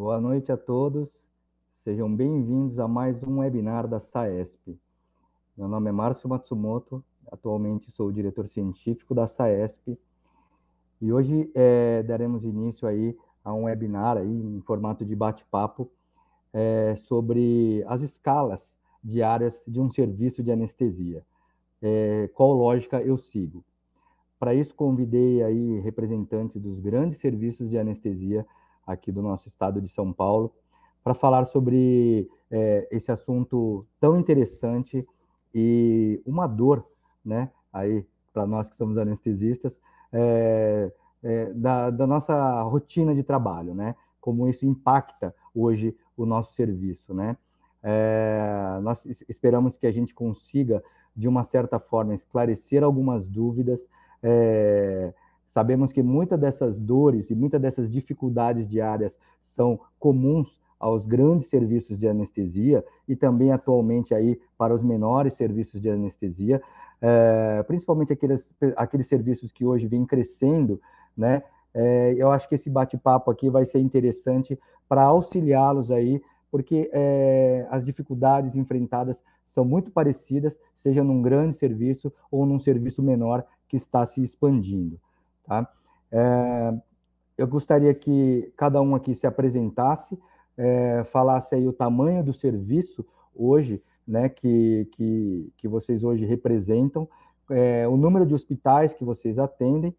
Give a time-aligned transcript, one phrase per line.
[0.00, 1.12] Boa noite a todos.
[1.74, 4.80] Sejam bem-vindos a mais um webinar da SAESP.
[5.54, 9.98] Meu nome é Márcio Matsumoto, atualmente sou o diretor científico da SAESP
[11.02, 15.90] e hoje é, daremos início aí a um webinar aí em formato de bate-papo
[16.50, 21.22] é, sobre as escalas diárias de um serviço de anestesia.
[21.82, 23.62] É, qual lógica eu sigo?
[24.38, 28.46] Para isso convidei aí representantes dos grandes serviços de anestesia
[28.92, 30.52] aqui do nosso estado de São Paulo
[31.02, 35.06] para falar sobre é, esse assunto tão interessante
[35.54, 36.86] e uma dor,
[37.24, 37.50] né?
[37.72, 39.80] Aí para nós que somos anestesistas,
[40.12, 40.92] é,
[41.22, 43.94] é, da, da, nossa rotina de trabalho, né?
[44.20, 47.36] Como isso impacta hoje o nosso serviço, né?
[47.82, 50.82] É, nós esperamos que a gente consiga,
[51.16, 53.88] de uma certa forma, esclarecer algumas dúvidas.
[55.50, 61.98] Sabemos que muitas dessas dores e muitas dessas dificuldades diárias são comuns aos grandes serviços
[61.98, 66.62] de anestesia e também atualmente aí para os menores serviços de anestesia,
[67.02, 70.80] é, principalmente aqueles, aqueles serviços que hoje vêm crescendo,
[71.16, 71.42] né?
[71.72, 74.58] É, eu acho que esse bate-papo aqui vai ser interessante
[74.88, 82.12] para auxiliá-los aí, porque é, as dificuldades enfrentadas são muito parecidas, seja num grande serviço
[82.30, 84.98] ou num serviço menor que está se expandindo,
[85.50, 85.68] tá?
[86.12, 86.74] É,
[87.36, 90.16] eu gostaria que cada um aqui se apresentasse,
[90.56, 97.08] é, falasse aí o tamanho do serviço hoje, né, que, que, que vocês hoje representam,
[97.50, 99.94] é, o número de hospitais que vocês atendem,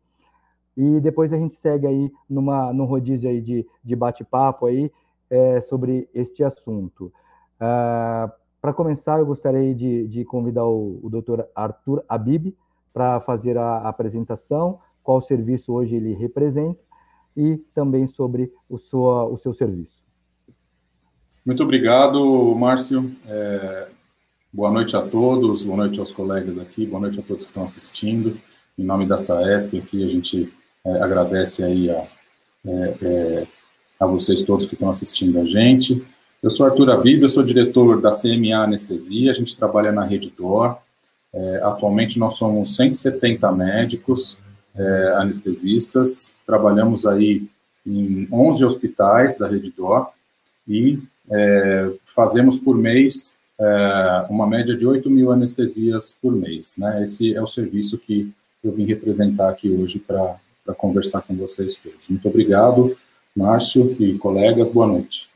[0.77, 4.89] e depois a gente segue aí numa, num rodízio aí de, de bate-papo aí
[5.29, 7.11] é, sobre este assunto.
[7.59, 8.31] Ah,
[8.61, 11.41] para começar, eu gostaria de, de convidar o, o Dr.
[11.53, 12.55] Arthur Abib
[12.93, 16.79] para fazer a apresentação, qual serviço hoje ele representa
[17.35, 20.01] e também sobre o, sua, o seu serviço.
[21.45, 23.11] Muito obrigado, Márcio.
[23.25, 23.87] É,
[24.53, 27.63] boa noite a todos, boa noite aos colegas aqui, boa noite a todos que estão
[27.63, 28.37] assistindo.
[28.77, 30.53] Em nome da SAESP aqui, a gente
[30.85, 32.07] é, agradece aí a,
[32.65, 33.47] é, é
[33.99, 36.05] a vocês todos que estão assistindo a gente.
[36.41, 40.31] Eu sou Arthur Abib, eu sou diretor da CMA Anestesia, a gente trabalha na Rede
[40.31, 40.77] DOR.
[41.33, 44.39] É, atualmente nós somos 170 médicos
[44.75, 47.47] é, anestesistas, trabalhamos aí
[47.85, 50.09] em 11 hospitais da Rede DOR
[50.67, 56.77] e é, fazemos por mês é, uma média de 8 mil anestesias por mês.
[56.77, 57.03] Né?
[57.03, 58.31] Esse é o serviço que
[58.63, 60.39] eu vim representar aqui hoje para
[60.77, 62.07] conversar com vocês todos.
[62.09, 62.95] Muito obrigado,
[63.35, 65.29] Márcio e colegas, boa noite.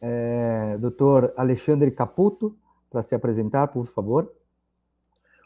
[0.00, 2.56] É, doutor Alexandre Caputo,
[2.90, 4.32] para se apresentar, por favor.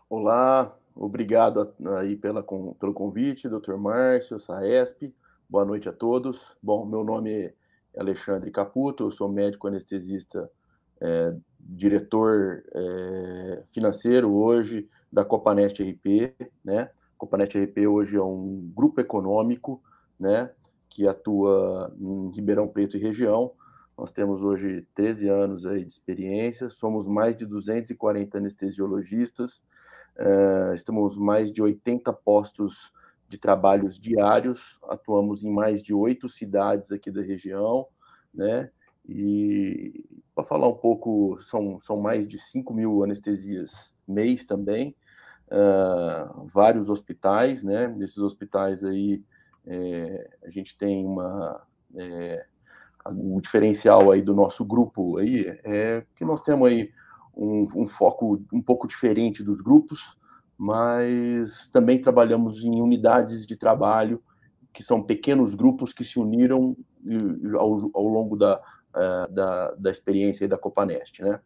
[0.08, 5.14] Olá, obrigado aí pela, com, pelo convite, doutor Márcio, Saesp.
[5.48, 6.54] Boa noite a todos.
[6.62, 7.54] Bom, meu nome é
[7.96, 10.50] Alexandre Caputo, eu sou médico anestesista,
[11.00, 16.90] é, diretor é, financeiro hoje da Copanest RP, né?
[17.16, 19.82] Copanest RP hoje é um grupo econômico,
[20.20, 20.50] né?
[20.90, 23.52] Que atua em Ribeirão Preto e região.
[23.96, 29.62] Nós temos hoje 13 anos aí de experiência, somos mais de 240 anestesiologistas,
[30.16, 32.92] é, estamos mais de 80 postos
[33.28, 37.86] de trabalhos diários, atuamos em mais de oito cidades aqui da região,
[38.32, 38.70] né?
[39.08, 44.96] E para falar um pouco, são, são mais de 5 mil anestesias mês também,
[45.48, 47.88] uh, vários hospitais, né?
[47.88, 49.22] Nesses hospitais aí,
[49.66, 51.66] é, a gente tem uma.
[51.96, 52.46] É,
[53.06, 56.90] o diferencial aí do nosso grupo aí é que nós temos aí
[57.36, 60.16] um, um foco um pouco diferente dos grupos,
[60.56, 64.22] mas também trabalhamos em unidades de trabalho,
[64.72, 66.76] que são pequenos grupos que se uniram
[67.54, 68.60] ao, ao longo da,
[68.94, 71.22] eh, da, da, experiência da Copanest.
[71.22, 71.40] Né?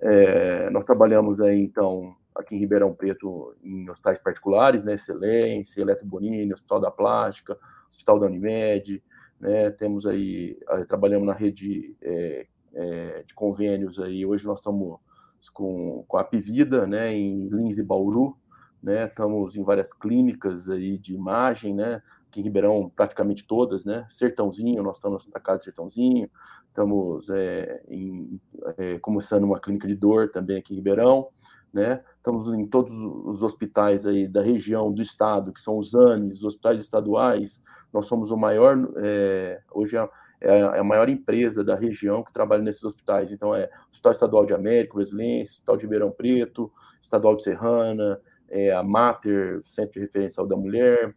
[0.00, 4.94] É, nós trabalhamos aí, então, aqui em Ribeirão Preto, em hospitais particulares, né?
[4.94, 7.58] Excelência, Eletro Bonini, Hospital da Plástica,
[7.88, 9.02] Hospital da Unimed,
[9.40, 9.70] né?
[9.70, 14.98] temos aí, eh, trabalhamos na rede é, é, de convênios aí, hoje nós estamos
[15.48, 18.36] com, com a Pivida, né, em Lins e Bauru,
[18.82, 19.06] né?
[19.06, 22.02] Estamos em várias clínicas aí de imagem, né?
[22.26, 24.04] Aqui em Ribeirão, praticamente todas, né?
[24.08, 26.28] Sertãozinho, nós estamos na Santa Casa de Sertãozinho,
[26.66, 28.40] estamos é, em,
[28.76, 31.28] é, começando uma clínica de dor também aqui em Ribeirão,
[31.72, 32.02] né?
[32.16, 36.44] Estamos em todos os hospitais aí da região, do estado, que são os ANES, os
[36.44, 37.62] hospitais estaduais.
[37.92, 40.08] Nós somos o maior, é, hoje é,
[40.42, 43.32] é, é a maior empresa da região que trabalha nesses hospitais.
[43.32, 48.72] Então, é Hospital Estadual de América, Brasilense, Hospital de Ribeirão Preto, Estadual de Serrana, é,
[48.72, 51.14] a Mater, Centro de Referencial da Mulher,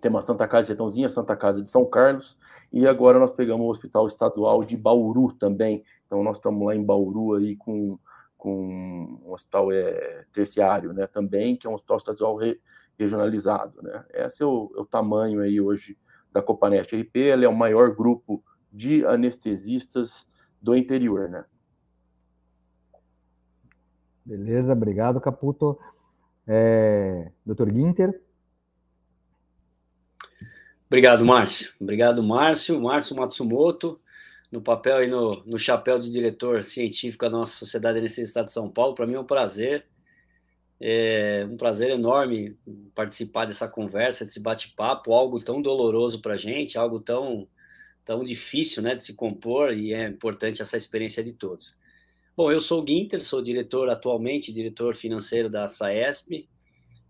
[0.00, 2.36] Temos a Santa Casa de Sertãozinho, a Santa Casa de São Carlos,
[2.72, 5.84] e agora nós pegamos o Hospital Estadual de Bauru também.
[6.06, 7.98] Então nós estamos lá em Bauru aí com,
[8.36, 12.60] com um hospital é, terciário, né, também, que é um hospital estadual re,
[12.98, 14.04] regionalizado, né.
[14.12, 15.96] Esse é o, é o, tamanho aí hoje
[16.34, 20.26] da Copanest RP, ela é o maior grupo de anestesistas
[20.60, 21.44] do interior, né.
[24.24, 25.78] Beleza, obrigado, Caputo.
[26.46, 27.70] É, Dr.
[27.70, 28.20] Guinter.
[30.86, 31.72] Obrigado, Márcio.
[31.80, 32.80] Obrigado, Márcio.
[32.80, 34.00] Márcio Matsumoto,
[34.50, 38.52] no papel e no, no chapéu de diretor científico da nossa Sociedade de Estado de
[38.52, 38.94] São Paulo.
[38.94, 39.86] Para mim é um prazer,
[40.80, 42.56] é um prazer enorme
[42.94, 47.48] participar dessa conversa, desse bate-papo, algo tão doloroso para a gente, algo tão,
[48.04, 51.76] tão difícil né, de se compor, e é importante essa experiência de todos.
[52.36, 56.48] Bom, eu sou o Guinter, sou diretor atualmente, diretor financeiro da SAESP,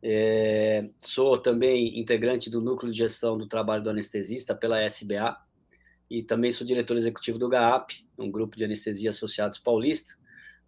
[0.07, 5.35] é, sou também integrante do núcleo de gestão do trabalho do anestesista pela SBA
[6.11, 10.15] e também sou diretor executivo do GAAP, um grupo de anestesia associados paulista.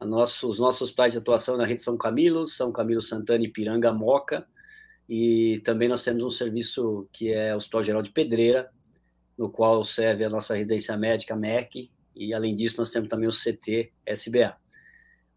[0.01, 3.93] Nosso, os nossos hospitais de atuação na rede São Camilo, São Camilo Santana e Piranga
[3.93, 4.47] Moca,
[5.09, 8.71] e também nós temos um serviço que é o Hospital Geral de Pedreira,
[9.39, 13.33] no qual serve a nossa residência médica MEC, e além disso nós temos também o
[13.33, 14.57] CT SBA.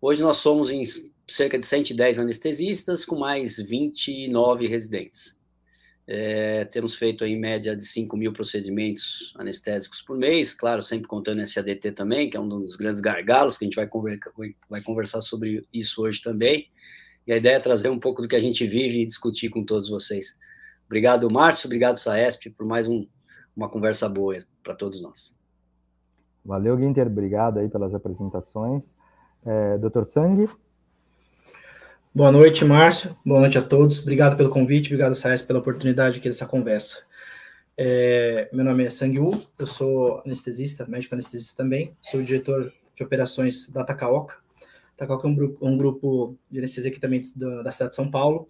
[0.01, 0.83] Hoje nós somos em
[1.27, 5.38] cerca de 110 anestesistas, com mais 29 residentes.
[6.11, 11.39] É, temos feito em média de 5 mil procedimentos anestésicos por mês, claro, sempre contando
[11.39, 13.87] esse ADT também, que é um dos grandes gargalos, que a gente vai,
[14.67, 16.67] vai conversar sobre isso hoje também.
[17.27, 19.63] E a ideia é trazer um pouco do que a gente vive e discutir com
[19.63, 20.35] todos vocês.
[20.87, 23.05] Obrigado, Márcio, obrigado, Saesp, por mais um,
[23.55, 25.37] uma conversa boa para todos nós.
[26.43, 28.83] Valeu, Guinter, obrigado aí pelas apresentações.
[29.45, 30.05] É, Dr.
[30.05, 30.49] Sangue?
[32.11, 33.15] Boa noite, Márcio.
[33.23, 33.99] Boa noite a todos.
[33.99, 37.03] Obrigado pelo convite, obrigado, Saes, pela oportunidade aqui dessa conversa.
[37.77, 43.03] É, meu nome é Sang Wu, eu sou anestesista, médico anestesista também, sou diretor de
[43.03, 44.37] operações da Takaoka.
[44.97, 48.09] Takaoka é um, grupo, um grupo de anestesia aqui também da, da cidade de São
[48.09, 48.49] Paulo.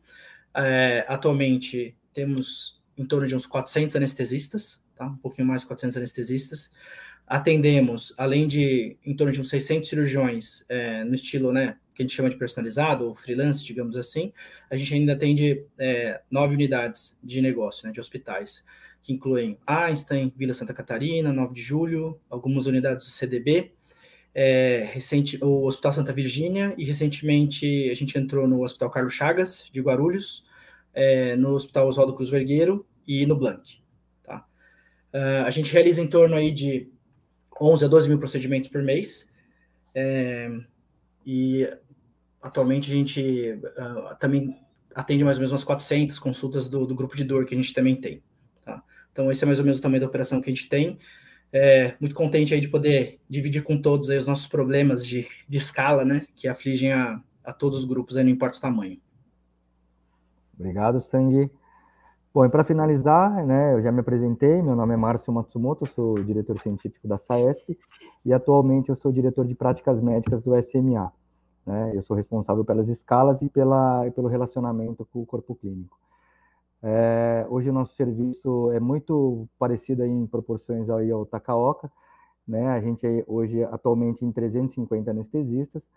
[0.55, 5.05] É, atualmente temos em torno de uns 400 anestesistas, tá?
[5.05, 6.71] um pouquinho mais de 400 anestesistas.
[7.27, 12.07] Atendemos, além de em torno de uns 600 cirurgiões é, no estilo né, que a
[12.07, 14.31] gente chama de personalizado, ou freelance, digamos assim,
[14.69, 18.63] a gente ainda atende é, nove unidades de negócio, né, de hospitais,
[19.01, 23.73] que incluem Einstein, Vila Santa Catarina, 9 de Julho, algumas unidades do CDB,
[24.33, 29.67] é, recente, o Hospital Santa Virgínia, e recentemente a gente entrou no Hospital Carlos Chagas,
[29.69, 30.45] de Guarulhos,
[30.93, 33.79] é, no Hospital Oswaldo Cruz Vergueiro e no Blank.
[34.23, 34.45] Tá?
[35.13, 36.89] Uh, a gente realiza em torno aí de
[37.61, 39.29] 11 a 12 mil procedimentos por mês,
[39.93, 40.49] é,
[41.25, 41.67] e
[42.41, 44.57] atualmente a gente uh, também
[44.95, 47.73] atende mais ou menos umas 400 consultas do, do, grupo de dor que a gente
[47.73, 48.23] também tem.
[48.63, 48.81] Tá?
[49.11, 50.97] Então, esse é mais ou menos o tamanho da operação que a gente tem.
[51.51, 55.57] É, muito contente aí de poder dividir com todos aí os nossos problemas de, de
[55.57, 58.99] escala, né, que afligem a, a todos os grupos, aí, não importa o tamanho.
[60.57, 61.49] Obrigado, Sangue.
[62.31, 66.23] Bom, e para finalizar, né, eu já me apresentei, meu nome é Márcio Matsumoto, sou
[66.23, 67.77] diretor científico da SAESP
[68.23, 71.11] e atualmente eu sou diretor de práticas médicas do SMA.
[71.65, 71.91] Né?
[71.95, 75.97] Eu sou responsável pelas escalas e, pela, pelo relacionamento com o corpo clínico.
[76.81, 81.91] É, hoje o nosso serviço é muito parecido em proporções aí ao Takaoka,
[82.47, 82.69] né?
[82.69, 85.89] A gente é hoje atualmente em 350 anestesistas,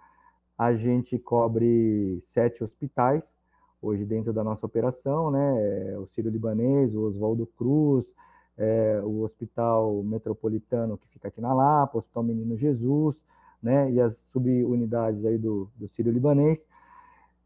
[0.59, 3.39] a gente cobre sete hospitais
[3.81, 5.93] hoje dentro da nossa operação, né?
[5.93, 8.13] É o Círio Libanês, o Oswaldo Cruz,
[8.57, 13.25] é, o Hospital Metropolitano que fica aqui na Lapa, o Hospital Menino Jesus,
[13.63, 16.67] né, e as subunidades aí do, do Sírio Libanês.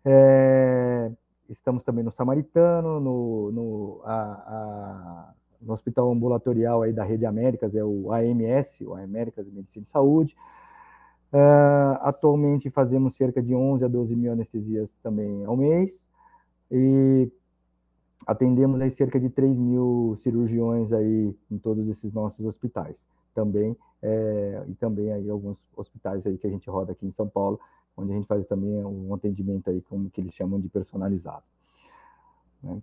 [0.04, 1.10] É,
[1.48, 7.74] estamos também no Samaritano, no, no, a, a, no Hospital Ambulatorial aí da Rede Américas,
[7.74, 10.34] é o AMS, o Américas Medicina e Saúde.
[11.32, 16.08] Uh, atualmente fazemos cerca de 11 a 12 mil anestesias também ao mês
[16.70, 17.28] e
[18.24, 23.04] atendemos aí cerca de 3 mil cirurgiões aí em todos esses nossos hospitais
[23.34, 23.76] também
[24.08, 27.58] é, e também aí alguns hospitais aí que a gente roda aqui em São Paulo,
[27.96, 31.42] onde a gente faz também um atendimento aí como que eles chamam de personalizado.
[32.62, 32.80] Né?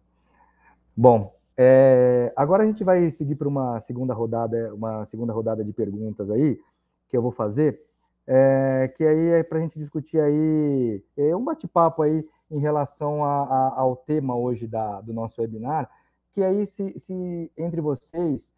[0.96, 5.72] Bom, é, agora a gente vai seguir para uma segunda rodada, uma segunda rodada de
[5.72, 6.60] perguntas aí
[7.08, 7.82] que eu vou fazer,
[8.28, 13.24] é, que aí é para a gente discutir aí é um bate-papo aí em relação
[13.24, 15.90] a, a, ao tema hoje da, do nosso webinar,
[16.34, 18.54] que aí se, se entre vocês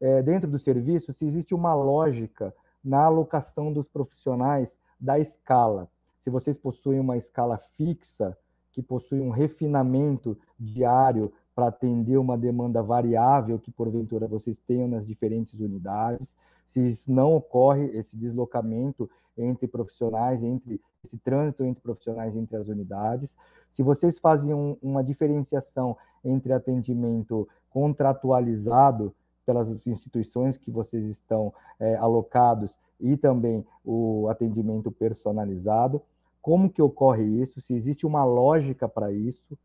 [0.00, 5.88] é, dentro do serviço, se existe uma lógica na alocação dos profissionais da escala.
[6.18, 8.36] Se vocês possuem uma escala fixa,
[8.72, 15.06] que possui um refinamento diário para atender uma demanda variável que porventura vocês tenham nas
[15.06, 16.36] diferentes unidades.
[16.66, 22.68] Se isso não ocorre, esse deslocamento entre profissionais, entre esse trânsito entre profissionais entre as
[22.68, 23.36] unidades.
[23.70, 29.14] Se vocês faziam uma diferenciação entre atendimento contratualizado
[29.50, 36.00] pelas instituições que vocês estão é, alocados e também o atendimento personalizado,
[36.40, 39.58] como que ocorre isso, se existe uma lógica para isso.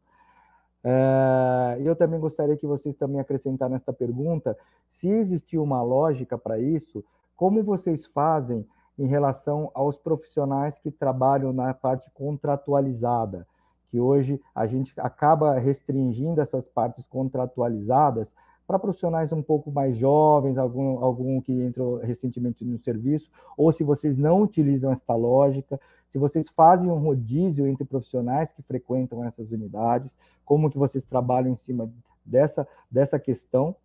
[0.84, 4.58] É, eu também gostaria que vocês também acrescentassem nesta pergunta,
[4.90, 7.04] se existir uma lógica para isso,
[7.36, 8.66] como vocês fazem
[8.98, 13.46] em relação aos profissionais que trabalham na parte contratualizada,
[13.92, 18.34] que hoje a gente acaba restringindo essas partes contratualizadas
[18.68, 23.84] para profissionais um pouco mais jovens, algum, algum que entrou recentemente no serviço, ou se
[23.84, 29.52] vocês não utilizam esta lógica, se vocês fazem um rodízio entre profissionais que frequentam essas
[29.52, 31.92] unidades, como que vocês trabalham em cima
[32.26, 33.76] dessa, dessa questão,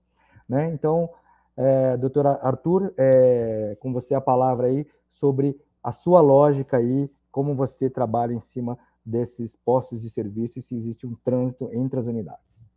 [0.48, 0.70] né?
[0.72, 1.10] Então,
[1.56, 7.54] é, doutora Arthur, é, com você a palavra aí sobre a sua lógica aí, como
[7.54, 12.06] você trabalha em cima desses postos de serviço e se existe um trânsito entre as
[12.06, 12.69] unidades.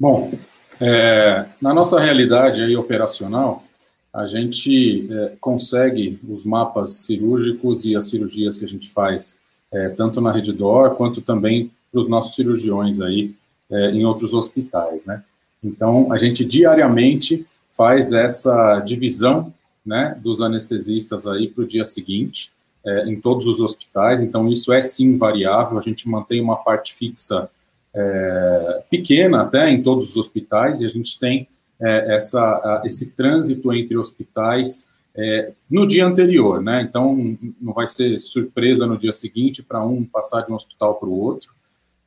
[0.00, 0.32] Bom,
[0.80, 3.62] é, na nossa realidade aí operacional,
[4.10, 9.38] a gente é, consegue os mapas cirúrgicos e as cirurgias que a gente faz,
[9.70, 13.34] é, tanto na Redditor quanto também para os nossos cirurgiões aí
[13.70, 15.22] é, em outros hospitais, né?
[15.62, 19.52] Então, a gente diariamente faz essa divisão,
[19.84, 22.50] né, dos anestesistas aí para o dia seguinte,
[22.86, 26.94] é, em todos os hospitais, então isso é sim variável, a gente mantém uma parte
[26.94, 27.50] fixa
[27.94, 31.48] é, pequena até em todos os hospitais, e a gente tem
[31.80, 36.82] é, essa, esse trânsito entre hospitais é, no dia anterior, né?
[36.82, 41.08] Então, não vai ser surpresa no dia seguinte para um passar de um hospital para
[41.08, 41.52] o outro.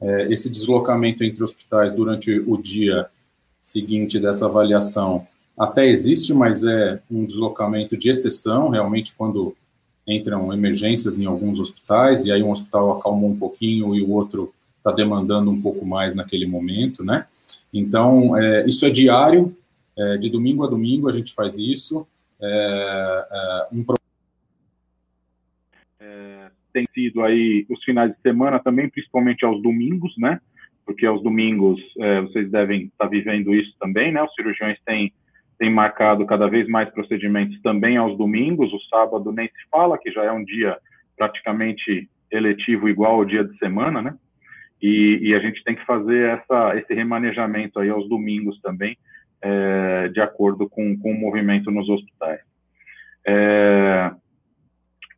[0.02, 3.08] É, esse deslocamento entre hospitais durante o dia
[3.62, 9.56] seguinte dessa avaliação até existe, mas é um deslocamento de exceção, realmente, quando
[10.08, 14.54] entram emergências em alguns hospitais, e aí um hospital acalmou um pouquinho e o outro
[14.84, 17.26] está demandando um pouco mais naquele momento, né?
[17.74, 19.56] Então, é, isso é diário,
[19.98, 22.06] é, de domingo a domingo a gente faz isso.
[22.42, 23.86] É, é um
[26.02, 30.42] é, tem sido aí os finais de semana também, principalmente aos domingos, né?
[30.86, 34.22] Porque aos domingos é, vocês devem estar tá vivendo isso também, né?
[34.22, 35.14] Os cirurgiões têm,
[35.58, 38.74] têm marcado cada vez mais procedimentos também aos domingos.
[38.74, 40.78] O sábado nem se fala, que já é um dia
[41.16, 44.14] praticamente eletivo igual ao dia de semana, né?
[44.84, 48.98] E, e, a gente tem que fazer essa, esse remanejamento aí aos domingos também,
[49.42, 52.42] é, de acordo com, com o movimento nos hospitais.
[53.26, 54.12] É,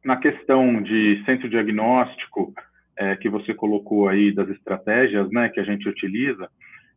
[0.03, 2.53] na questão de centro diagnóstico,
[2.95, 6.47] é, que você colocou aí das estratégias né, que a gente utiliza,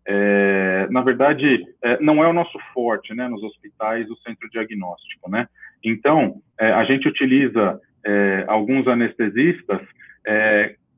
[0.06, 5.30] é, na verdade, é, não é o nosso forte né, nos hospitais o centro diagnóstico.
[5.30, 5.48] Né?
[5.82, 7.80] Então, é, a gente utiliza
[8.46, 9.82] alguns anestesistas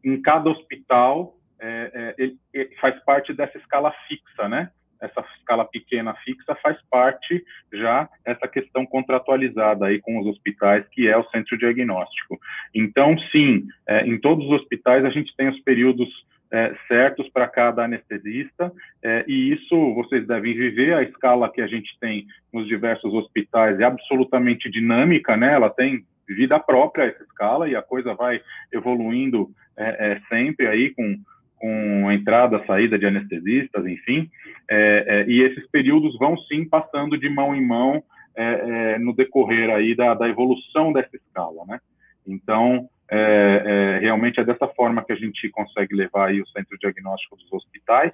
[0.04, 4.70] em cada hospital é, é, ele, ele faz parte dessa escala fixa, né?
[5.00, 11.08] Essa escala pequena fixa faz parte já essa questão contratualizada aí com os hospitais, que
[11.08, 12.38] é o centro diagnóstico.
[12.74, 16.08] Então, sim, é, em todos os hospitais a gente tem os períodos
[16.52, 20.94] é, certos para cada anestesista, é, e isso vocês devem viver.
[20.94, 25.54] A escala que a gente tem nos diversos hospitais é absolutamente dinâmica, né?
[25.54, 28.40] Ela tem vida própria essa escala e a coisa vai
[28.72, 31.16] evoluindo é, é sempre aí com
[31.60, 34.30] com entrada, saída de anestesistas, enfim,
[34.68, 38.02] é, é, e esses períodos vão sim passando de mão em mão
[38.34, 41.78] é, é no decorrer aí da, da, evolução dessa escala, né?
[42.26, 46.78] Então, é, é, realmente é dessa forma que a gente consegue levar aí o centro
[46.78, 48.12] diagnóstico dos hospitais,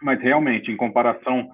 [0.00, 1.50] mas realmente, em comparação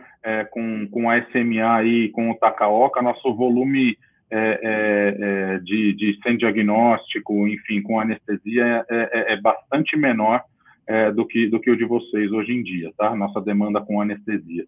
[0.50, 3.96] com, com a SMA e com o Takaoka, nosso volume
[4.30, 5.16] é, é,
[5.54, 10.42] é, de, de sem diagnóstico, enfim, com anestesia, é, é, é bastante menor
[11.14, 13.16] do, que, do que o de vocês hoje em dia, tá?
[13.16, 14.66] Nossa demanda com anestesia.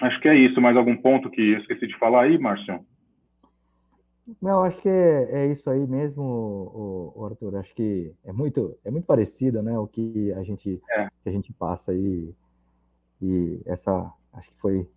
[0.00, 0.60] acho que é isso.
[0.60, 2.78] Mais algum ponto que eu esqueci de falar aí, Márcio?
[4.40, 7.56] Não, acho que é, é isso aí mesmo, o, o, Arthur.
[7.56, 11.08] Acho que é muito, é muito parecido, né, o que a gente, é.
[11.22, 12.32] que a gente passa aí.
[13.20, 14.88] E essa, acho que foi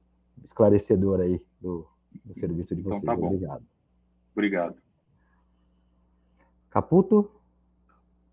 [0.43, 1.87] esclarecedor aí do,
[2.25, 3.03] do serviço de então vocês.
[3.03, 3.65] Então, tá Obrigado.
[4.33, 4.75] Obrigado.
[6.69, 7.31] Caputo?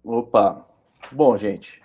[0.03, 0.67] Opa!
[1.13, 1.83] Bom, gente,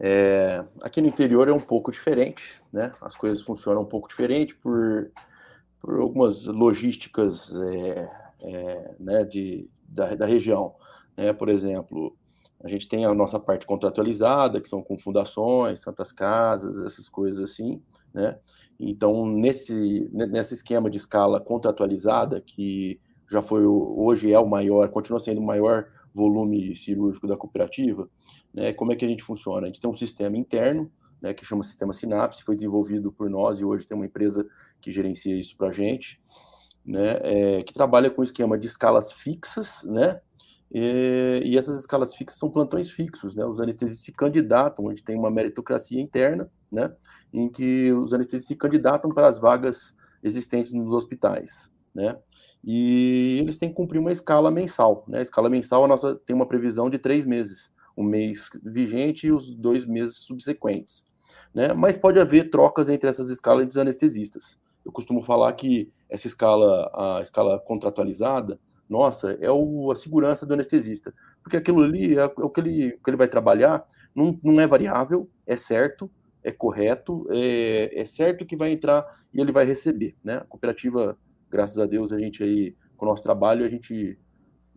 [0.00, 2.92] é, aqui no interior é um pouco diferente, né?
[3.00, 5.10] As coisas funcionam um pouco diferente por,
[5.80, 10.74] por algumas logísticas é, é, né, de, da, da região.
[11.16, 11.32] Né?
[11.32, 12.16] Por exemplo,
[12.62, 17.40] A gente tem a nossa parte contratualizada, que são com fundações, santas casas, essas coisas
[17.40, 17.80] assim,
[18.12, 18.38] né?
[18.78, 25.18] Então, nesse, nesse esquema de escala contratualizada, que já foi, hoje é o maior, continua
[25.18, 28.08] sendo o maior volume cirúrgico da cooperativa,
[28.54, 28.72] né?
[28.72, 29.66] Como é que a gente funciona?
[29.66, 30.90] A gente tem um sistema interno,
[31.20, 34.46] né, que chama Sistema Sinapse, foi desenvolvido por nós e hoje tem uma empresa
[34.80, 36.20] que gerencia isso para a gente,
[36.84, 40.20] né, é, que trabalha com esquema de escalas fixas, né,
[40.70, 45.04] e, e, essas escalas fixas são plantões fixos, né, os anestesistas se candidatam, a gente
[45.04, 46.92] tem uma meritocracia interna, né,
[47.32, 52.16] em que os anestesistas se candidatam para as vagas existentes nos hospitais, né,
[52.64, 56.34] e eles têm que cumprir uma escala mensal, né, a escala mensal a nossa tem
[56.34, 61.04] uma previsão de três meses, o mês vigente e os dois meses subsequentes.
[61.52, 61.72] Né?
[61.72, 64.56] Mas pode haver trocas entre essas escalas dos anestesistas.
[64.84, 70.54] Eu costumo falar que essa escala, a escala contratualizada, nossa, é o, a segurança do
[70.54, 71.12] anestesista.
[71.42, 74.66] Porque aquilo ali é, é o que ele, que ele vai trabalhar, não, não é
[74.66, 76.10] variável, é certo,
[76.42, 80.16] é correto, é, é certo que vai entrar e ele vai receber.
[80.22, 80.36] Né?
[80.36, 81.18] A cooperativa,
[81.50, 84.18] graças a Deus, a gente aí, com o nosso trabalho, a gente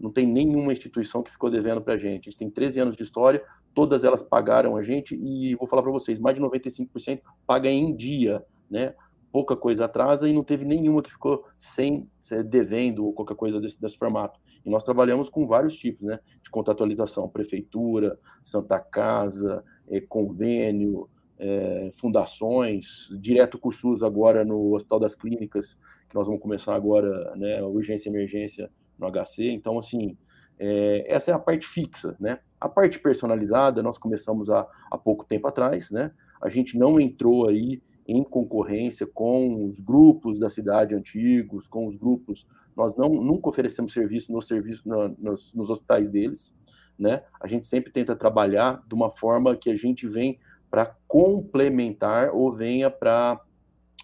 [0.01, 2.27] não tem nenhuma instituição que ficou devendo para a gente.
[2.27, 3.43] A gente tem 13 anos de história,
[3.73, 7.95] todas elas pagaram a gente e vou falar para vocês, mais de 95% paga em
[7.95, 8.95] dia, né?
[9.31, 12.09] Pouca coisa atrasa e não teve nenhuma que ficou sem
[12.47, 14.37] devendo ou qualquer coisa desse, desse formato.
[14.65, 16.19] E nós trabalhamos com vários tipos, né?
[16.43, 21.09] De contratualização, prefeitura, Santa Casa, é, convênio,
[21.41, 25.75] é, fundações, direto com o SUS agora no Hospital das Clínicas,
[26.07, 27.63] que nós vamos começar agora, né?
[27.63, 29.49] Urgência e emergência no HC.
[29.49, 30.15] Então, assim,
[30.59, 32.37] é, essa é a parte fixa, né?
[32.59, 36.11] A parte personalizada, nós começamos há, há pouco tempo atrás, né?
[36.39, 41.95] A gente não entrou aí em concorrência com os grupos da cidade antigos, com os
[41.95, 42.45] grupos.
[42.77, 46.53] Nós não nunca oferecemos serviço no serviço no, nos, nos hospitais deles,
[46.99, 47.23] né?
[47.39, 50.39] A gente sempre tenta trabalhar de uma forma que a gente vem
[50.71, 53.39] para complementar ou venha para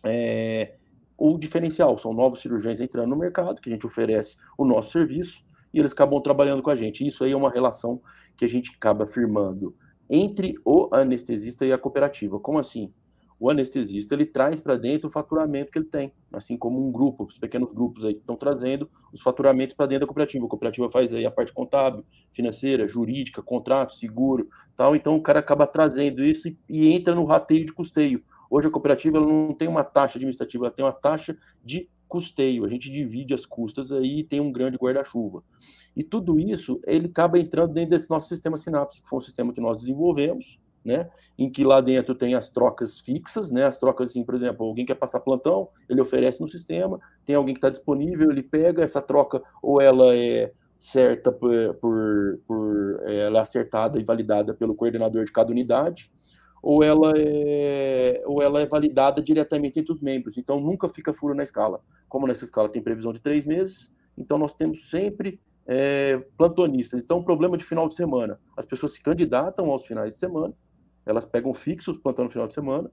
[0.03, 0.75] é,
[1.17, 1.97] o diferencial.
[1.97, 5.93] São novos cirurgiões entrando no mercado, que a gente oferece o nosso serviço e eles
[5.93, 7.07] acabam trabalhando com a gente.
[7.07, 8.01] Isso aí é uma relação
[8.35, 9.73] que a gente acaba firmando
[10.09, 12.39] entre o anestesista e a cooperativa.
[12.39, 12.93] Como assim?
[13.39, 17.25] O anestesista ele traz para dentro o faturamento que ele tem, assim como um grupo,
[17.25, 20.45] os pequenos grupos aí estão trazendo os faturamentos para dentro da cooperativa.
[20.45, 24.95] A cooperativa faz aí a parte contábil, financeira, jurídica, contrato, seguro, tal.
[24.95, 28.23] Então o cara acaba trazendo isso e, e entra no rateio de custeio.
[28.49, 32.65] Hoje a cooperativa não tem uma taxa administrativa, ela tem uma taxa de custeio.
[32.65, 35.43] A gente divide as custas aí e tem um grande guarda-chuva.
[35.95, 39.53] E tudo isso, ele acaba entrando dentro desse nosso sistema Sinapse, que foi um sistema
[39.53, 41.09] que nós desenvolvemos, né?
[41.37, 43.65] Em que lá dentro tem as trocas fixas, né?
[43.65, 47.53] As trocas, assim, por exemplo, alguém quer passar plantão, ele oferece no sistema, tem alguém
[47.53, 53.39] que está disponível, ele pega essa troca, ou ela é certa por, por, por ela
[53.39, 56.09] é acertada e validada pelo coordenador de cada unidade,
[56.63, 60.37] ou ela é, ou ela é validada diretamente entre os membros.
[60.37, 61.81] Então, nunca fica furo na escala.
[62.07, 67.03] Como nessa escala tem previsão de três meses, então nós temos sempre é, plantonistas.
[67.03, 68.39] Então, problema de final de semana.
[68.55, 70.53] As pessoas se candidatam aos finais de semana,
[71.07, 72.91] elas pegam fixos plantão no final de semana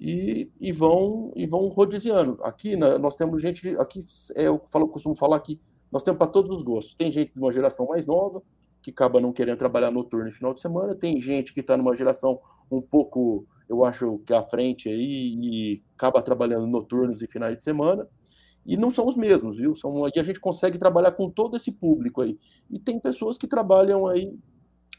[0.00, 2.38] e, e vão e vão rodiziando.
[2.42, 5.58] Aqui né, nós temos gente, aqui é, eu falo, costumo falar que
[5.90, 6.94] nós temos para todos os gostos.
[6.94, 8.42] Tem gente de uma geração mais nova,
[8.82, 11.96] que acaba não querendo trabalhar noturno no final de semana, tem gente que está numa
[11.96, 12.38] geração
[12.70, 17.64] um pouco, eu acho que à frente aí e acaba trabalhando noturnos e finais de
[17.64, 18.06] semana.
[18.64, 19.76] E não são os mesmos, viu?
[19.76, 22.36] São, e a gente consegue trabalhar com todo esse público aí.
[22.68, 24.36] E tem pessoas que trabalham aí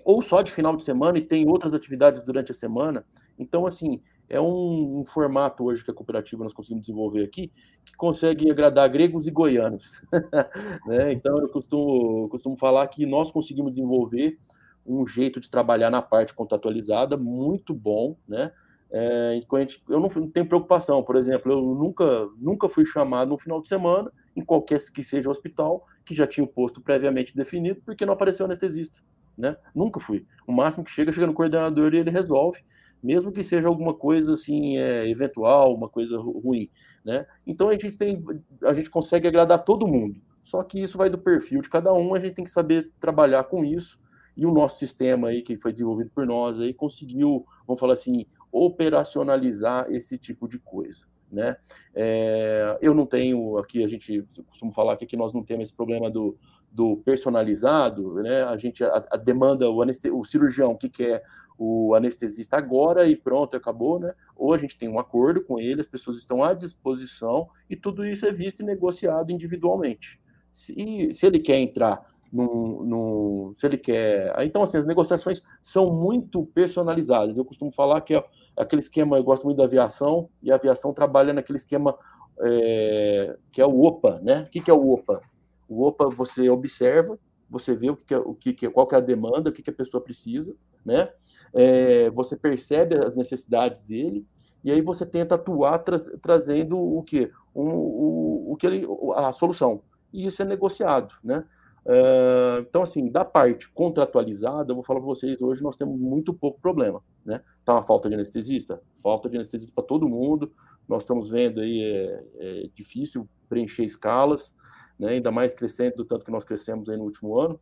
[0.03, 3.05] ou só de final de semana e tem outras atividades durante a semana.
[3.37, 7.51] Então, assim, é um, um, formato hoje que a cooperativa nós conseguimos desenvolver aqui
[7.85, 10.01] que consegue agradar gregos e goianos.
[10.87, 11.11] né?
[11.13, 14.37] Então, eu costumo, costumo falar que nós conseguimos desenvolver
[14.85, 18.51] um jeito de trabalhar na parte contratualizada muito bom, né?
[18.89, 19.41] É,
[19.89, 23.67] eu não, não, tenho preocupação, por exemplo, eu nunca, nunca fui chamado no final de
[23.67, 28.13] semana, em qualquer que seja hospital, que já tinha o posto previamente definido, porque não
[28.13, 29.01] apareceu anestesista,
[29.37, 29.55] né?
[29.73, 30.25] Nunca fui.
[30.47, 32.63] O máximo que chega, chega no coordenador e ele resolve,
[33.01, 36.69] mesmo que seja alguma coisa assim, é, eventual, uma coisa ruim,
[37.05, 37.25] né?
[37.45, 38.23] Então a gente tem,
[38.63, 42.15] a gente consegue agradar todo mundo, só que isso vai do perfil de cada um,
[42.15, 43.99] a gente tem que saber trabalhar com isso,
[44.37, 48.25] e o nosso sistema aí, que foi desenvolvido por nós, aí, conseguiu, vamos falar assim,
[48.51, 51.05] operacionalizar esse tipo de coisa.
[51.29, 51.57] Né?
[51.93, 55.73] É, eu não tenho aqui, a gente costuma falar que aqui nós não temos esse
[55.73, 56.37] problema do,
[56.71, 58.43] do personalizado, né?
[58.43, 61.23] A gente a, a demanda o, o cirurgião que quer
[61.57, 64.13] o anestesista agora e pronto, acabou, né?
[64.35, 68.05] Ou a gente tem um acordo com ele, as pessoas estão à disposição e tudo
[68.05, 70.19] isso é visto e negociado individualmente.
[70.53, 74.33] Se, se ele quer entrar num, se ele quer.
[74.43, 77.37] Então, assim, as negociações são muito personalizadas.
[77.37, 78.23] Eu costumo falar que é
[78.55, 81.97] aquele esquema, eu gosto muito da aviação, e a aviação trabalha naquele esquema
[82.41, 84.41] é, que é o OPA, né?
[84.41, 85.21] O que, que é o OPA?
[85.67, 88.95] O OPA você observa, você vê o que, é, o que, que é, qual que
[88.95, 91.09] é a demanda, o que, que a pessoa precisa, né?
[91.53, 94.25] É, você percebe as necessidades dele
[94.63, 99.31] e aí você tenta atuar tra trazendo o que um, o, o que ele, a
[99.31, 101.45] solução e isso é negociado, né?
[101.85, 106.33] Uh, então, assim, da parte contratualizada, eu vou falar para vocês, hoje nós temos muito
[106.33, 107.41] pouco problema, né?
[107.63, 108.81] Tá uma falta de anestesista?
[109.01, 110.51] Falta de anestesista para todo mundo,
[110.87, 114.53] nós estamos vendo aí, é, é, difícil preencher escalas,
[114.99, 115.09] né?
[115.09, 117.59] ainda mais crescendo do tanto que nós crescemos no último ano,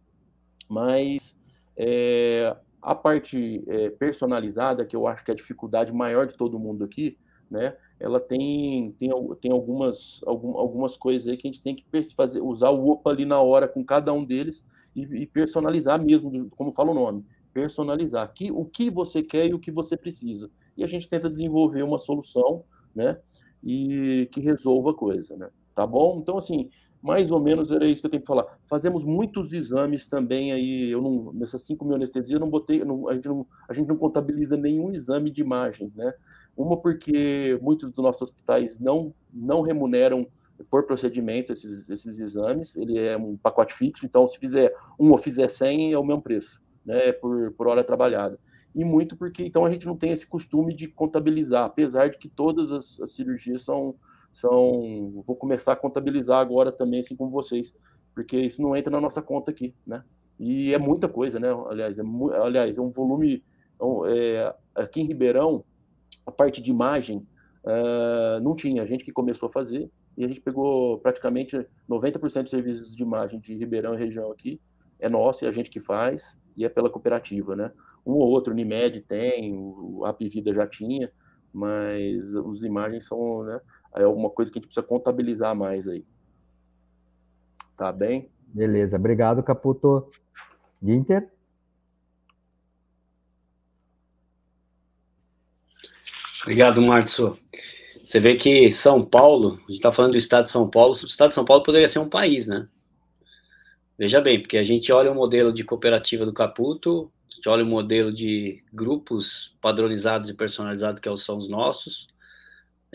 [0.69, 1.37] mas
[1.77, 6.59] é, a parte é, personalizada, que eu acho que é a dificuldade maior de todo
[6.59, 7.17] mundo aqui,
[7.49, 7.75] né?
[7.99, 9.09] ela tem, tem,
[9.41, 13.11] tem algumas, algum, algumas coisas aí que a gente tem que fazer, usar o OPA
[13.11, 17.25] ali na hora com cada um deles e, e personalizar mesmo, como fala o nome,
[17.53, 20.49] personalizar que, o que você quer e o que você precisa.
[20.75, 23.17] E a gente tenta desenvolver uma solução, né,
[23.63, 25.49] e que resolva a coisa, né?
[25.73, 26.19] Tá bom?
[26.21, 26.69] Então, assim,
[27.05, 28.57] mais ou menos era isso que eu tenho que falar.
[28.65, 33.07] Fazemos muitos exames também aí, eu não, nessas 5 mil anestesias, eu não botei, não,
[33.07, 36.11] a, gente não, a gente não contabiliza nenhum exame de imagem, né?
[36.57, 40.27] Uma porque muitos dos nossos hospitais não, não remuneram
[40.71, 45.17] por procedimento esses, esses exames, ele é um pacote fixo, então se fizer um ou
[45.17, 48.39] fizer 100 é o mesmo preço, né, por, por hora trabalhada.
[48.73, 52.27] E muito porque, então, a gente não tem esse costume de contabilizar, apesar de que
[52.27, 53.95] todas as, as cirurgias são,
[54.35, 57.73] são, vou começar a contabilizar agora também, assim como vocês,
[58.13, 60.03] porque isso não entra na nossa conta aqui, né,
[60.37, 62.03] e é muita coisa, né, aliás, é,
[62.41, 63.41] aliás, é um volume,
[64.07, 65.63] é, aqui em Ribeirão,
[66.25, 67.25] a parte de imagem
[67.63, 72.41] uh, não tinha, a gente que começou a fazer, e a gente pegou praticamente 90%
[72.41, 74.59] dos serviços de imagem de Ribeirão e região aqui,
[74.99, 77.71] é nosso e a gente que faz, e é pela cooperativa, né?
[78.05, 81.11] Um ou outro, Unimed tem, o Apivida já tinha,
[81.53, 83.59] mas os imagens são, né,
[83.95, 86.05] é alguma coisa que a gente precisa contabilizar mais aí.
[87.75, 88.29] Tá bem?
[88.47, 90.09] Beleza, obrigado, Caputo.
[90.81, 91.29] Ginter?
[96.41, 97.37] Obrigado, Márcio.
[98.05, 101.05] Você vê que São Paulo, a gente está falando do estado de São Paulo, o
[101.07, 102.67] estado de São Paulo poderia ser um país, né?
[103.97, 107.63] Veja bem, porque a gente olha o modelo de cooperativa do Caputo, a gente olha
[107.63, 112.07] o modelo de grupos padronizados e personalizados, que são os nossos.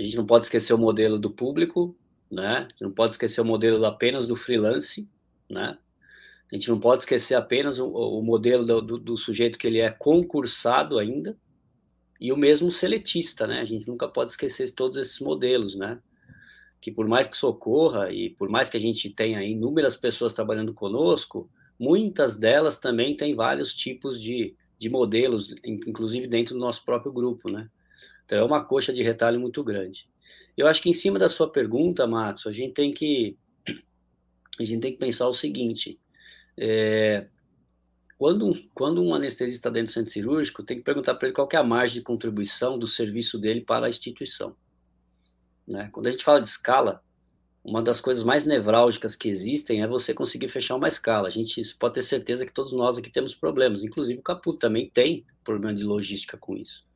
[0.01, 1.95] A gente não pode esquecer o modelo do público,
[2.31, 2.67] né?
[2.81, 5.07] Não pode esquecer o modelo apenas do freelance,
[5.47, 5.77] né?
[6.51, 9.79] A gente não pode esquecer apenas o, o modelo do, do, do sujeito que ele
[9.79, 11.37] é concursado ainda,
[12.19, 13.61] e o mesmo seletista, né?
[13.61, 16.01] A gente nunca pode esquecer todos esses modelos, né?
[16.81, 20.73] Que por mais que socorra e por mais que a gente tenha inúmeras pessoas trabalhando
[20.73, 27.13] conosco, muitas delas também têm vários tipos de, de modelos, inclusive dentro do nosso próprio
[27.13, 27.69] grupo, né?
[28.31, 30.09] Então é uma coxa de retalho muito grande.
[30.57, 33.37] Eu acho que em cima da sua pergunta, Matos, a gente tem que
[34.57, 35.99] a gente tem que pensar o seguinte:
[36.57, 37.27] é,
[38.17, 41.49] quando, quando um anestesista está dentro do centro cirúrgico, tem que perguntar para ele qual
[41.53, 44.55] é a margem de contribuição do serviço dele para a instituição.
[45.67, 45.89] Né?
[45.91, 47.03] Quando a gente fala de escala,
[47.65, 51.27] uma das coisas mais nevrálgicas que existem é você conseguir fechar uma escala.
[51.27, 54.89] A gente pode ter certeza que todos nós aqui temos problemas, inclusive o Caputo também
[54.89, 56.89] tem problema de logística com isso.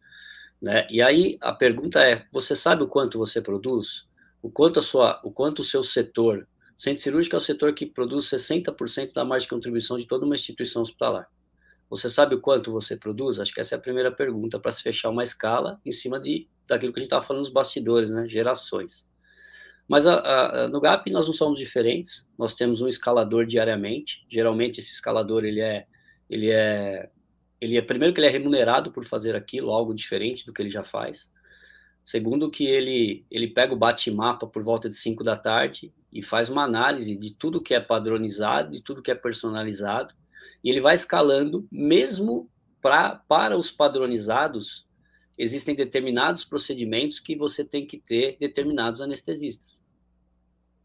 [0.61, 0.87] Né?
[0.91, 4.07] E aí a pergunta é: você sabe o quanto você produz?
[4.43, 7.87] O quanto a sua, o quanto o seu setor centro cirúrgico é o setor que
[7.87, 11.29] produz 60% da margem de contribuição de toda uma instituição hospitalar.
[11.89, 13.39] Você sabe o quanto você produz?
[13.39, 16.49] Acho que essa é a primeira pergunta para se fechar uma escala em cima de
[16.67, 18.27] daquilo que a gente estava falando nos bastidores, né?
[18.27, 19.09] Gerações.
[19.87, 22.29] Mas a, a, no GAP nós não somos diferentes.
[22.39, 24.27] Nós temos um escalador diariamente.
[24.31, 25.87] Geralmente esse escalador ele é
[26.29, 27.11] ele é
[27.61, 30.71] ele é primeiro que ele é remunerado por fazer aquilo, algo diferente do que ele
[30.71, 31.33] já faz.
[32.05, 36.51] Segundo que ele ele pega o bate-mapa por volta de 5 da tarde e faz
[36.51, 40.15] uma análise de tudo que é padronizado, de tudo que é personalizado,
[40.63, 44.87] e ele vai escalando, mesmo pra, para os padronizados,
[45.39, 49.85] existem determinados procedimentos que você tem que ter determinados anestesistas,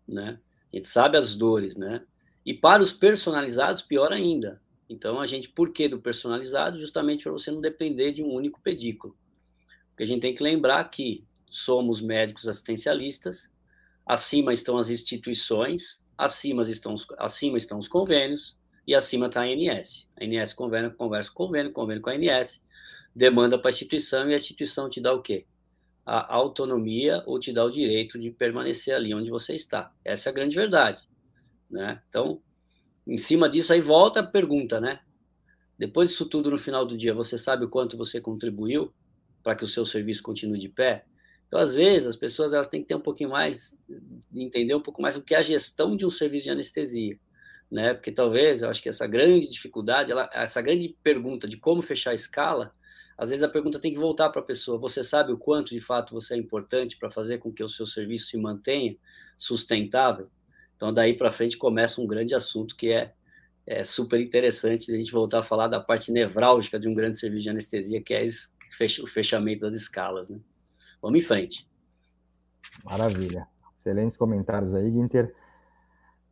[0.07, 0.39] né?
[0.71, 2.03] A gente sabe as dores, né?
[2.45, 4.61] E para os personalizados, pior ainda.
[4.89, 6.79] Então, a gente, por que do personalizado?
[6.79, 9.15] Justamente para você não depender de um único pedículo.
[9.89, 13.51] Porque a gente tem que lembrar que somos médicos assistencialistas
[14.09, 19.45] acima estão as instituições, acima estão os, acima estão os convênios e acima está a
[19.45, 20.09] ANS.
[20.19, 22.65] A ANS conversa com convênio, convênio com a ANS,
[23.15, 25.45] demanda para a instituição e a instituição te dá o quê?
[26.03, 29.93] A autonomia ou te dá o direito de permanecer ali onde você está.
[30.03, 31.07] Essa é a grande verdade.
[31.69, 32.01] Né?
[32.09, 32.41] Então,
[33.09, 34.99] em cima disso, aí volta a pergunta, né?
[35.77, 38.93] Depois disso tudo, no final do dia, você sabe o quanto você contribuiu
[39.41, 41.05] para que o seu serviço continue de pé?
[41.47, 43.81] Então, às vezes, as pessoas elas têm que ter um pouquinho mais,
[44.29, 47.19] de entender um pouco mais o que é a gestão de um serviço de anestesia,
[47.71, 47.95] né?
[47.95, 52.11] Porque talvez, eu acho que essa grande dificuldade, ela, essa grande pergunta de como fechar
[52.11, 52.71] a escala,
[53.17, 54.77] às vezes a pergunta tem que voltar para a pessoa.
[54.77, 57.87] Você sabe o quanto de fato você é importante para fazer com que o seu
[57.87, 58.95] serviço se mantenha
[59.37, 60.29] sustentável?
[60.79, 63.11] Então, daí para frente começa um grande assunto que é,
[63.67, 67.43] é super interessante a gente voltar a falar da parte nevrálgica de um grande serviço
[67.43, 70.39] de anestesia, que é o fechamento das escalas, né?
[71.01, 71.67] Vamos em frente.
[72.85, 73.45] Maravilha.
[73.77, 75.35] Excelentes comentários aí, Ginter.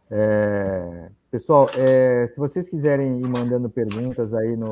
[0.09, 4.71] É, pessoal, é, se vocês quiserem ir mandando perguntas aí no,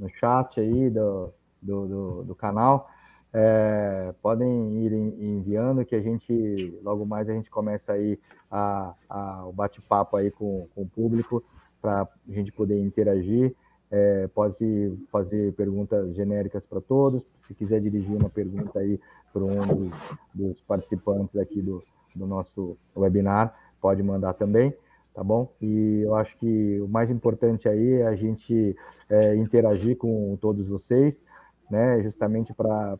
[0.00, 2.90] no chat aí do, do, do, do canal,
[3.38, 8.18] é, podem ir enviando que a gente, logo mais a gente começa aí
[8.50, 11.44] a, a, o bate-papo aí com, com o público
[11.82, 13.54] para a gente poder interagir.
[13.90, 17.26] É, pode fazer perguntas genéricas para todos.
[17.46, 18.98] Se quiser dirigir uma pergunta aí
[19.30, 19.92] para um dos,
[20.34, 24.74] dos, participantes aqui do, do nosso webinar, pode mandar também,
[25.14, 25.52] tá bom?
[25.60, 28.74] E eu acho que o mais importante aí é a gente
[29.10, 31.22] é, interagir com todos vocês,
[31.70, 32.02] né?
[32.02, 32.98] Justamente para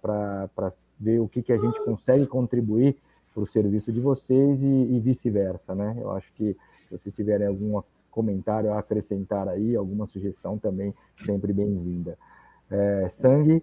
[0.98, 2.96] ver o que, que a gente consegue contribuir
[3.32, 5.96] para o serviço de vocês e, e vice-versa, né?
[6.00, 6.56] Eu acho que
[6.88, 12.16] se vocês tiverem alguma comentário a acrescentar aí, alguma sugestão também, sempre bem-vinda.
[12.70, 13.62] É, sangue.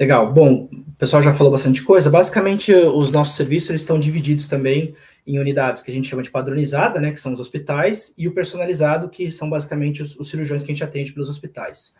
[0.00, 0.32] Legal.
[0.32, 2.08] Bom, o pessoal já falou bastante coisa.
[2.08, 4.94] Basicamente, os nossos serviços eles estão divididos também
[5.26, 8.32] em unidades que a gente chama de padronizada, né, que são os hospitais, e o
[8.32, 11.94] personalizado, que são basicamente os, os cirurgiões que a gente atende pelos hospitais.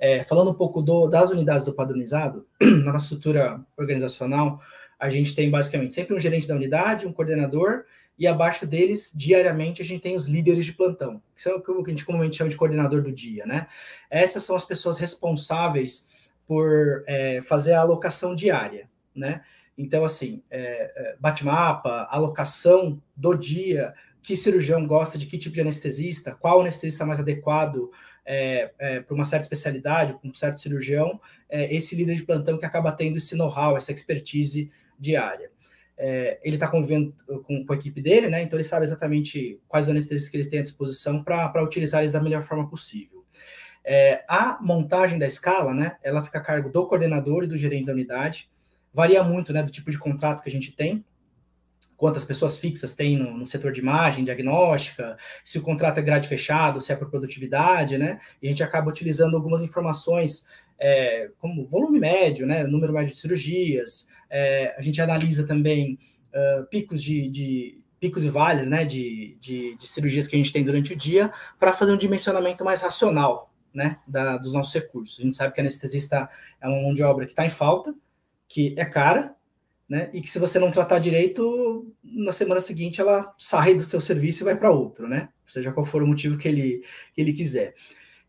[0.00, 4.58] É, falando um pouco do, das unidades do padronizado, na nossa estrutura organizacional,
[4.98, 7.84] a gente tem basicamente sempre um gerente da unidade, um coordenador
[8.18, 11.90] e abaixo deles, diariamente, a gente tem os líderes de plantão, que são o que
[11.90, 13.66] a gente comumente chama de coordenador do dia, né?
[14.10, 16.06] Essas são as pessoas responsáveis
[16.46, 19.42] por é, fazer a alocação diária, né?
[19.76, 25.62] Então, assim, é, é bate-mapa, alocação do dia, que cirurgião gosta de que tipo de
[25.62, 27.90] anestesista, qual anestesista mais adequado
[28.30, 32.58] é, é, para uma certa especialidade, para um certo cirurgião, é, esse líder de plantão
[32.58, 35.50] que acaba tendo esse know-how, essa expertise diária
[36.02, 37.14] é, ele está convivendo
[37.44, 38.42] com, com, a equipe dele, né?
[38.42, 42.22] Então ele sabe exatamente quais anestesias que eles têm à disposição para utilizar eles da
[42.22, 43.22] melhor forma possível.
[43.84, 45.98] É, a montagem da escala, né?
[46.02, 48.50] Ela fica a cargo do coordenador e do gerente da unidade.
[48.94, 49.62] Varia muito, né?
[49.62, 51.04] Do tipo de contrato que a gente tem,
[52.00, 56.26] quantas pessoas fixas tem no, no, setor de imagem, diagnóstica, se o contrato é grade
[56.26, 58.18] fechado, se é por produtividade, né?
[58.40, 60.46] E a gente acaba utilizando algumas informações
[60.78, 62.64] é, como volume médio, né?
[62.64, 65.98] Número médio de cirurgias, é, a gente analisa também
[66.32, 70.54] uh, picos de, de, picos e vales, né, de, de, de, cirurgias que a gente
[70.54, 75.20] tem durante o dia, para fazer um dimensionamento mais racional, né, da, dos nossos recursos.
[75.20, 76.30] A gente sabe que anestesista
[76.62, 77.94] é uma mão de obra que está em falta,
[78.48, 79.36] que é cara,
[79.90, 84.00] né, e que se você não tratar direito, na semana seguinte ela sai do seu
[84.00, 87.32] serviço e vai para outro, né, seja qual for o motivo que ele, que ele
[87.32, 87.74] quiser.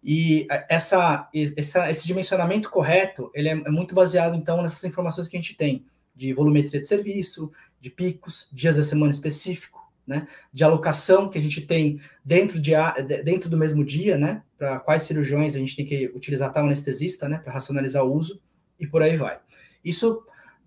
[0.03, 5.37] E essa, essa, esse dimensionamento correto, ele é, é muito baseado, então, nessas informações que
[5.37, 10.63] a gente tem de volumetria de serviço, de picos, dias da semana específico, né, de
[10.63, 12.71] alocação que a gente tem dentro, de,
[13.23, 17.29] dentro do mesmo dia, né, para quais cirurgiões a gente tem que utilizar tal anestesista,
[17.29, 18.41] né, para racionalizar o uso,
[18.79, 19.39] e por aí vai.
[19.85, 20.23] Isso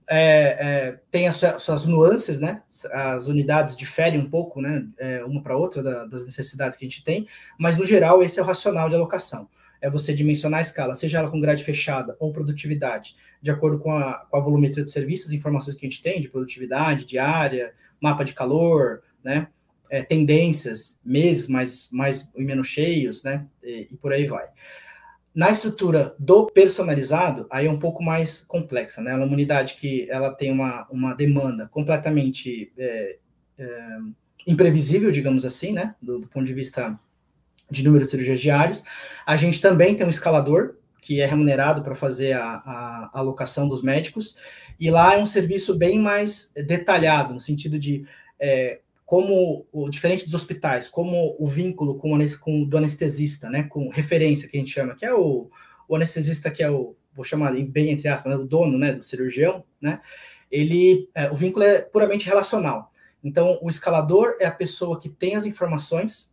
[0.08, 2.62] é, é, tem as suas nuances, né?
[2.92, 4.86] As unidades diferem um pouco, né?
[4.98, 7.26] É, uma para outra da, das necessidades que a gente tem,
[7.58, 9.48] mas no geral esse é o racional de alocação
[9.84, 13.92] é você dimensionar a escala, seja ela com grade fechada ou produtividade, de acordo com
[13.92, 18.24] a, com a volumetria dos serviços, informações que a gente tem de produtividade, diária, mapa
[18.24, 19.48] de calor, né?
[19.90, 23.46] É, tendências, meses mais, mais e menos cheios, né?
[23.62, 24.48] E, e, por aí vai.
[25.34, 29.10] Na estrutura do personalizado, aí é um pouco mais complexa, né?
[29.10, 33.16] Ela é uma unidade que ela tem uma, uma demanda completamente é,
[33.58, 33.88] é,
[34.46, 35.96] imprevisível, digamos assim, né?
[36.00, 36.98] Do, do ponto de vista
[37.68, 38.84] de número de cirurgias diários.
[39.26, 43.68] A gente também tem um escalador, que é remunerado para fazer a, a, a, alocação
[43.68, 44.36] dos médicos,
[44.78, 48.06] e lá é um serviço bem mais detalhado, no sentido de
[48.38, 53.88] é, como, o, diferente dos hospitais, como o vínculo com, com do anestesista, né, com
[53.90, 55.50] referência, que a gente chama, que é o,
[55.86, 59.04] o anestesista que é o, vou chamar bem entre aspas, né, o dono, né, do
[59.04, 60.00] cirurgião, né,
[60.50, 62.92] ele, é, o vínculo é puramente relacional.
[63.22, 66.30] Então, o escalador é a pessoa que tem as informações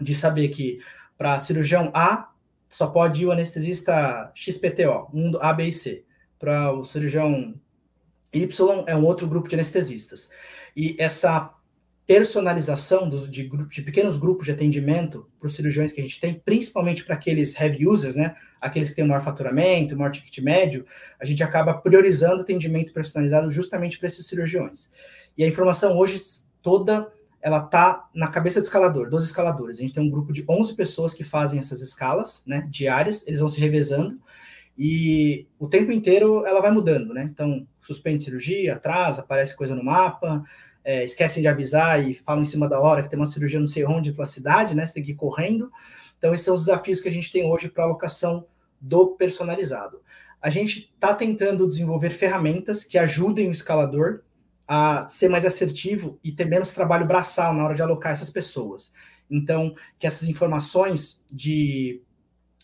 [0.00, 0.80] de saber que
[1.16, 2.30] para cirurgião A
[2.68, 6.04] só pode ir o anestesista XPTO, um A, B e C.
[6.38, 7.54] Para o cirurgião
[8.32, 10.28] Y é um outro grupo de anestesistas.
[10.74, 11.54] E essa
[12.10, 16.34] personalização dos, de, de pequenos grupos de atendimento para os cirurgiões que a gente tem,
[16.34, 18.34] principalmente para aqueles heavy users, né?
[18.60, 20.84] Aqueles que têm maior faturamento, maior ticket médio,
[21.20, 24.90] a gente acaba priorizando atendimento personalizado justamente para esses cirurgiões.
[25.38, 26.20] E a informação hoje
[26.60, 27.06] toda
[27.40, 29.78] ela tá na cabeça do escalador, dos escaladores.
[29.78, 33.38] A gente tem um grupo de 11 pessoas que fazem essas escalas, né, diárias, eles
[33.38, 34.20] vão se revezando
[34.76, 37.22] e o tempo inteiro ela vai mudando, né?
[37.22, 40.42] Então, suspende cirurgia, atrasa, aparece coisa no mapa,
[40.84, 43.66] é, esquecem de avisar e falam em cima da hora que tem uma cirurgia não
[43.66, 44.84] sei onde pela cidade, né?
[44.86, 45.70] Você tem que ir correndo.
[46.18, 48.46] Então, esses são os desafios que a gente tem hoje para a alocação
[48.80, 50.00] do personalizado.
[50.40, 54.22] A gente está tentando desenvolver ferramentas que ajudem o escalador
[54.66, 58.92] a ser mais assertivo e ter menos trabalho braçal na hora de alocar essas pessoas.
[59.30, 62.00] Então, que essas informações de,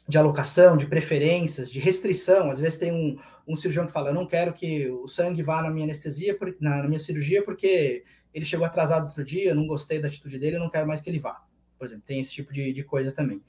[0.08, 4.14] de alocação, de preferências, de restrição, às vezes tem um, um cirurgião que fala, eu
[4.14, 8.04] não quero que o sangue vá na minha anestesia, na, minha cirurgia, porque
[8.34, 11.00] ele chegou atrasado outro dia, eu não gostei da atitude dele, eu não quero mais
[11.00, 11.44] que ele vá.
[11.78, 13.42] Por exemplo, tem esse tipo de, de coisa também.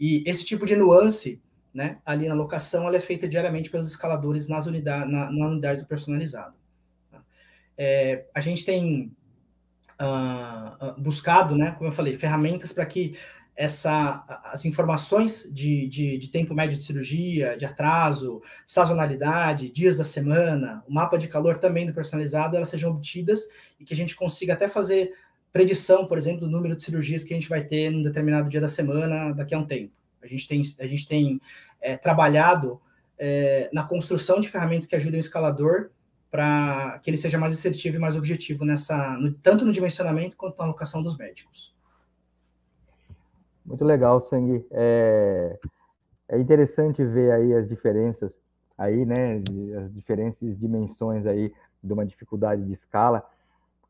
[0.00, 4.46] E esse tipo de nuance, né, ali na locação, ela é feita diariamente pelos escaladores
[4.46, 6.54] nas unidade, na, na unidade do personalizado.
[7.76, 9.12] É, a gente tem
[10.00, 13.16] uh, buscado, né, como eu falei, ferramentas para que
[13.56, 20.04] essa, as informações de, de, de, tempo médio de cirurgia, de atraso, sazonalidade, dias da
[20.04, 24.16] semana, o mapa de calor também do personalizado, elas sejam obtidas e que a gente
[24.16, 25.12] consiga até fazer
[25.52, 28.60] predição, por exemplo, do número de cirurgias que a gente vai ter num determinado dia
[28.60, 29.92] da semana daqui a um tempo.
[30.20, 31.40] A gente tem, a gente tem
[31.80, 32.80] é, trabalhado
[33.16, 35.90] é, na construção de ferramentas que ajudem o escalador
[36.28, 40.58] para que ele seja mais assertivo e mais objetivo nessa, no, tanto no dimensionamento quanto
[40.58, 41.72] na alocação dos médicos.
[43.64, 44.66] Muito legal, Sangue.
[44.70, 45.58] É,
[46.28, 48.38] é interessante ver aí as diferenças
[48.76, 49.42] aí, né,
[49.78, 51.52] as diferentes dimensões aí
[51.82, 53.24] de uma dificuldade de escala,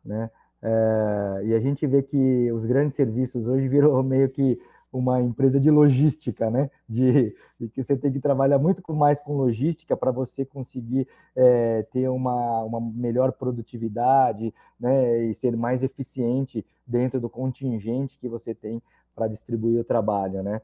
[0.05, 0.31] né,
[0.65, 4.59] é, e a gente vê que os grandes serviços hoje viram meio que
[4.91, 6.71] uma empresa de logística, né?
[6.89, 11.83] De, de, que você tem que trabalhar muito mais com logística para você conseguir é,
[11.91, 15.25] ter uma, uma melhor produtividade, né?
[15.25, 18.81] E ser mais eficiente dentro do contingente que você tem
[19.15, 20.61] para distribuir o trabalho, né?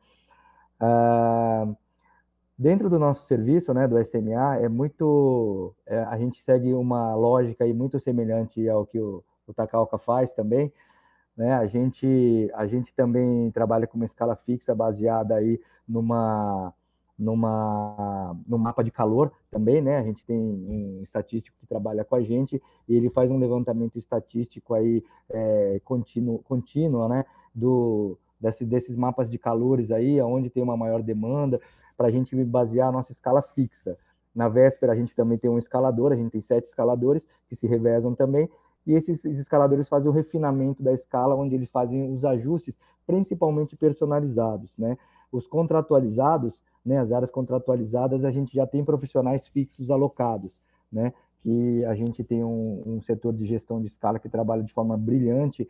[0.79, 1.69] Ah,
[2.59, 7.65] dentro do nosso serviço, né, do SMA, é muito, é, a gente segue uma lógica
[7.65, 10.73] aí muito semelhante ao que o, o Takauka faz também,
[11.37, 11.55] né?
[11.55, 16.73] A gente a gente também trabalha com uma escala fixa baseada aí numa
[17.19, 19.97] numa no mapa de calor também, né?
[19.97, 23.97] A gente tem um estatístico que trabalha com a gente e ele faz um levantamento
[23.97, 27.25] estatístico aí é, contínuo, contínuo, né?
[27.55, 31.61] Do desse, desses mapas de calores aí, onde tem uma maior demanda,
[31.97, 33.97] para a gente basear a nossa escala fixa.
[34.35, 37.67] Na véspera, a gente também tem um escalador, a gente tem sete escaladores que se
[37.67, 38.49] revezam também,
[38.87, 43.77] e esses, esses, escaladores fazem o refinamento da escala, onde eles fazem os ajustes, principalmente
[43.77, 44.97] personalizados, né?
[45.31, 50.61] Os contratualizados, né, as áreas contratualizadas, a gente já tem profissionais fixos alocados,
[50.91, 51.13] né?
[51.41, 54.97] Que a gente tem um, um setor de gestão de escala que trabalha de forma
[54.97, 55.69] brilhante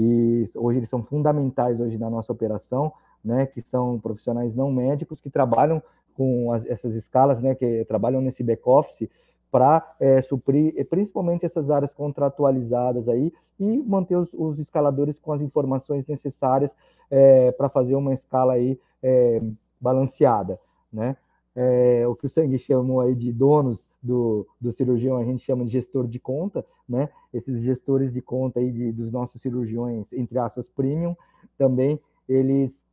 [0.00, 2.92] e hoje eles são fundamentais hoje na nossa operação,
[3.24, 3.46] né?
[3.46, 5.82] Que são profissionais não médicos que trabalham
[6.14, 7.56] com as, essas escalas, né?
[7.56, 9.08] Que trabalham nesse back office
[9.50, 15.40] para é, suprir principalmente essas áreas contratualizadas aí e manter os, os escaladores com as
[15.40, 16.76] informações necessárias
[17.10, 19.42] é, para fazer uma escala aí é,
[19.80, 20.60] balanceada,
[20.92, 21.16] né?
[21.60, 25.64] É, o que o Sangue chamou aí de donos do, do cirurgião, a gente chama
[25.64, 27.08] de gestor de conta, né?
[27.34, 31.16] Esses gestores de conta aí de, dos nossos cirurgiões, entre aspas, premium,
[31.56, 32.84] também eles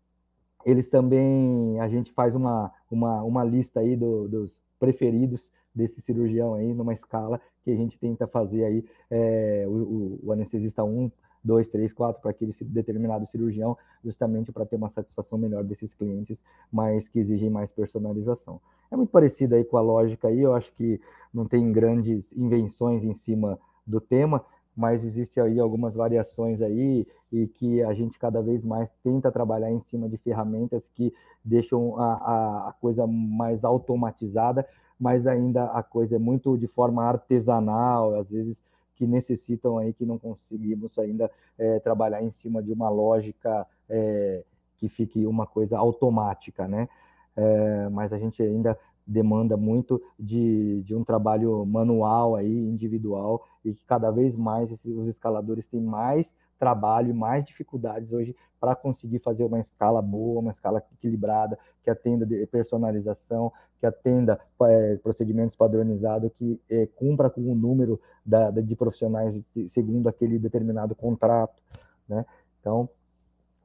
[0.66, 6.55] eles também a gente faz uma, uma, uma lista aí do, dos preferidos desse cirurgião
[6.55, 11.11] aí numa escala que a gente tenta fazer aí é, o, o, anestesista 1,
[11.46, 16.43] 2, 3, 4 para aquele determinado cirurgião, justamente para ter uma satisfação melhor desses clientes,
[16.72, 18.60] mas que exigem mais personalização.
[18.91, 21.00] É muito parecido aí com a lógica aí, eu acho que
[21.34, 24.43] não tem grandes invenções em cima do tema,
[24.76, 29.72] mas existe aí algumas variações aí e que a gente cada vez mais tenta trabalhar
[29.72, 34.68] em cima de ferramentas que deixam a, a coisa mais automatizada
[35.00, 38.64] mas ainda a coisa é muito de forma artesanal, às vezes
[38.96, 44.43] que necessitam aí que não conseguimos ainda é, trabalhar em cima de uma lógica é,
[44.78, 46.88] que fique uma coisa automática, né?
[47.36, 53.74] É, mas a gente ainda demanda muito de, de um trabalho manual aí, individual, e
[53.74, 58.76] que cada vez mais esses, os escaladores têm mais trabalho e mais dificuldades hoje para
[58.76, 65.56] conseguir fazer uma escala boa, uma escala equilibrada, que atenda personalização, que atenda é, procedimentos
[65.56, 71.62] padronizados, que é, cumpra com o número da, de profissionais segundo aquele determinado contrato,
[72.08, 72.26] né?
[72.60, 72.89] Então,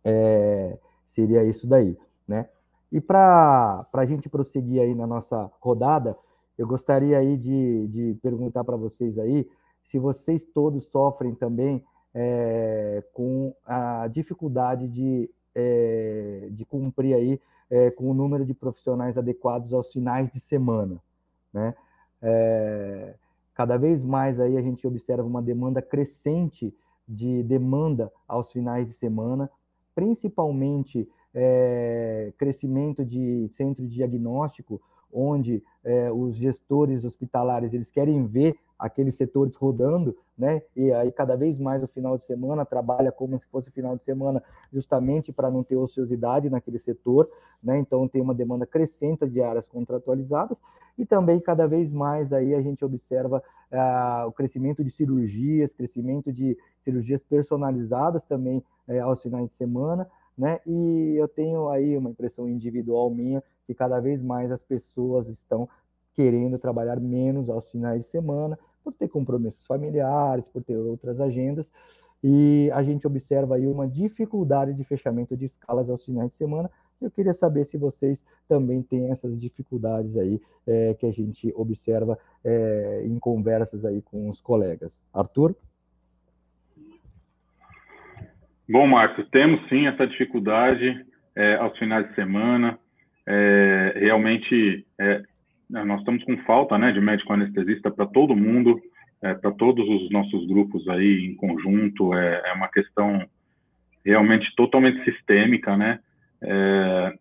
[0.05, 0.79] é,
[1.09, 2.49] seria isso daí, né?
[2.93, 6.17] E para a gente prosseguir aí na nossa rodada,
[6.59, 9.49] eu gostaria aí de, de perguntar para vocês aí
[9.85, 11.83] se vocês todos sofrem também
[12.15, 17.41] é, com a dificuldade de, é, de cumprir aí
[17.71, 21.01] é, com o número de profissionais adequados aos finais de semana,
[21.53, 21.75] né?
[22.23, 23.15] É,
[23.55, 26.75] cada vez mais aí a gente observa uma demanda crescente
[27.07, 29.51] de demanda aos finais de semana,
[29.95, 34.81] principalmente é, crescimento de centro de diagnóstico,
[35.13, 40.63] onde é, os gestores hospitalares eles querem ver aqueles setores rodando, né?
[40.75, 44.05] E aí cada vez mais o final de semana trabalha como se fosse final de
[44.05, 47.29] semana, justamente para não ter ociosidade naquele setor,
[47.63, 47.79] né?
[47.79, 50.61] Então tem uma demanda crescente de áreas contratualizadas
[50.97, 56.33] e também cada vez mais aí a gente observa ah, o crescimento de cirurgias, crescimento
[56.33, 60.59] de cirurgias personalizadas também eh, aos finais de semana, né?
[60.67, 65.69] E eu tenho aí uma impressão individual minha que cada vez mais as pessoas estão
[66.15, 71.73] querendo trabalhar menos aos finais de semana, por ter compromissos familiares, por ter outras agendas,
[72.23, 76.71] e a gente observa aí uma dificuldade de fechamento de escalas aos finais de semana.
[77.01, 82.19] Eu queria saber se vocês também têm essas dificuldades aí é, que a gente observa
[82.45, 85.01] é, em conversas aí com os colegas.
[85.13, 85.55] Arthur?
[88.69, 92.79] Bom, Marcos, temos sim essa dificuldade é, aos finais de semana.
[93.27, 95.23] É, realmente, é,
[95.71, 98.81] nós estamos com falta né, de médico anestesista para todo mundo,
[99.23, 102.13] é, para todos os nossos grupos aí em conjunto.
[102.15, 103.25] É, é, uma questão
[104.05, 106.01] realmente totalmente sistêmica, né?
[106.43, 107.13] É,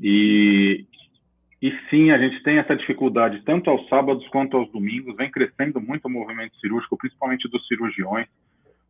[0.00, 0.84] e,
[1.62, 5.16] e sim, a gente tem essa dificuldade tanto aos sábados quanto aos domingos.
[5.16, 8.26] Vem crescendo muito o movimento cirúrgico, principalmente dos cirurgiões.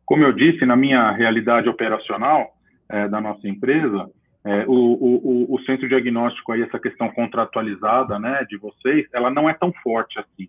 [0.05, 2.49] Como eu disse, na minha realidade operacional
[2.89, 4.09] é, da nossa empresa,
[4.45, 9.49] é, o, o, o, centro diagnóstico aí, essa questão contratualizada, né, de vocês, ela não
[9.49, 10.47] é tão forte assim.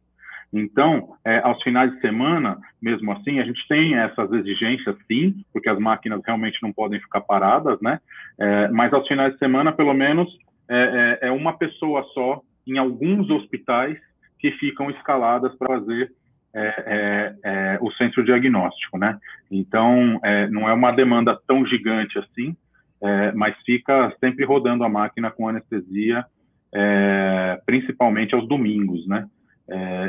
[0.53, 5.68] Então, é, aos finais de semana, mesmo assim, a gente tem essas exigências, sim, porque
[5.68, 8.01] as máquinas realmente não podem ficar paradas, né?
[8.38, 10.28] É, mas aos finais de semana, pelo menos,
[10.68, 13.97] é, é, é uma pessoa só em alguns hospitais
[14.38, 16.12] que ficam escaladas para fazer
[16.53, 19.18] é, é, o centro diagnóstico, né?
[19.51, 20.20] Então,
[20.51, 22.57] não é uma demanda tão gigante assim,
[23.03, 26.25] é, mas fica sempre rodando a máquina com anestesia,
[26.73, 29.29] é, principalmente aos domingos, né?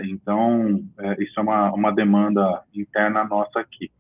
[0.06, 0.84] então,
[1.20, 3.92] isso é uma, uma demanda interna nossa aqui.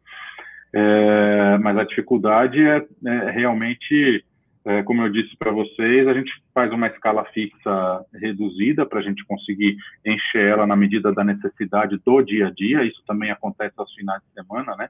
[1.61, 2.83] mas a dificuldade é
[3.29, 4.25] realmente
[4.63, 9.01] é, como eu disse para vocês, a gente faz uma escala fixa reduzida para a
[9.01, 9.75] gente conseguir
[10.05, 12.83] encher ela na medida da necessidade do dia a dia.
[12.83, 14.89] Isso também acontece aos finais de semana, né?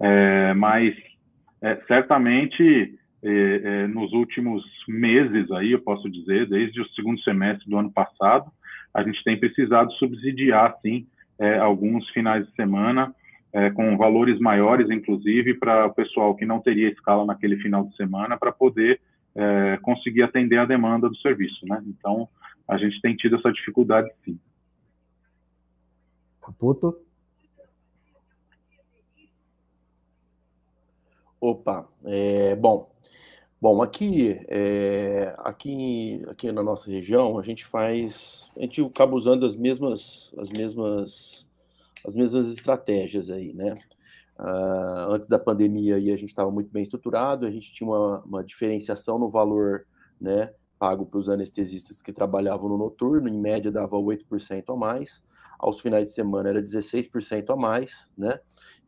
[0.00, 0.94] É, mas
[1.62, 7.68] é, certamente é, é, nos últimos meses aí, eu posso dizer, desde o segundo semestre
[7.68, 8.50] do ano passado,
[8.94, 11.06] a gente tem precisado subsidiar, sim,
[11.38, 13.14] é, alguns finais de semana
[13.52, 17.96] é, com valores maiores, inclusive, para o pessoal que não teria escala naquele final de
[17.96, 19.00] semana, para poder
[19.34, 21.66] é, conseguir atender a demanda do serviço.
[21.66, 21.82] Né?
[21.86, 22.28] Então,
[22.66, 24.38] a gente tem tido essa dificuldade, sim.
[26.40, 26.96] Caputo?
[31.40, 32.90] Opa, é, bom,
[33.60, 39.44] bom aqui, é, aqui, aqui na nossa região a gente faz, a gente acaba usando
[39.44, 41.46] as mesmas, as mesmas
[42.04, 43.78] as mesmas estratégias aí, né?
[44.38, 48.20] Uh, antes da pandemia aí a gente estava muito bem estruturado, a gente tinha uma,
[48.20, 49.86] uma diferenciação no valor,
[50.18, 55.22] né, pago para os anestesistas que trabalhavam no noturno, em média dava 8% a mais,
[55.58, 58.40] aos finais de semana era 16% a mais, né?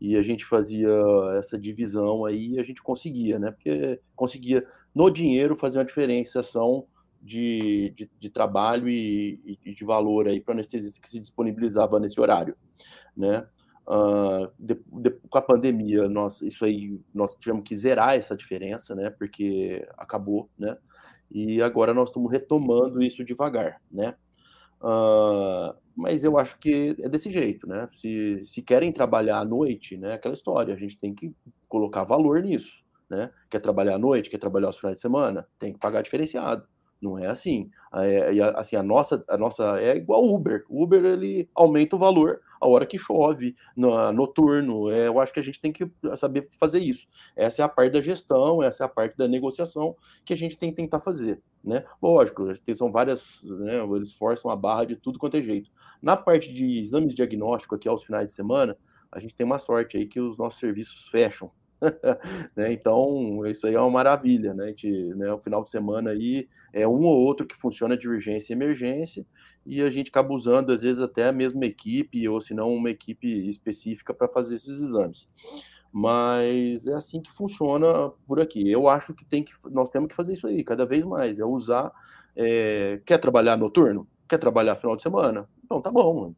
[0.05, 0.91] E a gente fazia
[1.39, 3.53] essa divisão aí a gente conseguia, né?
[3.53, 6.89] Porque conseguia no dinheiro fazer uma diferenciação
[7.23, 12.21] de, de, de trabalho e, e, de valor aí para anestesista que se disponibilizava nesse
[12.21, 12.57] horário,
[13.17, 13.47] né?
[13.87, 18.97] Uh, de, de, com a pandemia, nós, isso aí, nós tivemos que zerar essa diferença,
[18.97, 19.09] né?
[19.09, 20.77] Porque acabou, né?
[21.31, 24.17] E agora nós estamos retomando isso devagar, né?
[24.83, 27.89] Uh, mas eu acho que é desse jeito, né?
[27.93, 30.15] Se, se querem trabalhar à noite, né?
[30.15, 31.33] Aquela história, a gente tem que
[31.69, 33.31] colocar valor nisso, né?
[33.49, 36.67] Quer trabalhar à noite, quer trabalhar aos finais de semana, tem que pagar diferenciado.
[37.03, 37.69] Não é assim.
[37.93, 40.65] É, assim a nossa, a nossa é igual Uber.
[40.71, 44.89] Uber ele aumenta o valor a hora que chove, no, noturno.
[44.89, 47.09] É, eu acho que a gente tem que saber fazer isso.
[47.35, 50.57] Essa é a parte da gestão, essa é a parte da negociação que a gente
[50.57, 51.43] tem que tentar fazer.
[51.65, 51.85] Né?
[52.01, 52.45] Lógico,
[52.75, 55.71] são várias, né, eles forçam a barra de tudo quanto é jeito.
[56.01, 58.77] Na parte de exames diagnósticos aqui aos finais de semana,
[59.11, 61.51] a gente tem uma sorte aí que os nossos serviços fecham.
[62.57, 62.73] né?
[62.73, 64.69] Então, isso aí é uma maravilha, né?
[64.69, 65.33] gente, né?
[65.33, 69.27] O final de semana aí é um ou outro que funciona de urgência e emergência,
[69.67, 72.91] e a gente acaba usando, às vezes, até a mesma equipe, ou se não, uma
[72.91, 75.29] equipe específica para fazer esses exames.
[75.93, 78.71] Mas é assim que funciona por aqui.
[78.71, 81.45] Eu acho que tem que nós temos que fazer isso aí cada vez mais, é
[81.45, 81.93] usar.
[82.35, 84.09] É, quer trabalhar noturno?
[84.27, 85.47] Quer trabalhar final de semana?
[85.65, 86.35] Então tá bom,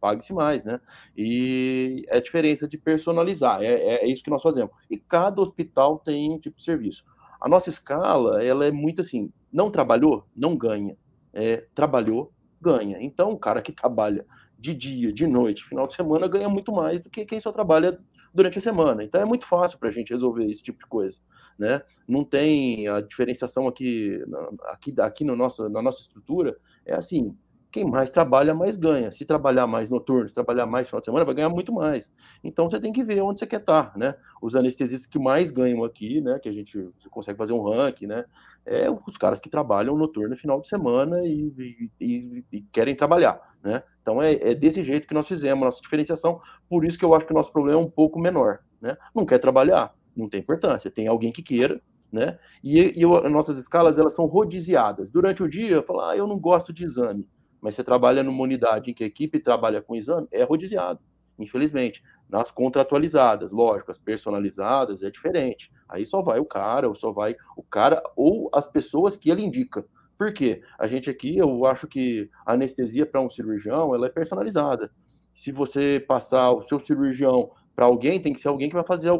[0.00, 0.80] pague-se mais, né?
[1.16, 4.72] E é a diferença de personalizar, é, é, é, isso que nós fazemos.
[4.90, 7.04] E cada hospital tem um tipo de serviço.
[7.40, 10.96] A nossa escala, ela é muito assim, não trabalhou, não ganha.
[11.32, 12.98] É, trabalhou, ganha.
[13.00, 14.24] Então, o cara que trabalha
[14.58, 17.98] de dia, de noite, final de semana, ganha muito mais do que quem só trabalha
[18.32, 19.04] durante a semana.
[19.04, 21.18] Então, é muito fácil para a gente resolver esse tipo de coisa.
[21.58, 21.82] Né?
[22.06, 24.22] Não tem a diferenciação aqui,
[24.64, 27.36] aqui, aqui no nosso, na nossa estrutura, é assim,
[27.76, 29.12] quem mais trabalha, mais ganha.
[29.12, 32.10] Se trabalhar mais noturno, se trabalhar mais final de semana, vai ganhar muito mais.
[32.42, 34.14] Então você tem que ver onde você quer estar, né?
[34.40, 36.38] Os anestesistas que mais ganham aqui, né?
[36.38, 38.24] Que a gente consegue fazer um ranking, né?
[38.64, 42.96] É os caras que trabalham noturno no final de semana e, e, e, e querem
[42.96, 43.82] trabalhar, né?
[44.00, 46.40] Então é, é, desse jeito que nós fizemos nossa diferenciação.
[46.70, 48.96] Por isso que eu acho que o nosso problema é um pouco menor, né?
[49.14, 50.90] Não quer trabalhar, não tem importância.
[50.90, 51.78] Tem alguém que queira,
[52.10, 52.38] né?
[52.64, 55.10] E, e nossas escalas elas são rodiziadas.
[55.10, 57.28] Durante o dia, falar, ah, eu não gosto de exame
[57.60, 61.00] mas você trabalha numa unidade em que a equipe trabalha com exame, é rodiziado,
[61.38, 62.02] infelizmente.
[62.28, 65.70] Nas contratualizadas, lógico, as personalizadas é diferente.
[65.88, 69.42] Aí só vai o cara, ou só vai o cara ou as pessoas que ele
[69.42, 69.86] indica.
[70.18, 70.62] Por quê?
[70.78, 74.90] A gente aqui, eu acho que a anestesia para um cirurgião, ela é personalizada.
[75.32, 79.10] Se você passar o seu cirurgião para alguém, tem que ser alguém que vai fazer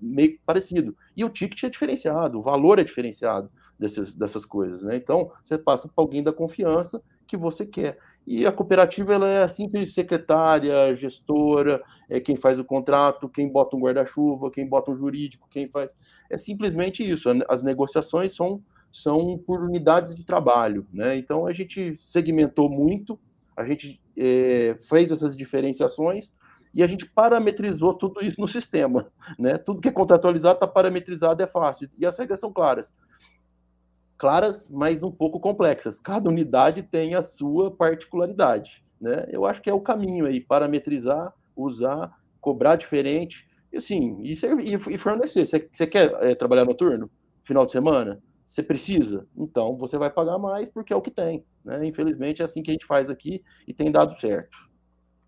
[0.00, 0.96] meio parecido.
[1.14, 4.96] E o ticket é diferenciado, o valor é diferenciado dessas, dessas coisas, né?
[4.96, 7.96] Então, você passa para alguém da confiança que você quer.
[8.26, 13.48] E a cooperativa ela é a simples secretária, gestora, é quem faz o contrato, quem
[13.48, 15.96] bota um guarda-chuva, quem bota um jurídico, quem faz.
[16.28, 17.28] É simplesmente isso.
[17.48, 18.60] As negociações são,
[18.90, 20.86] são por unidades de trabalho.
[20.92, 21.16] Né?
[21.16, 23.18] Então a gente segmentou muito,
[23.56, 26.34] a gente é, fez essas diferenciações
[26.74, 29.10] e a gente parametrizou tudo isso no sistema.
[29.38, 29.56] Né?
[29.56, 31.88] Tudo que é contratualizado está parametrizado, é fácil.
[31.96, 32.92] E as regras são claras
[34.20, 35.98] claras, mas um pouco complexas.
[35.98, 38.84] Cada unidade tem a sua particularidade.
[39.00, 39.26] Né?
[39.32, 44.74] Eu acho que é o caminho aí, parametrizar, usar, cobrar diferente, e assim, e, e,
[44.74, 45.46] e fornecer.
[45.46, 47.10] Você, quer é, trabalhar noturno?
[47.42, 48.22] Final de semana?
[48.44, 49.26] Você precisa?
[49.34, 51.42] Então você vai pagar mais porque é o que tem.
[51.64, 51.86] Né?
[51.86, 54.58] Infelizmente é assim que a gente faz aqui e tem dado certo.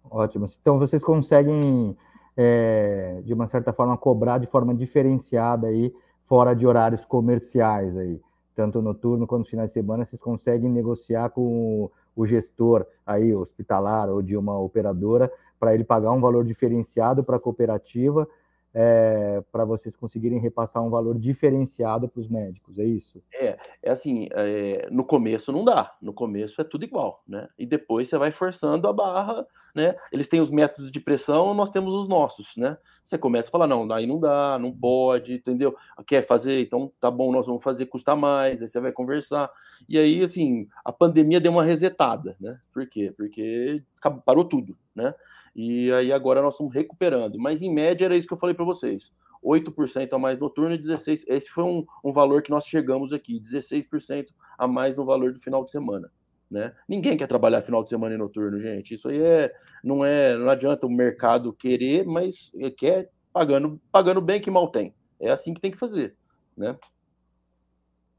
[0.04, 0.44] Ótimo.
[0.60, 1.96] Então vocês conseguem,
[2.36, 5.94] é, de uma certa forma, cobrar de forma diferenciada aí,
[6.26, 8.20] fora de horários comerciais aí
[8.54, 14.22] tanto noturno quanto finais de semana, vocês conseguem negociar com o gestor aí hospitalar ou
[14.22, 18.28] de uma operadora para ele pagar um valor diferenciado para a cooperativa
[18.74, 23.22] é, para vocês conseguirem repassar um valor diferenciado para os médicos, é isso?
[23.32, 27.48] É, é assim, é, no começo não dá, no começo é tudo igual, né?
[27.58, 29.94] E depois você vai forçando a barra, né?
[30.10, 32.78] Eles têm os métodos de pressão, nós temos os nossos, né?
[33.04, 35.76] Você começa a falar, não, daí não dá, não pode, entendeu?
[36.06, 36.60] Quer fazer?
[36.60, 39.50] Então tá bom, nós vamos fazer, custa mais, aí você vai conversar.
[39.88, 42.58] E aí, assim, a pandemia deu uma resetada, né?
[42.72, 43.12] Por quê?
[43.16, 43.82] Porque
[44.24, 45.14] parou tudo, né?
[45.54, 47.38] E aí agora nós estamos recuperando.
[47.38, 49.12] Mas em média era isso que eu falei para vocês.
[49.44, 51.24] 8% a mais noturno e 16%.
[51.26, 54.26] Esse foi um, um valor que nós chegamos aqui, 16%
[54.56, 56.10] a mais no valor do final de semana.
[56.50, 56.72] Né?
[56.86, 58.94] Ninguém quer trabalhar final de semana e noturno, gente.
[58.94, 64.40] Isso aí é não é, não adianta o mercado querer, mas quer pagando, pagando bem
[64.40, 64.94] que mal tem.
[65.18, 66.14] É assim que tem que fazer,
[66.56, 66.78] né?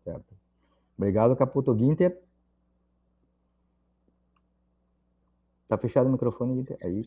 [0.04, 0.36] Certo.
[0.98, 2.20] Obrigado, Caputo Guinter.
[5.68, 6.78] Tá fechado o microfone, Guinter.
[6.84, 7.06] Aí.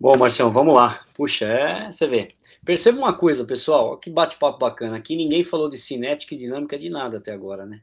[0.00, 1.04] Bom, Marcião, vamos lá.
[1.12, 2.28] Puxa, é, você vê.
[2.64, 4.96] Perceba uma coisa, pessoal, que bate-papo bacana.
[4.96, 7.82] Aqui ninguém falou de cinética e dinâmica de nada até agora, né?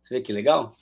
[0.00, 0.72] Você vê que legal?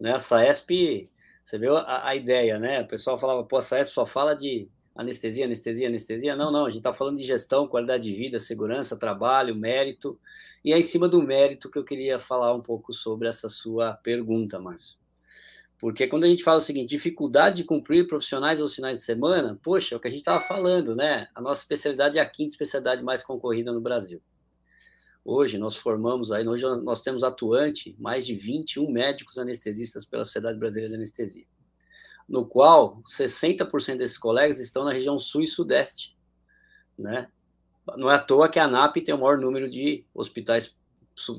[0.00, 0.14] Né?
[0.14, 1.10] A SAESP,
[1.44, 2.80] você viu a, a ideia, né?
[2.80, 6.34] O pessoal falava, pô, a SAESP só fala de anestesia, anestesia, anestesia.
[6.34, 10.18] Não, não, a gente está falando de gestão, qualidade de vida, segurança, trabalho, mérito.
[10.64, 13.92] E é em cima do mérito que eu queria falar um pouco sobre essa sua
[13.92, 14.96] pergunta, Márcio.
[15.78, 19.58] Porque quando a gente fala o seguinte, dificuldade de cumprir profissionais aos finais de semana,
[19.62, 21.28] poxa, é o que a gente estava falando, né?
[21.34, 24.22] A nossa especialidade é a quinta especialidade mais concorrida no Brasil.
[25.22, 30.58] Hoje nós formamos aí, hoje nós temos atuante mais de 21 médicos anestesistas pela Sociedade
[30.58, 31.44] Brasileira de Anestesia.
[32.28, 36.16] no qual 60% desses colegas estão na região sul e sudeste,
[36.98, 37.28] né?
[37.96, 40.76] Não é à toa que a ANAP tem o maior número de hospitais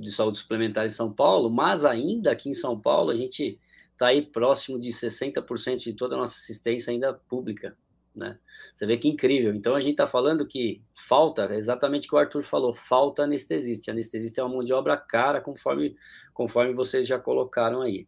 [0.02, 3.60] de saúde suplementar em São Paulo, mas ainda aqui em São Paulo a gente
[3.98, 7.76] está aí próximo de 60% de toda a nossa assistência ainda pública,
[8.16, 8.38] né?
[8.74, 9.54] Você vê que incrível.
[9.56, 13.92] Então a gente está falando que falta, exatamente o que o Arthur falou, falta anestesista.
[13.92, 15.96] Anestesista é uma mão de obra cara, conforme,
[16.34, 18.08] conforme vocês já colocaram aí.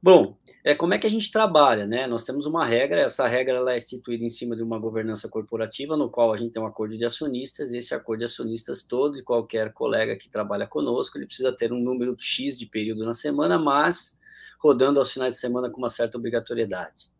[0.00, 2.06] Bom, é, como é que a gente trabalha, né?
[2.06, 5.96] Nós temos uma regra, essa regra ela é instituída em cima de uma governança corporativa,
[5.96, 9.24] no qual a gente tem um acordo de acionistas, esse acordo de acionistas, todo e
[9.24, 13.58] qualquer colega que trabalha conosco, ele precisa ter um número X de período na semana,
[13.58, 14.17] mas
[14.58, 17.10] rodando aos finais de semana com uma certa obrigatoriedade.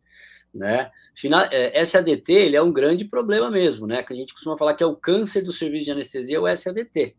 [0.53, 0.89] Né?
[1.15, 4.01] Final, é, SADT ele é um grande problema mesmo, né?
[4.01, 6.55] Que a gente costuma falar que é o câncer do serviço de anestesia, é o
[6.55, 7.15] SADT.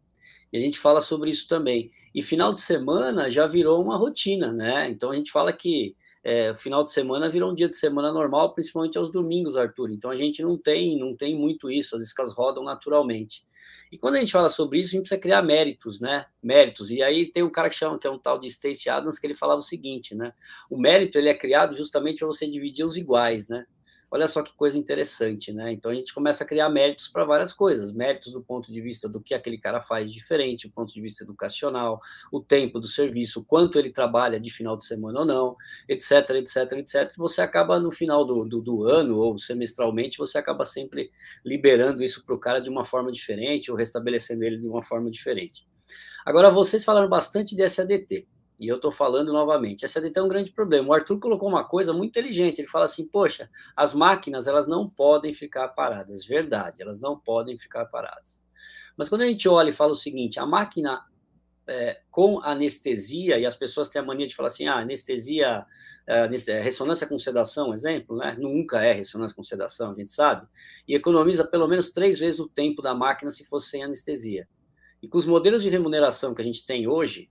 [0.52, 1.90] E a gente fala sobre isso também.
[2.12, 4.90] E final de semana já virou uma rotina, né?
[4.90, 5.94] Então a gente fala que
[6.24, 9.90] é, final de semana virou um dia de semana normal, principalmente aos domingos, Arthur.
[9.90, 13.44] Então a gente não tem, não tem muito isso, as escalas rodam naturalmente.
[13.90, 16.26] E quando a gente fala sobre isso, a gente precisa criar méritos, né?
[16.42, 16.90] Méritos.
[16.90, 19.26] E aí tem um cara que chama, que é um tal de Stacey Adams, que
[19.26, 20.32] ele falava o seguinte, né?
[20.70, 23.66] O mérito ele é criado justamente para você dividir os iguais, né?
[24.12, 25.72] Olha só que coisa interessante, né?
[25.72, 29.08] Então a gente começa a criar méritos para várias coisas, méritos do ponto de vista
[29.08, 32.00] do que aquele cara faz diferente, do ponto de vista educacional,
[32.32, 35.56] o tempo do serviço, quanto ele trabalha de final de semana ou não,
[35.88, 37.12] etc, etc, etc.
[37.16, 41.12] Você acaba no final do, do, do ano ou semestralmente, você acaba sempre
[41.44, 45.08] liberando isso para o cara de uma forma diferente ou restabelecendo ele de uma forma
[45.08, 45.68] diferente.
[46.26, 48.26] Agora, vocês falaram bastante de SADT.
[48.60, 50.90] E eu estou falando novamente, essa é um grande problema.
[50.90, 52.58] O Arthur colocou uma coisa muito inteligente.
[52.58, 56.26] Ele fala assim: poxa, as máquinas elas não podem ficar paradas.
[56.26, 58.38] Verdade, elas não podem ficar paradas.
[58.98, 61.02] Mas quando a gente olha e fala o seguinte, a máquina
[61.66, 65.64] é, com anestesia, e as pessoas têm a mania de falar assim: ah, anestesia,
[66.06, 68.36] é, é ressonância com sedação, exemplo, né?
[68.38, 70.46] Nunca é ressonância com sedação, a gente sabe.
[70.86, 74.46] E economiza pelo menos três vezes o tempo da máquina se fosse sem anestesia.
[75.02, 77.30] E com os modelos de remuneração que a gente tem hoje,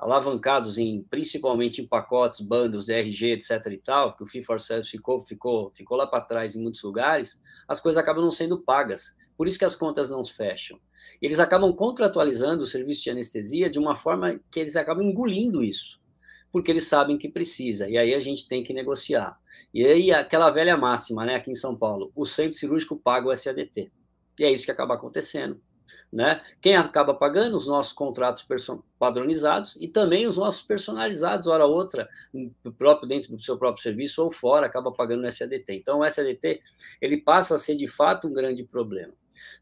[0.00, 5.22] alavancados em principalmente em pacotes, bundles, DRG, etc e tal, que o for service ficou,
[5.22, 9.18] ficou, ficou lá para trás em muitos lugares, as coisas acabam não sendo pagas.
[9.36, 10.80] Por isso que as contas não fecham.
[11.20, 16.00] Eles acabam contratualizando o serviço de anestesia de uma forma que eles acabam engolindo isso,
[16.50, 17.88] porque eles sabem que precisa.
[17.88, 19.38] E aí a gente tem que negociar.
[19.72, 23.36] E aí aquela velha máxima, né, aqui em São Paulo, o centro cirúrgico paga o
[23.36, 23.92] SADT.
[24.38, 25.60] E é isso que acaba acontecendo.
[26.12, 26.42] Né?
[26.60, 27.56] Quem acaba pagando?
[27.56, 28.44] Os nossos contratos
[28.98, 32.08] padronizados e também os nossos personalizados, hora outra,
[32.76, 35.72] próprio dentro do seu próprio serviço ou fora, acaba pagando no SADT.
[35.72, 36.60] Então, o SADT
[37.00, 39.12] ele passa a ser de fato um grande problema.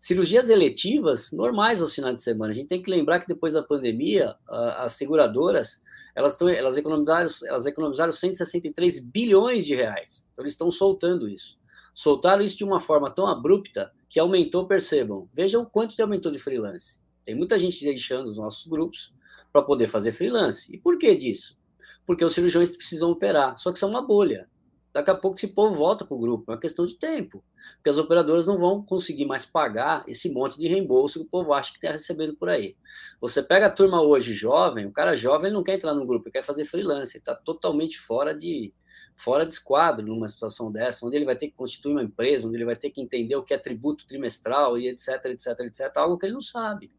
[0.00, 2.50] Cirurgias eletivas normais aos finais de semana.
[2.50, 5.82] A gente tem que lembrar que depois da pandemia, as seguradoras
[6.14, 10.28] elas, tão, elas, economizaram, elas economizaram 163 bilhões de reais.
[10.32, 11.58] Então, eles estão soltando isso.
[11.98, 16.38] Soltaram isso de uma forma tão abrupta que aumentou, percebam, vejam quanto que aumentou de
[16.38, 17.02] freelance.
[17.24, 19.12] Tem muita gente deixando os nossos grupos
[19.52, 20.72] para poder fazer freelance.
[20.72, 21.58] E por que disso?
[22.06, 24.48] Porque os cirurgiões precisam operar, só que é uma bolha.
[24.92, 27.42] Daqui a pouco esse povo volta para o grupo, é uma questão de tempo.
[27.74, 31.52] Porque as operadoras não vão conseguir mais pagar esse monte de reembolso que o povo
[31.52, 32.76] acha que está recebendo por aí.
[33.20, 36.32] Você pega a turma hoje jovem, o cara jovem não quer entrar no grupo, ele
[36.34, 38.72] quer fazer freelance, está totalmente fora de,
[39.18, 42.56] fora de esquadro numa situação dessa, onde ele vai ter que constituir uma empresa, onde
[42.56, 46.16] ele vai ter que entender o que é tributo trimestral e etc, etc, etc, algo
[46.16, 46.90] que ele não sabe.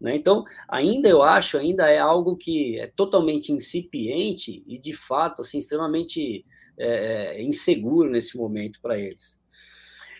[0.00, 0.16] Né?
[0.16, 5.58] Então, ainda eu acho, ainda é algo que é totalmente incipiente e, de fato, assim,
[5.58, 6.44] extremamente
[6.76, 9.40] é, é inseguro nesse momento para eles.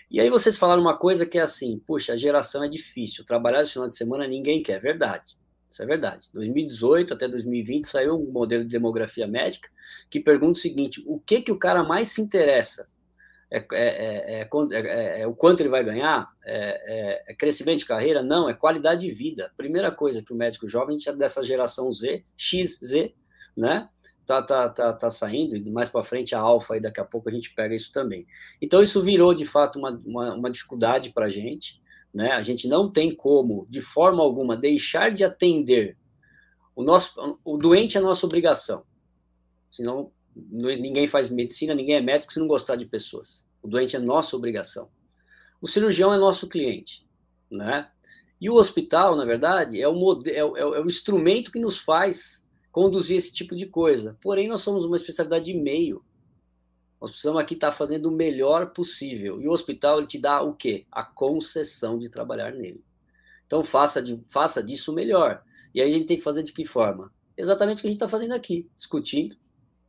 [0.08, 3.62] E aí vocês falaram uma coisa que é assim, puxa, a geração é difícil, trabalhar
[3.62, 5.36] esse final de semana ninguém quer, verdade.
[5.70, 6.28] Isso é verdade.
[6.34, 9.70] 2018 até 2020 saiu um modelo de demografia médica
[10.10, 12.88] que pergunta o seguinte: o que que o cara mais se interessa?
[13.52, 16.28] É, é, é, é o quanto ele vai ganhar?
[16.44, 18.22] É, crescimento de carreira?
[18.22, 19.52] Não, é qualidade de vida.
[19.56, 23.12] Primeira coisa que o médico jovem dessa geração Z, XZ,
[23.56, 23.88] né?
[24.26, 27.28] Tá, tá, tá, tá saindo, e mais para frente a alfa, e daqui a pouco
[27.28, 28.24] a gente pega isso também.
[28.62, 31.80] Então, isso virou de fato uma, uma, uma dificuldade para a gente.
[32.12, 32.32] Né?
[32.32, 35.96] A gente não tem como, de forma alguma, deixar de atender
[36.74, 38.84] o nosso, o doente é nossa obrigação.
[39.70, 43.44] Senão ninguém faz medicina, ninguém é médico se não gostar de pessoas.
[43.62, 44.88] O doente é nossa obrigação.
[45.60, 47.06] O cirurgião é nosso cliente,
[47.50, 47.90] né?
[48.40, 51.76] E o hospital, na verdade, é o, modelo, é, é, é o instrumento que nos
[51.76, 54.16] faz conduzir esse tipo de coisa.
[54.22, 56.02] Porém, nós somos uma especialidade de meio.
[57.00, 59.40] Nós precisamos aqui estar fazendo o melhor possível.
[59.40, 60.86] E o hospital ele te dá o quê?
[60.92, 62.84] A concessão de trabalhar nele.
[63.46, 65.42] Então faça, de, faça disso melhor.
[65.74, 67.12] E aí a gente tem que fazer de que forma?
[67.36, 69.36] Exatamente o que a gente está fazendo aqui, discutindo,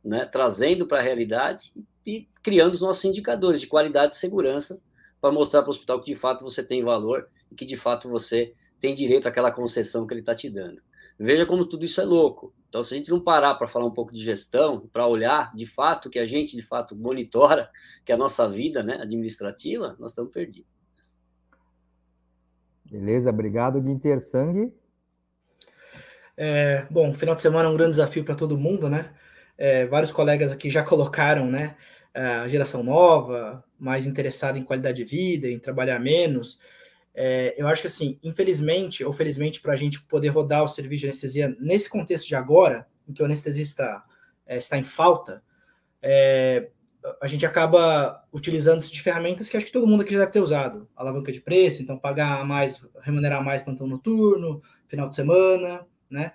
[0.02, 1.72] né, trazendo para a realidade
[2.06, 4.80] e criando os nossos indicadores de qualidade e segurança
[5.20, 8.08] para mostrar para o hospital que de fato você tem valor e que de fato
[8.08, 10.82] você tem direito àquela concessão que ele está te dando.
[11.18, 12.52] Veja como tudo isso é louco.
[12.72, 15.66] Então, se a gente não parar para falar um pouco de gestão, para olhar de
[15.66, 17.68] fato que a gente de fato monitora,
[18.02, 20.72] que é a nossa vida né, administrativa, nós estamos perdidos.
[22.90, 24.72] Beleza, obrigado, Guinter Sangue.
[26.34, 29.12] É, bom, final de semana é um grande desafio para todo mundo, né?
[29.58, 31.76] É, vários colegas aqui já colocaram, né?
[32.14, 36.58] A geração nova, mais interessada em qualidade de vida, em trabalhar menos.
[37.14, 41.02] É, eu acho que, assim, infelizmente ou felizmente, para a gente poder rodar o serviço
[41.02, 44.02] de anestesia nesse contexto de agora, em que o anestesista
[44.46, 45.42] é, está em falta,
[46.00, 46.68] é,
[47.20, 50.40] a gente acaba utilizando de ferramentas que acho que todo mundo aqui já deve ter
[50.40, 50.88] usado.
[50.96, 56.32] Alavanca de preço, então pagar mais, remunerar mais plantão noturno, final de semana, né?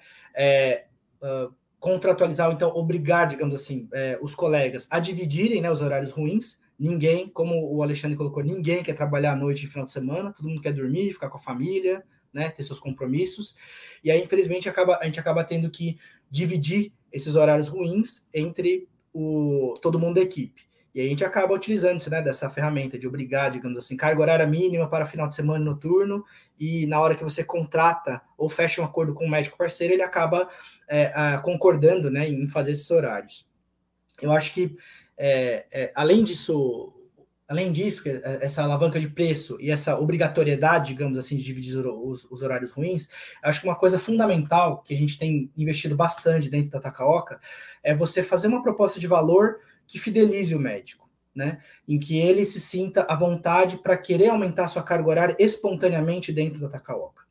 [1.22, 6.60] Uh, contratualizar, então, obrigar, digamos assim, é, os colegas a dividirem né, os horários ruins,
[6.80, 10.48] Ninguém, como o Alexandre colocou, ninguém quer trabalhar à noite e final de semana, todo
[10.48, 13.56] mundo quer dormir, ficar com a família, né, ter seus compromissos.
[14.04, 15.98] E aí, infelizmente, acaba, a gente acaba tendo que
[16.30, 20.68] dividir esses horários ruins entre o, todo mundo da equipe.
[20.94, 24.90] E a gente acaba utilizando né, dessa ferramenta de obrigar, digamos assim, carga horária mínima
[24.90, 26.24] para final de semana noturno,
[26.60, 30.02] e na hora que você contrata ou fecha um acordo com o médico parceiro, ele
[30.02, 30.50] acaba
[30.88, 33.48] é, a, concordando né, em fazer esses horários.
[34.20, 34.76] Eu acho que
[35.18, 36.94] é, é, além disso,
[37.48, 42.26] além disso, é, essa alavanca de preço e essa obrigatoriedade, digamos assim, de dividir os,
[42.26, 43.10] os, horários ruins,
[43.42, 47.40] acho que uma coisa fundamental que a gente tem investido bastante dentro da Takaoka
[47.84, 51.08] é você fazer uma proposta de valor que fidelize o médico.
[51.36, 56.34] Né, em que ele se sinta à vontade para querer aumentar sua carga horária espontaneamente
[56.34, 57.27] dentro da Takaoka.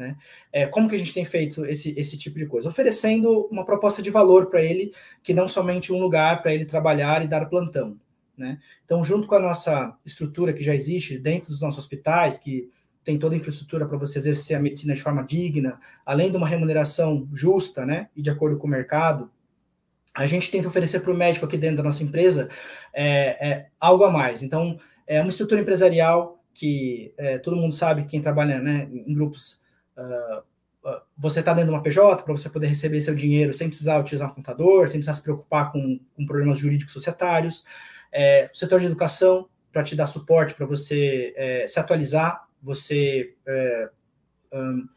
[0.00, 0.16] Né?
[0.50, 2.70] É, como que a gente tem feito esse, esse tipo de coisa?
[2.70, 7.22] Oferecendo uma proposta de valor para ele, que não somente um lugar para ele trabalhar
[7.22, 8.00] e dar plantão.
[8.34, 8.58] Né?
[8.86, 12.70] Então, junto com a nossa estrutura que já existe dentro dos nossos hospitais, que
[13.04, 16.48] tem toda a infraestrutura para você exercer a medicina de forma digna, além de uma
[16.48, 19.30] remuneração justa né, e de acordo com o mercado,
[20.14, 22.48] a gente tenta oferecer para o médico aqui dentro da nossa empresa
[22.94, 24.42] é, é, algo a mais.
[24.42, 29.59] Então, é uma estrutura empresarial que é, todo mundo sabe, quem trabalha né, em grupos
[30.00, 30.42] Uh,
[31.16, 34.30] você está dentro de uma PJ para você poder receber seu dinheiro sem precisar utilizar
[34.30, 37.64] um contador, sem precisar se preocupar com, com problemas jurídicos societários.
[38.10, 43.34] É, o setor de educação para te dar suporte para você é, se atualizar, você
[43.46, 43.90] é,
[44.52, 44.88] um,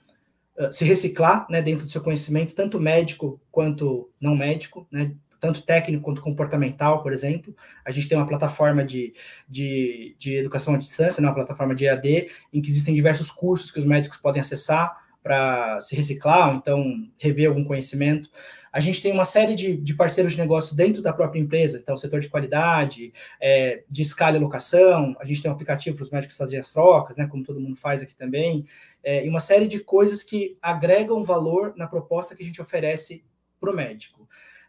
[0.71, 6.05] se reciclar né, dentro do seu conhecimento, tanto médico quanto não médico, né, tanto técnico
[6.05, 7.53] quanto comportamental, por exemplo.
[7.83, 9.13] A gente tem uma plataforma de,
[9.45, 13.69] de, de educação à distância, né, uma plataforma de EAD, em que existem diversos cursos
[13.69, 18.29] que os médicos podem acessar para se reciclar, ou então rever algum conhecimento.
[18.71, 21.97] A gente tem uma série de, de parceiros de negócio dentro da própria empresa, então
[21.97, 26.09] setor de qualidade, é, de escala e locação, a gente tem um aplicativo para os
[26.09, 28.65] médicos fazerem as trocas, né, como todo mundo faz aqui também,
[29.03, 33.25] é, e uma série de coisas que agregam valor na proposta que a gente oferece
[33.59, 34.25] para o médico.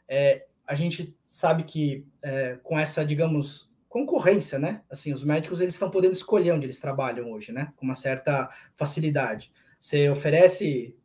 [0.09, 4.83] É, a gente sabe que é, com essa, digamos, concorrência, né?
[4.91, 7.73] Assim, os médicos eles estão podendo escolher onde eles trabalham hoje, né?
[7.77, 9.53] Com uma certa facilidade.
[9.81, 10.97] Você oferece,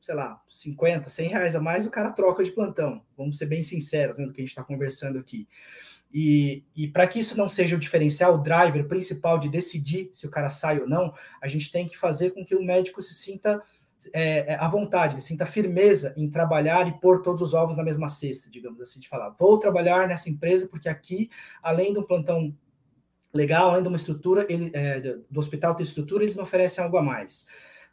[0.00, 3.02] sei lá, 50, 100 reais a mais, o cara troca de plantão.
[3.16, 5.46] Vamos ser bem sinceros né, do que a gente está conversando aqui.
[6.12, 10.26] E, e para que isso não seja o diferencial, o driver principal de decidir se
[10.26, 11.12] o cara sai ou não,
[11.42, 13.62] a gente tem que fazer com que o médico se sinta
[14.12, 17.82] é, é, à vontade, ele sinta firmeza em trabalhar e pôr todos os ovos na
[17.82, 21.30] mesma cesta, digamos assim, de falar, vou trabalhar nessa empresa porque aqui,
[21.62, 22.54] além de um plantão
[23.32, 26.96] legal, além de uma estrutura, ele, é, do hospital ter estrutura, eles me oferecem algo
[26.96, 27.44] a mais.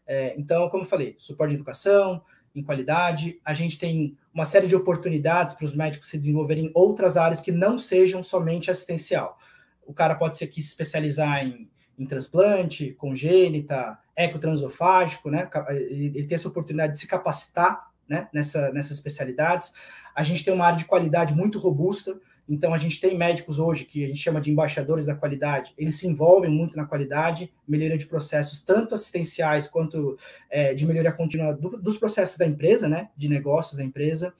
[0.06, 4.68] É, então, como eu falei, suporte de educação, em qualidade, a gente tem uma série
[4.68, 9.38] de oportunidades para os médicos se desenvolverem em outras áreas que não sejam somente assistencial.
[9.86, 15.50] O cara pode ser aqui se especializar em em transplante, congênita, ecotransofágico, né?
[15.70, 18.30] Ele, tem essa oportunidade de se capacitar né?
[18.32, 19.74] Nessa, nessas especialidades.
[20.14, 23.84] A gente tem uma área de qualidade muito robusta, então a gente tem médicos hoje
[23.84, 27.98] que a gente chama de embaixadores da qualidade, eles se envolvem muito na qualidade, melhoria
[27.98, 30.18] de processos, tanto assistenciais quanto
[30.50, 33.10] é, de melhoria contínua do, dos processos da empresa, né?
[33.18, 34.34] De negócios da empresa.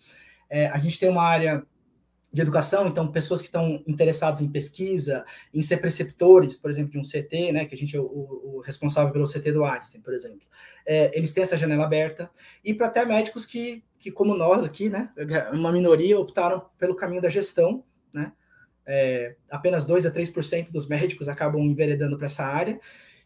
[0.48, 1.64] É, a gente tem uma área
[2.36, 5.24] de educação, então pessoas que estão interessadas em pesquisa,
[5.54, 8.60] em ser preceptores, por exemplo, de um CT, né, que a gente é o, o
[8.60, 10.46] responsável pelo CT do Einstein, por exemplo,
[10.86, 12.30] é, eles têm essa janela aberta,
[12.62, 15.14] e para até médicos que, que, como nós aqui, né,
[15.54, 18.34] uma minoria, optaram pelo caminho da gestão, né,
[18.86, 22.78] é, apenas 2 a 3% dos médicos acabam enveredando para essa área,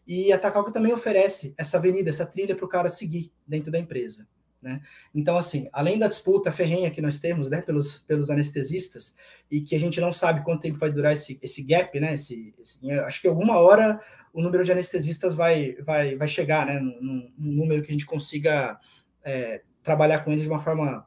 [0.06, 3.78] e a Tacalca também oferece essa avenida, essa trilha para o cara seguir dentro da
[3.80, 4.24] empresa.
[4.62, 4.82] Né?
[5.14, 9.16] Então, assim, além da disputa ferrenha que nós temos né, pelos, pelos anestesistas,
[9.50, 12.54] e que a gente não sabe quanto tempo vai durar esse, esse gap, né, esse,
[12.60, 14.00] esse acho que alguma hora
[14.32, 18.06] o número de anestesistas vai, vai, vai chegar né, num, num número que a gente
[18.06, 18.78] consiga
[19.24, 21.06] é, trabalhar com eles de uma forma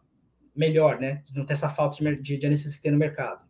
[0.56, 3.41] melhor, né, não ter essa falta de, de, de anestesista que tem no mercado.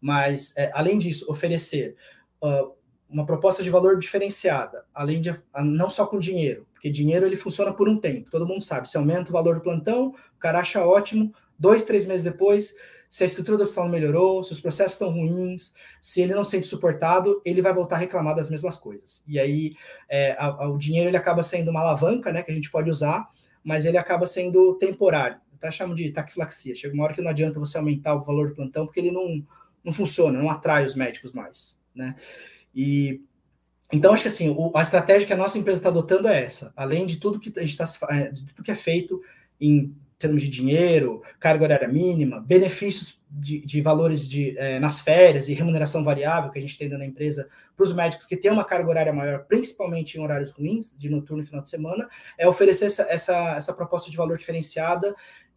[0.00, 1.94] Mas, é, além disso, oferecer
[2.42, 2.74] uh,
[3.12, 7.72] uma proposta de valor diferenciada, além de não só com dinheiro, porque dinheiro ele funciona
[7.72, 8.88] por um tempo, todo mundo sabe.
[8.88, 12.74] Se aumenta o valor do plantão, o cara acha ótimo, dois, três meses depois,
[13.12, 16.46] se a estrutura do hospital não melhorou, se os processos estão ruins, se ele não
[16.46, 19.22] sente suportado, ele vai voltar a reclamar das mesmas coisas.
[19.28, 19.74] E aí
[20.08, 22.88] é, a, a, o dinheiro ele acaba sendo uma alavanca, né, que a gente pode
[22.88, 23.28] usar,
[23.62, 25.38] mas ele acaba sendo temporário.
[25.52, 26.74] Até chamamos de taquifilaxia.
[26.74, 29.46] Chega uma hora que não adianta você aumentar o valor do plantão, porque ele não,
[29.84, 32.16] não funciona, não atrai os médicos mais, né?
[32.74, 33.22] E
[33.92, 36.72] então acho que assim, o, a estratégia que a nossa empresa está adotando é essa.
[36.76, 39.20] Além de tudo que a gente está é, de tudo que é feito
[39.60, 45.48] em termos de dinheiro, carga horária mínima, benefícios de, de valores de, é, nas férias
[45.48, 48.64] e remuneração variável que a gente tem da empresa para os médicos que têm uma
[48.64, 52.08] carga horária maior, principalmente em horários ruins, de noturno e final de semana,
[52.38, 55.14] é oferecer essa, essa, essa proposta de valor diferenciada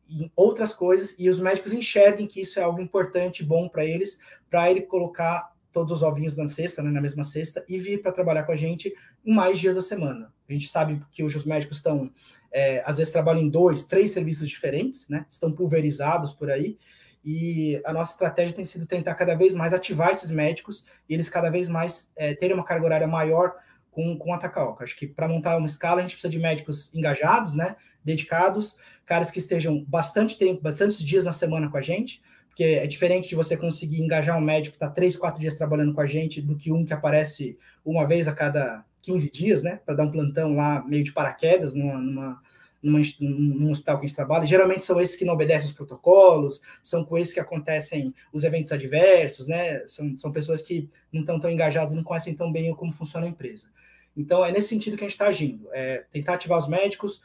[0.09, 4.19] em outras coisas e os médicos enxerguem que isso é algo importante, bom para eles,
[4.49, 8.13] para ele colocar todos os ovinhos na cesta, né, na mesma cesta, e vir para
[8.13, 8.95] trabalhar com a gente
[9.25, 10.33] em mais dias da semana.
[10.47, 12.09] A gente sabe que hoje os médicos estão,
[12.49, 16.77] é, às vezes, trabalham em dois, três serviços diferentes, né, estão pulverizados por aí,
[17.25, 21.27] e a nossa estratégia tem sido tentar cada vez mais ativar esses médicos e eles
[21.27, 23.55] cada vez mais é, terem uma carga horária maior
[23.91, 24.85] com, com a Takaoka.
[24.85, 29.29] Acho que para montar uma escala a gente precisa de médicos engajados, né, dedicados, caras
[29.29, 32.21] que estejam bastante tempo, bastantes dias na semana com a gente,
[32.55, 35.93] porque é diferente de você conseguir engajar um médico que está três, quatro dias trabalhando
[35.93, 39.81] com a gente do que um que aparece uma vez a cada 15 dias, né,
[39.85, 42.41] para dar um plantão lá meio de paraquedas numa, numa,
[42.81, 44.45] numa, num hospital que a gente trabalha.
[44.45, 48.71] Geralmente são esses que não obedecem os protocolos, são com esses que acontecem os eventos
[48.71, 52.93] adversos, né, são, são pessoas que não estão tão engajadas não conhecem tão bem como
[52.93, 53.67] funciona a empresa.
[54.15, 57.21] Então, é nesse sentido que a gente está agindo, é tentar ativar os médicos,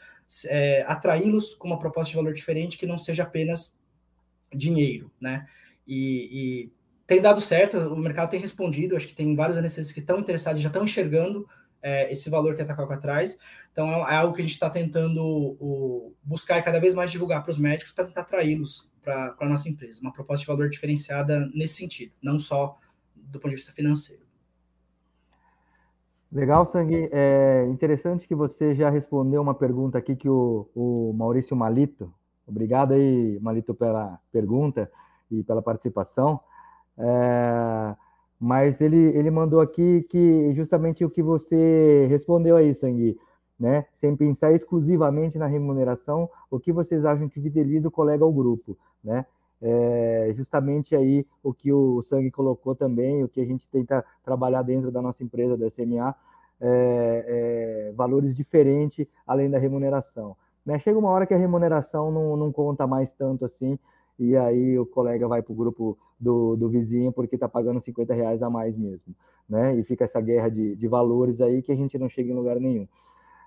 [0.47, 3.79] é, atraí-los com uma proposta de valor diferente que não seja apenas
[4.53, 5.47] dinheiro, né?
[5.87, 6.73] E, e,
[7.07, 10.63] tem dado certo, o mercado tem respondido, acho que tem vários anestesistas que estão interessados,
[10.63, 11.47] já estão enxergando
[11.83, 13.39] é, esse valor que a Tacoca traz.
[13.73, 17.11] Então é, é, algo que a gente está tentando o, buscar e cada vez mais
[17.11, 20.01] divulgar para os médicos para tentar atraí-los para a nossa empresa.
[20.01, 22.79] Uma proposta de valor diferenciada nesse sentido, não só
[23.15, 24.23] do ponto de vista financeiro.
[26.31, 27.09] Legal, Sangue.
[27.11, 32.13] É interessante que você já respondeu uma pergunta aqui que o, o Maurício Malito,
[32.51, 34.91] Obrigado aí, Malito, pela pergunta
[35.31, 36.41] e pela participação.
[36.99, 37.95] É,
[38.39, 43.19] mas ele, ele mandou aqui que justamente o que você respondeu aí, Sangue,
[43.59, 43.87] né?
[43.93, 48.77] Sem pensar exclusivamente na remuneração, o que vocês acham que fideliza o colega ao grupo,
[49.05, 49.25] né?
[49.63, 54.63] É justamente aí o que o Sangue colocou também, o que a gente tenta trabalhar
[54.63, 56.15] dentro da nossa empresa, da SMA,
[56.61, 57.25] é,
[57.91, 60.35] é, valores diferentes além da remuneração.
[60.65, 60.79] Né?
[60.79, 63.79] Chega uma hora que a remuneração não, não conta mais tanto assim,
[64.19, 68.13] e aí o colega vai para o grupo do, do vizinho porque está pagando 50
[68.13, 69.15] reais a mais mesmo.
[69.49, 69.75] Né?
[69.77, 72.61] E fica essa guerra de, de valores aí que a gente não chega em lugar
[72.61, 72.87] nenhum.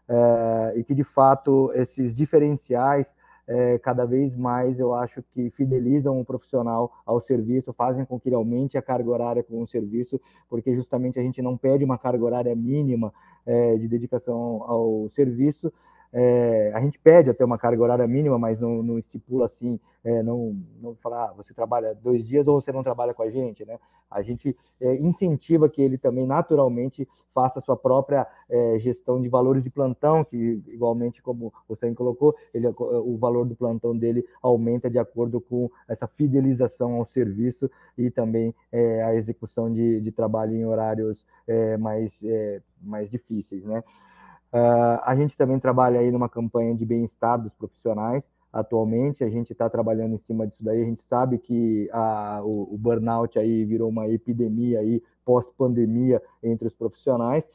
[0.07, 3.16] É, e que, de fato, esses diferenciais,
[3.47, 8.30] é, cada vez mais, eu acho que fidelizam o profissional ao serviço, fazem com que
[8.30, 11.97] ele aumente a carga horária com o serviço, porque justamente a gente não pede uma
[11.97, 13.14] carga horária mínima
[13.45, 15.72] é, de dedicação ao serviço,
[16.16, 20.22] é, a gente pede até uma carga horária mínima, mas não, não estipula assim, é,
[20.22, 23.66] não, não falar, ah, você trabalha dois dias ou você não trabalha com a gente,
[23.66, 23.80] né?
[24.11, 29.28] A gente é, incentiva que ele também naturalmente faça a sua própria é, gestão de
[29.28, 34.91] valores de plantão, que igualmente como você colocou, ele, o valor do plantão dele aumenta
[34.91, 40.55] de acordo com essa fidelização ao serviço e também é, a execução de, de trabalho
[40.55, 42.22] em horários é, mais,
[42.80, 43.84] mais difíceis, né?
[44.54, 48.30] Uh, a gente também trabalha aí numa campanha de bem-estar dos profissionais.
[48.51, 50.80] Atualmente, a gente está trabalhando em cima disso daí.
[50.80, 56.68] A gente sabe que a, o, o burnout aí virou uma epidemia aí pós-pandemia entre
[56.68, 57.49] os profissionais.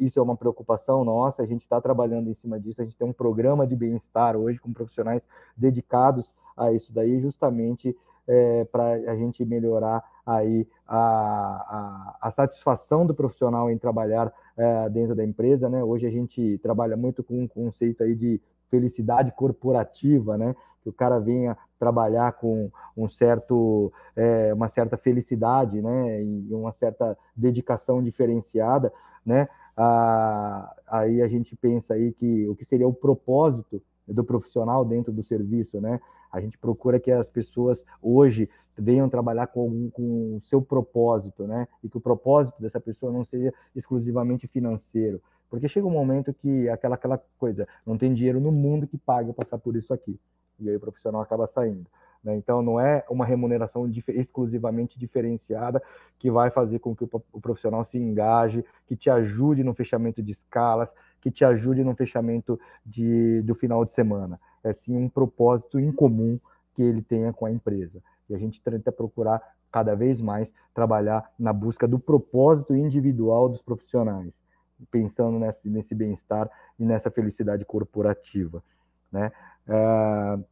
[0.00, 1.42] Isso é uma preocupação nossa.
[1.42, 2.82] A gente está trabalhando em cima disso.
[2.82, 5.26] A gente tem um programa de bem-estar hoje com profissionais
[5.56, 13.06] dedicados a isso daí, justamente é, para a gente melhorar aí a, a, a, satisfação
[13.06, 15.82] do profissional em trabalhar é, dentro da empresa, né?
[15.82, 20.54] Hoje a gente trabalha muito com um conceito aí de felicidade corporativa, né?
[20.82, 26.22] Que o cara venha trabalhar com um certo, é, uma certa felicidade, né?
[26.22, 28.92] E uma certa dedicação diferenciada,
[29.24, 29.48] né?
[29.76, 35.12] Ah, aí a gente pensa aí que o que seria o propósito do profissional dentro
[35.12, 36.00] do serviço, né?
[36.30, 41.68] A gente procura que as pessoas hoje venham trabalhar com, com o seu propósito, né?
[41.82, 45.22] E que o propósito dessa pessoa não seja exclusivamente financeiro.
[45.48, 49.32] Porque chega um momento que aquela, aquela coisa, não tem dinheiro no mundo que pague
[49.32, 50.18] passar por isso aqui.
[50.58, 51.86] E aí o profissional acaba saindo.
[52.24, 52.34] Né?
[52.34, 55.82] Então, não é uma remuneração dif exclusivamente diferenciada
[56.18, 60.22] que vai fazer com que o, o profissional se engaje, que te ajude no fechamento
[60.22, 60.92] de escalas,
[61.24, 64.38] que te ajude no fechamento de, do final de semana.
[64.62, 66.38] É sim um propósito em comum
[66.74, 68.02] que ele tenha com a empresa.
[68.28, 69.40] E a gente tenta procurar
[69.72, 74.44] cada vez mais trabalhar na busca do propósito individual dos profissionais,
[74.90, 78.62] pensando nesse, nesse bem-estar e nessa felicidade corporativa.
[79.10, 79.32] Né?
[79.66, 80.44] Uh,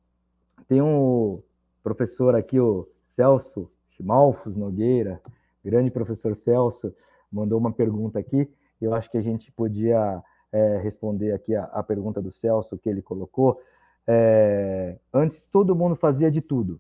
[0.67, 1.43] tem um
[1.83, 5.21] professor aqui, o Celso Chimalfos Nogueira,
[5.63, 6.95] grande professor Celso,
[7.31, 8.51] mandou uma pergunta aqui.
[8.81, 10.23] Eu acho que a gente podia
[10.53, 13.61] é, responder aqui a, a, pergunta do Celso que ele colocou.
[14.07, 16.79] É, antes todo mundo fazia de tudo.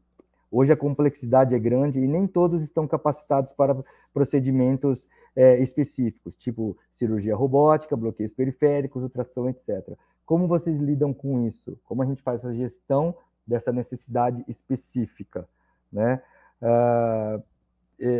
[0.50, 3.74] Hoje a complexidade é grande e nem todos estão capacitados para
[4.12, 5.02] procedimentos
[5.34, 9.96] é, específicos, tipo cirurgia robótica, bloqueios periféricos, ultrassom, etc.
[10.26, 11.78] Como vocês lidam com isso?
[11.84, 13.16] Como a gente faz a gestão
[13.46, 15.48] dessa necessidade específica,
[15.90, 16.22] né?
[16.60, 17.42] Uh,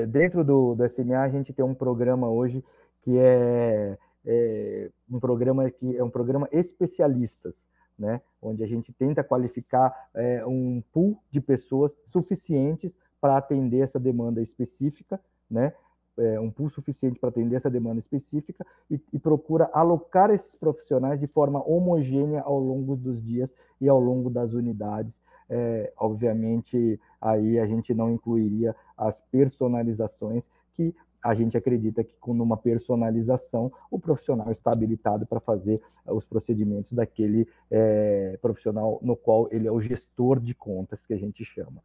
[0.08, 2.64] dentro do, do SMA a gente tem um programa hoje
[3.02, 7.66] que é, é, um programa que é um programa especialistas,
[7.98, 8.20] né?
[8.40, 14.40] Onde a gente tenta qualificar é, um pool de pessoas suficientes para atender essa demanda
[14.40, 15.20] específica,
[15.50, 15.72] né?
[16.18, 21.18] é, um pool suficiente para atender essa demanda específica e, e, procura alocar esses profissionais
[21.18, 25.20] de forma homogênea ao longo dos dias e ao longo das unidades.
[25.48, 32.32] É, obviamente, aí a gente não incluiria as personalizações que a gente acredita que com
[32.32, 39.48] uma personalização o profissional está habilitado para fazer os procedimentos daquele é, profissional no qual
[39.52, 41.80] ele é o gestor de contas que a gente chama.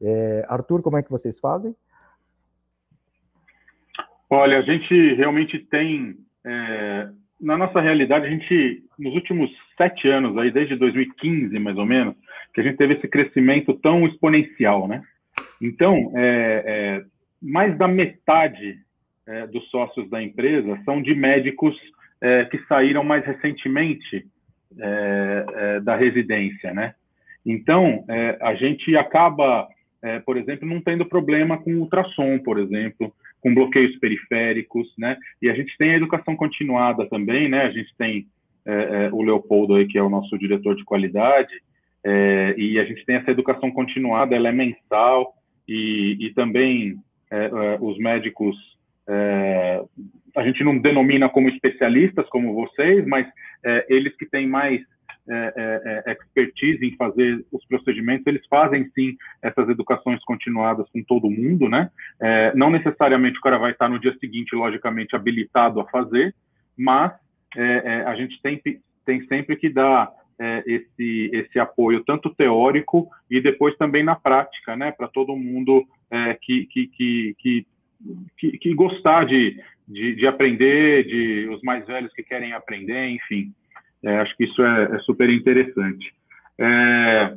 [0.00, 1.74] É, Arthur, como é que vocês fazem?
[4.28, 7.08] Olha, a gente realmente tem, é,
[7.40, 12.14] na nossa realidade, a gente, nos últimos sete anos, aí desde 2015 mais ou menos,
[12.52, 15.00] que a gente teve esse crescimento tão exponencial, né?
[15.60, 17.04] Então, é, é,
[17.44, 18.78] mais da metade
[19.26, 21.76] é, dos sócios da empresa são de médicos
[22.20, 24.26] é, que saíram mais recentemente
[24.78, 26.94] é, da residência, né?
[27.46, 28.06] Então,
[28.40, 29.68] a gente acaba,
[30.24, 35.18] por exemplo, não tendo problema com ultrassom, por exemplo, com bloqueios periféricos, né?
[35.42, 37.64] E a gente tem a educação continuada também, né?
[37.64, 38.26] A gente tem
[38.64, 41.52] é, é, o Leopoldo aí, que é o nosso diretor de qualidade,
[42.02, 45.34] é, e a gente tem essa educação continuada, ela é mensal,
[45.68, 47.12] e, e também é, é,
[47.80, 48.56] os médicos,
[49.08, 49.82] é,
[50.36, 53.26] a gente não denomina como especialistas, como vocês, mas
[53.88, 54.80] eles que têm mais
[55.26, 61.02] é, é, é, expertise em fazer os procedimentos, eles fazem sim essas educações continuadas com
[61.02, 61.90] todo mundo, né?
[62.20, 66.34] É, não necessariamente o cara vai estar no dia seguinte, logicamente, habilitado a fazer,
[66.76, 67.10] mas
[67.56, 68.60] é, é, a gente tem,
[69.06, 70.12] tem sempre que dar
[70.66, 74.92] esse, esse apoio, tanto teórico e depois também na prática, né?
[74.92, 75.86] Para todo mundo
[76.42, 77.66] que, que, que, que
[78.36, 83.52] que, que, gostar de, de, de, aprender, de os mais velhos que querem aprender, enfim.
[84.02, 86.12] É, acho que isso é, é super interessante.
[86.58, 87.36] É,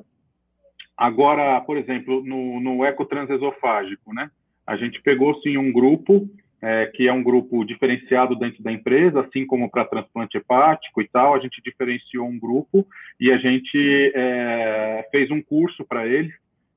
[0.98, 4.30] agora, por exemplo, no, no ecotransesofágico, né?
[4.66, 6.30] A gente pegou sim um grupo
[6.62, 11.08] é, que é um grupo diferenciado dentro da empresa, assim como para transplante hepático e
[11.08, 12.86] tal, a gente diferenciou um grupo
[13.20, 16.34] e a gente é, fez um curso para eles.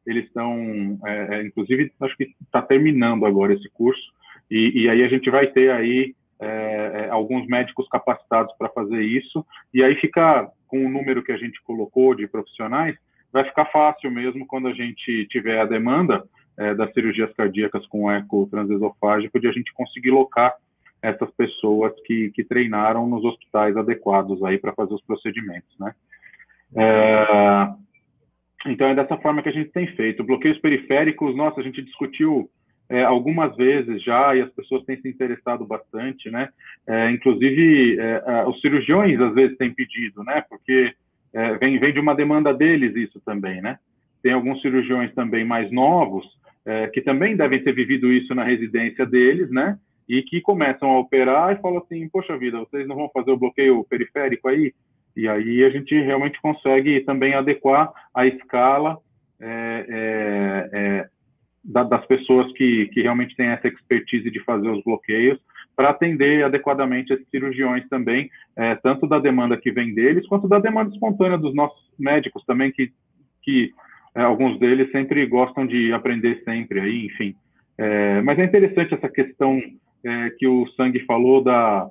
[0.06, 4.12] Eles estão, é, é, inclusive, acho que está terminando agora esse curso
[4.50, 6.46] e, e aí a gente vai ter aí é,
[7.04, 11.36] é, alguns médicos capacitados para fazer isso, e aí fica com o número que a
[11.36, 12.96] gente colocou de profissionais,
[13.32, 16.24] vai ficar fácil mesmo quando a gente tiver a demanda
[16.60, 20.54] é, das cirurgias cardíacas com eco transesofágico, de a gente conseguir locar
[21.00, 25.94] essas pessoas que, que treinaram nos hospitais adequados aí para fazer os procedimentos, né?
[26.76, 27.68] É,
[28.66, 30.22] então é dessa forma que a gente tem feito.
[30.22, 32.50] Bloqueios periféricos, nossa, a gente discutiu
[32.90, 36.50] é, algumas vezes já e as pessoas têm se interessado bastante, né?
[36.86, 40.44] É, inclusive é, os cirurgiões às vezes têm pedido, né?
[40.50, 40.92] Porque
[41.32, 43.78] é, vem, vem de uma demanda deles isso também, né?
[44.22, 46.38] Tem alguns cirurgiões também mais novos
[46.70, 49.76] é, que também devem ter vivido isso na residência deles, né?
[50.08, 53.36] E que começam a operar e falam assim, poxa vida, vocês não vão fazer o
[53.36, 54.72] bloqueio periférico aí?
[55.16, 58.98] E aí a gente realmente consegue também adequar a escala
[59.40, 61.08] é, é,
[61.64, 65.40] da, das pessoas que, que realmente têm essa expertise de fazer os bloqueios
[65.74, 70.60] para atender adequadamente esses cirurgiões também, é, tanto da demanda que vem deles, quanto da
[70.60, 72.92] demanda espontânea dos nossos médicos também, que,
[73.42, 73.72] que
[74.14, 77.34] é, alguns deles sempre gostam de aprender sempre aí, enfim.
[77.78, 79.60] É, mas é interessante essa questão
[80.04, 81.88] é, que o Sangue falou da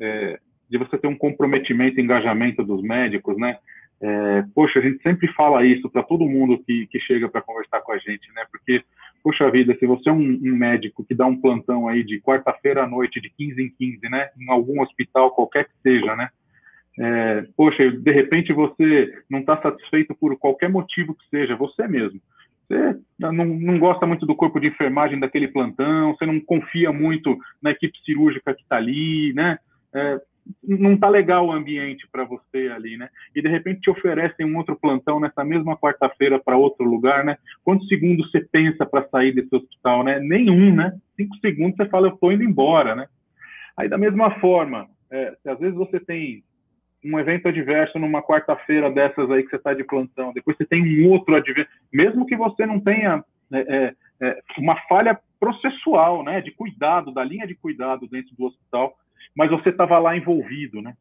[0.00, 0.38] é,
[0.68, 3.56] de você ter um comprometimento, engajamento dos médicos, né?
[4.00, 7.80] É, poxa, a gente sempre fala isso para todo mundo que, que chega para conversar
[7.80, 8.44] com a gente, né?
[8.50, 8.82] Porque,
[9.22, 12.84] poxa vida, se você é um, um médico que dá um plantão aí de quarta-feira
[12.84, 14.28] à noite, de 15 em 15, né?
[14.38, 16.28] Em algum hospital, qualquer que seja, né?
[16.98, 22.20] É, poxa, de repente você não está satisfeito por qualquer motivo que seja, você mesmo.
[22.66, 27.36] Você não, não, gosta muito do corpo de enfermagem daquele plantão, você não confia muito
[27.60, 29.58] na equipe cirúrgica que está ali, né?
[29.92, 30.20] É,
[30.62, 33.08] não está legal o ambiente para você ali, né?
[33.34, 37.36] E de repente te oferecem um outro plantão nessa mesma quarta-feira para outro lugar, né?
[37.62, 40.20] Quantos segundos você pensa para sair desse hospital, né?
[40.20, 40.96] Nenhum, né?
[41.16, 43.06] Cinco segundos você fala, eu estou indo embora, né?
[43.76, 46.42] Aí da mesma forma, é, às vezes você tem
[47.04, 51.04] um evento adverso numa quarta-feira dessas aí que você está de plantão, depois você tem
[51.04, 56.40] um outro adverso, mesmo que você não tenha é, é, é, uma falha processual, né?
[56.40, 58.94] De cuidado, da linha de cuidado dentro do hospital,
[59.36, 60.94] mas você estava lá envolvido, né?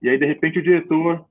[0.00, 1.24] E aí, de repente, o diretor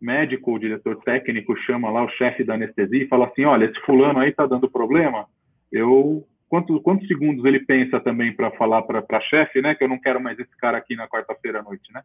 [0.00, 3.80] médico, o diretor técnico chama lá o chefe da anestesia e fala assim, olha, esse
[3.80, 5.26] fulano aí está dando problema,
[5.72, 6.24] eu...
[6.48, 10.20] Quantos, quantos segundos ele pensa também para falar para chefe, né, que eu não quero
[10.20, 12.02] mais esse cara aqui na quarta-feira à noite, né?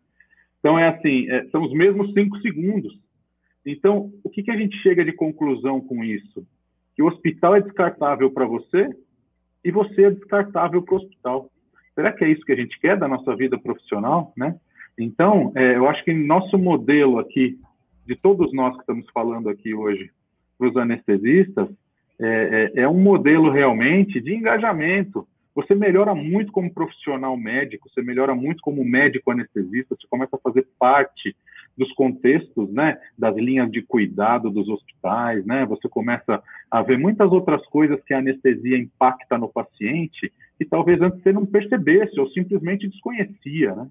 [0.62, 2.98] Então, é assim, é, são os mesmos cinco segundos.
[3.66, 6.48] Então, o que, que a gente chega de conclusão com isso?
[6.96, 8.90] Que o hospital é descartável para você
[9.66, 11.50] e você é descartável para o hospital.
[11.94, 14.56] Será que é isso que a gente quer da nossa vida profissional, né?
[14.98, 17.58] Então, é, eu acho que nosso modelo aqui,
[18.06, 20.12] de todos nós que estamos falando aqui hoje,
[20.58, 21.68] para os anestesistas,
[22.20, 25.28] é, é, é, um modelo realmente de engajamento.
[25.54, 30.40] Você melhora muito como profissional médico, você melhora muito como médico anestesista, você começa a
[30.40, 31.36] fazer parte
[31.78, 37.32] dos contextos, né, das linhas de cuidado dos hospitais, né, você começa a ver muitas
[37.32, 42.30] outras coisas que a anestesia impacta no paciente que talvez antes você não percebesse ou
[42.30, 43.88] simplesmente desconhecia, né?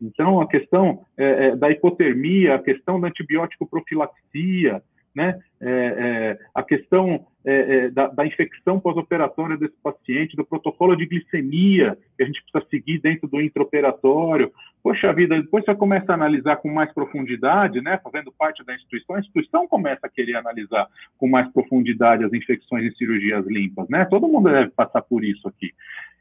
[0.00, 4.82] Então, a questão é, é, da hipotermia, a questão da antibiótico profilaxia,
[5.14, 5.38] né?
[5.60, 11.06] É, é a questão é, é, da, da, infecção pós-operatória desse paciente, do protocolo de
[11.06, 14.52] glicemia que a gente precisa seguir dentro do intraoperatório.
[14.82, 17.98] Poxa vida, depois você começa a analisar com mais profundidade, né?
[18.04, 20.86] Fazendo parte da instituição, a instituição começa a querer analisar
[21.16, 24.04] com mais profundidade as infecções e cirurgias limpas, né?
[24.04, 25.72] Todo mundo deve passar por isso aqui.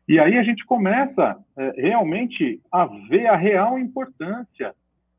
[0.07, 4.73] E aí a gente começa é, realmente a ver a real importância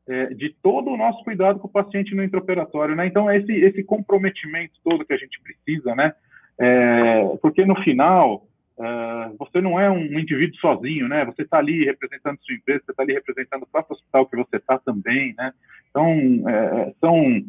[0.09, 3.05] é, de todo o nosso cuidado com o paciente no intraoperatório, né?
[3.05, 6.13] Então, esse, esse comprometimento todo que a gente precisa, né?
[6.59, 8.47] É, porque no final,
[8.79, 11.23] é, você não é um indivíduo sozinho, né?
[11.25, 14.55] Você está ali representando sua empresa, você está ali representando o próprio hospital que você
[14.55, 15.53] está também, né?
[15.91, 17.43] Então, é, são,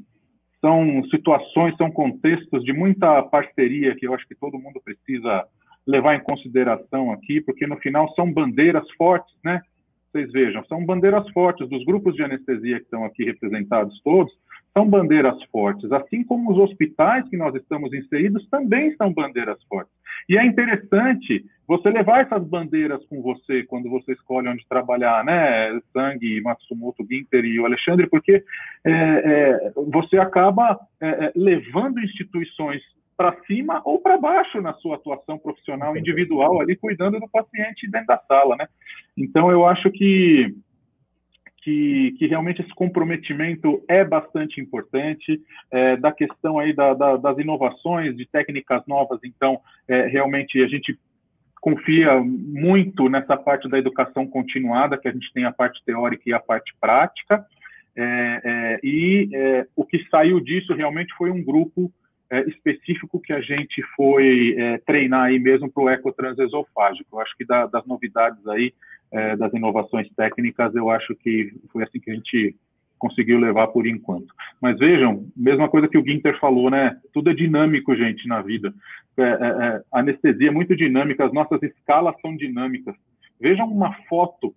[0.61, 5.47] são situações, são contextos de muita parceria que eu acho que todo mundo precisa
[5.87, 9.63] levar em consideração aqui, porque no final são bandeiras fortes, né?
[10.11, 14.33] Vocês vejam, são bandeiras fortes dos grupos de anestesia que estão aqui representados todos,
[14.73, 19.93] são bandeiras fortes, assim como os hospitais que nós estamos inseridos também são bandeiras fortes.
[20.29, 25.81] E é interessante você levar essas bandeiras com você quando você escolhe onde trabalhar, né?
[25.93, 28.43] Sangue, Matsumoto, Ginter e o Alexandre, porque
[28.85, 32.83] é, é, você acaba é, é levando instituições
[33.21, 38.07] para cima ou para baixo na sua atuação profissional individual ali cuidando do paciente dentro
[38.07, 38.67] da sala, né?
[39.15, 40.55] Então eu acho que
[41.59, 45.39] que, que realmente esse comprometimento é bastante importante
[45.71, 49.21] é, da questão aí da, da, das inovações de técnicas novas.
[49.23, 50.99] Então é, realmente a gente
[51.61, 56.33] confia muito nessa parte da educação continuada, que a gente tem a parte teórica e
[56.33, 57.45] a parte prática.
[57.95, 61.93] É, é e é, o que saiu disso realmente foi um grupo
[62.31, 67.17] é, específico que a gente foi é, treinar aí mesmo para o ecotransesofágico.
[67.17, 68.73] Eu acho que da, das novidades aí,
[69.13, 72.55] é, das inovações técnicas, eu acho que foi assim que a gente
[72.99, 74.33] conseguiu levar por enquanto.
[74.61, 76.97] Mas vejam, mesma coisa que o Ginter falou, né?
[77.13, 78.73] Tudo é dinâmico, gente, na vida.
[79.17, 82.95] É, é, é, anestesia é muito dinâmica, as nossas escalas são dinâmicas.
[83.41, 84.55] Vejam uma foto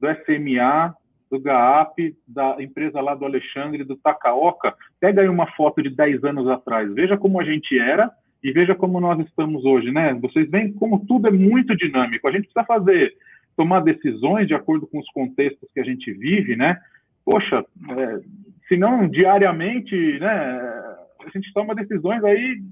[0.00, 0.94] do SMA
[1.30, 6.24] do GAAP, da empresa lá do Alexandre, do Takaoka, pega aí uma foto de 10
[6.24, 8.10] anos atrás, veja como a gente era
[8.42, 10.14] e veja como nós estamos hoje, né?
[10.14, 12.28] Vocês veem como tudo é muito dinâmico.
[12.28, 13.12] A gente precisa fazer,
[13.56, 16.78] tomar decisões de acordo com os contextos que a gente vive, né?
[17.24, 18.20] Poxa, é,
[18.68, 20.60] se não diariamente, né?
[21.24, 22.62] A gente toma decisões aí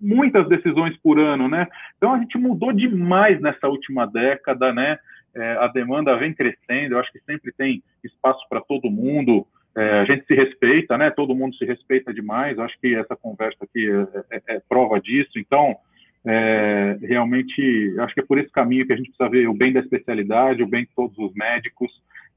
[0.00, 1.66] muitas decisões por ano, né?
[1.96, 4.98] Então a gente mudou demais nessa última década, né?
[5.34, 9.46] É, a demanda vem crescendo, eu acho que sempre tem espaço para todo mundo,
[9.76, 11.10] é, a gente se respeita, né?
[11.10, 12.58] Todo mundo se respeita demais.
[12.58, 15.38] Acho que essa conversa aqui é, é, é prova disso.
[15.38, 15.76] Então,
[16.24, 19.72] é, realmente, acho que é por esse caminho que a gente precisa ver o bem
[19.72, 21.90] da especialidade, o bem de todos os médicos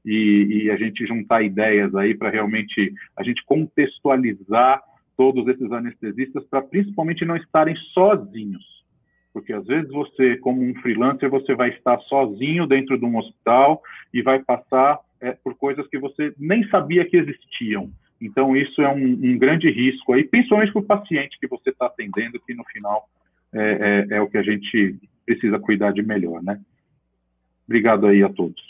[0.04, 4.80] e, e a gente juntar ideias aí para realmente a gente contextualizar
[5.16, 8.73] todos esses anestesistas para principalmente não estarem sozinhos.
[9.34, 13.82] Porque às vezes você, como um freelancer, você vai estar sozinho dentro de um hospital
[14.12, 17.90] e vai passar é, por coisas que você nem sabia que existiam.
[18.20, 21.86] Então, isso é um, um grande risco aí, principalmente para o paciente que você está
[21.86, 23.08] atendendo, que no final
[23.52, 26.60] é, é, é, o que a gente precisa cuidar de melhor, né?
[27.66, 28.62] Obrigado aí a todos.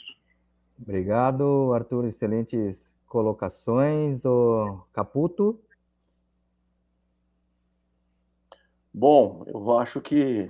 [0.80, 2.06] Obrigado, Arthur.
[2.06, 4.24] Excelentes colocações.
[4.24, 5.60] O Caputo?
[8.96, 10.48] Bom, eu acho que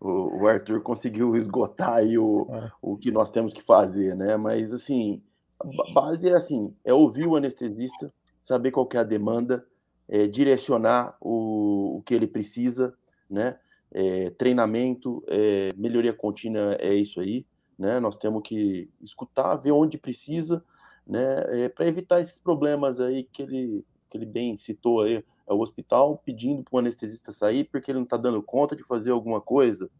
[0.00, 2.70] o, Arthur conseguiu esgotar aí o, é.
[2.80, 4.34] o que nós temos que fazer, né?
[4.38, 5.22] Mas, assim,
[5.60, 9.66] a base é assim, é ouvir o anestesista, saber qual é a demanda,
[10.08, 12.94] é, direcionar o, o que ele precisa,
[13.28, 13.58] né?
[13.92, 17.44] É, treinamento, é, melhoria contínua é isso aí,
[17.78, 18.00] né?
[18.00, 20.64] Nós temos que escutar, ver onde precisa,
[21.06, 21.64] né?
[21.64, 25.60] É, para evitar esses problemas aí que ele, que ele bem citou aí, é o
[25.60, 29.40] hospital pedindo para o anestesista sair porque ele não está dando conta de fazer alguma
[29.40, 29.90] coisa,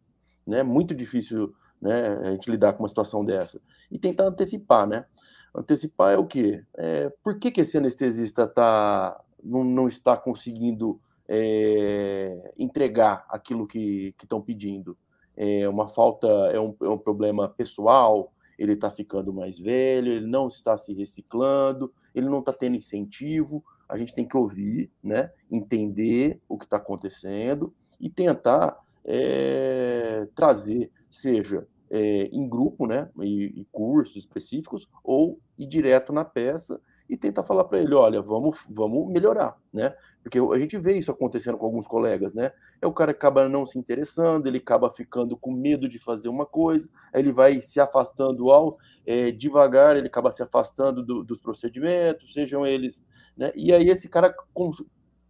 [0.46, 0.62] né?
[0.62, 2.18] Muito difícil, né?
[2.18, 3.60] A gente lidar com uma situação dessa
[3.90, 5.04] e tentar antecipar, né?
[5.54, 6.64] Antecipar é o quê?
[6.76, 14.14] É, por que, que esse anestesista tá, não, não está conseguindo é, entregar aquilo que
[14.22, 14.96] estão pedindo.
[15.36, 20.26] É uma falta, é um, é um problema pessoal, ele está ficando mais velho, ele
[20.26, 23.62] não está se reciclando, ele não está tendo incentivo.
[23.88, 30.90] A gente tem que ouvir, né, entender o que está acontecendo e tentar é, trazer,
[31.10, 37.16] seja é, em grupo, né, e, e, cursos específicos, ou ir direto na peça e
[37.16, 39.94] tentar falar para ele, olha, vamos, vamos melhorar, né?
[40.22, 42.52] Porque a gente vê isso acontecendo com alguns colegas, né?
[42.82, 46.28] É o cara que acaba não se interessando, ele acaba ficando com medo de fazer
[46.28, 48.76] uma coisa, ele vai se afastando ao
[49.06, 53.04] é, devagar, ele acaba se afastando do, dos procedimentos, sejam eles,
[53.36, 53.52] né?
[53.54, 54.34] E aí esse cara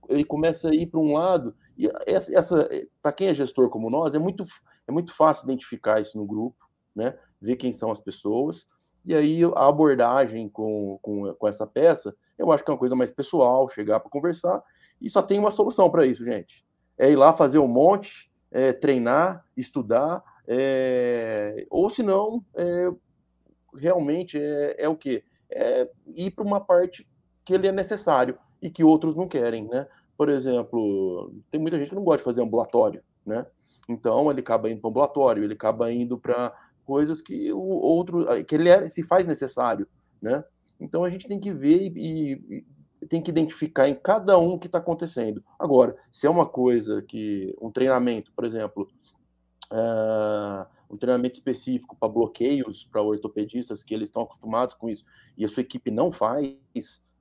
[0.08, 2.68] ele começa a ir para um lado e essa, essa
[3.02, 4.46] para quem é gestor como nós é muito
[4.86, 6.56] é muito fácil identificar isso no grupo,
[6.94, 7.18] né?
[7.40, 8.66] Ver quem são as pessoas
[9.06, 12.96] e aí a abordagem com, com, com essa peça, eu acho que é uma coisa
[12.96, 14.62] mais pessoal, chegar para conversar,
[15.00, 16.66] e só tem uma solução para isso, gente.
[16.98, 22.90] É ir lá fazer um monte, é, treinar, estudar, é, ou se não, é,
[23.74, 25.22] realmente é, é o quê?
[25.48, 27.08] É ir para uma parte
[27.44, 29.86] que ele é necessário e que outros não querem, né?
[30.16, 33.46] Por exemplo, tem muita gente que não gosta de fazer ambulatório, né?
[33.88, 36.52] Então ele acaba indo para ambulatório, ele acaba indo para
[36.86, 39.86] coisas que o outro que ele é, se faz necessário,
[40.22, 40.44] né?
[40.78, 42.64] Então a gente tem que ver e,
[43.00, 45.42] e tem que identificar em cada um o que está acontecendo.
[45.58, 48.88] Agora, se é uma coisa que um treinamento, por exemplo,
[49.72, 55.04] uh, um treinamento específico para bloqueios para ortopedistas que eles estão acostumados com isso
[55.36, 56.56] e a sua equipe não faz,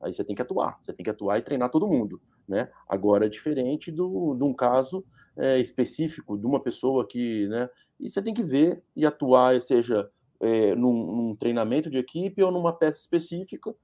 [0.01, 2.69] aí você tem que atuar, você tem que atuar e treinar todo mundo, né?
[2.87, 5.03] Agora é diferente do, de um caso
[5.37, 10.09] é, específico de uma pessoa que, né, e você tem que ver e atuar, seja
[10.39, 13.75] é, num, num, treinamento de equipe ou numa peça específica.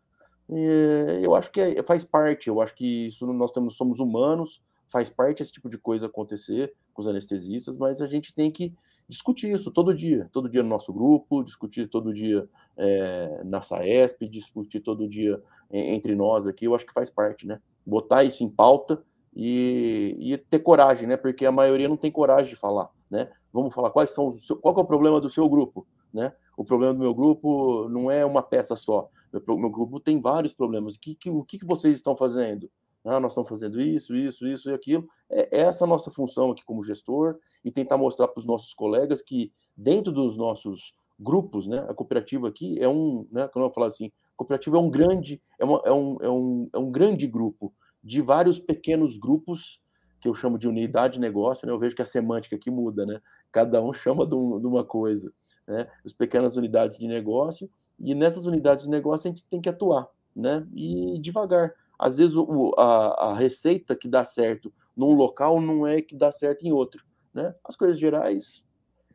[0.50, 4.62] É, eu acho que é, faz parte, eu acho que isso nós temos, somos humanos,
[4.88, 8.74] faz parte esse tipo de coisa acontecer com os anestesistas, mas a gente tem que
[9.08, 12.48] discutir isso todo dia, todo dia no nosso grupo, discutir todo dia
[12.78, 17.62] é, na SAESP, discutir todo dia entre nós aqui, eu acho que faz parte, né?
[17.86, 19.02] Botar isso em pauta
[19.34, 21.16] e, e ter coragem, né?
[21.16, 23.32] Porque a maioria não tem coragem de falar, né?
[23.54, 26.34] Vamos falar quais são os, qual é o problema do seu grupo, né?
[26.56, 29.10] O problema do meu grupo não é uma peça só.
[29.32, 30.96] Meu, meu grupo tem vários problemas.
[30.96, 32.70] O que, que, o que, vocês estão fazendo?
[33.04, 35.08] Ah, nós estamos fazendo isso, isso, isso e aquilo.
[35.30, 38.74] É, é essa a nossa função aqui como gestor e tentar mostrar para os nossos
[38.74, 43.72] colegas que dentro dos nossos grupos, né, a cooperativa aqui é um, né, como eu
[43.72, 46.92] falo assim, a cooperativa é um grande, é, uma, é, um, é, um, é um
[46.92, 47.74] grande grupo
[48.04, 49.80] de vários pequenos grupos
[50.20, 51.74] que eu chamo de unidade de negócio, né?
[51.74, 53.20] Eu vejo que a semântica aqui muda, né?
[53.52, 55.32] Cada um chama de, um, de uma coisa,
[55.68, 55.88] né?
[56.06, 57.70] As pequenas unidades de negócio
[58.00, 60.68] e nessas unidades de negócio a gente tem que atuar, né?
[60.74, 61.74] E devagar.
[62.00, 66.32] Às vezes o, a, a receita que dá certo num local não é que dá
[66.32, 67.04] certo em outro,
[67.34, 67.54] né?
[67.64, 68.64] As coisas gerais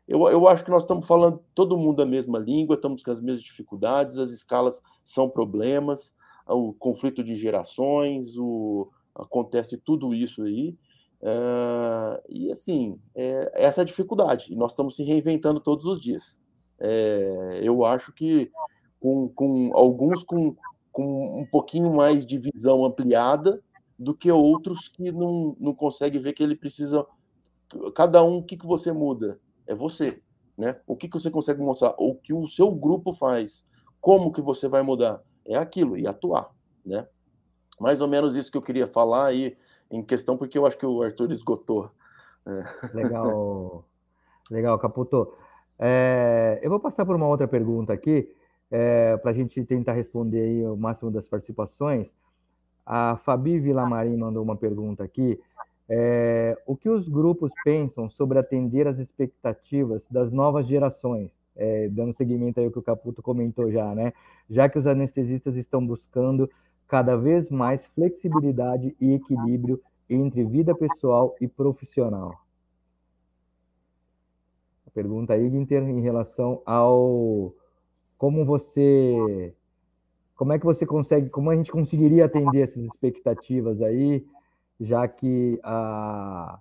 [0.07, 3.21] eu, eu acho que nós estamos falando todo mundo a mesma língua, estamos com as
[3.21, 6.15] mesmas dificuldades, as escalas são problemas,
[6.47, 10.77] o conflito de gerações, o, acontece tudo isso aí,
[11.21, 16.01] Uh, e assim, é, essa é a dificuldade, e nós estamos se reinventando todos os
[16.01, 16.41] dias.
[16.79, 18.51] É, eu acho que
[19.01, 20.55] com, com alguns com,
[20.93, 23.63] com um pouquinho mais de visão ampliada
[23.99, 27.07] do que outros que não, não conseguem ver que ele precisa.
[27.95, 29.41] Cada um, o que, que você muda?
[29.67, 30.21] É você.
[30.57, 30.77] Né?
[30.87, 31.95] O que, que você consegue mostrar?
[31.99, 33.67] O que o seu grupo faz?
[34.01, 35.23] Como que você vai mudar?
[35.45, 36.51] É aquilo, e atuar.
[36.85, 37.07] Né?
[37.81, 39.57] Mais ou menos isso que eu queria falar aí
[39.91, 41.91] em questão, porque eu acho que o Arthur esgotou.
[42.47, 42.95] É.
[42.95, 43.85] Legal,
[44.51, 45.33] legal, Caputo.
[45.79, 48.33] É, eu vou passar por uma outra pergunta aqui,
[48.71, 52.13] é, para a gente tentar responder o máximo das participações.
[52.85, 55.41] A Fabi Vilamarim mandou uma pergunta aqui.
[55.89, 61.31] É, o que os grupos pensam sobre atender as expectativas das novas gerações?
[61.55, 64.13] É, dando seguimento aí ao que o Caputo comentou já, né?
[64.49, 66.51] Já que os anestesistas estão buscando
[66.89, 72.41] cada vez mais flexibilidade e equilíbrio entre vida pessoal e profissional.
[74.95, 77.53] Pergunta aí, Ginter, em relação ao
[78.17, 79.55] como você
[80.35, 84.27] como é que você consegue, como a gente conseguiria atender essas expectativas aí,
[84.79, 86.59] já que a,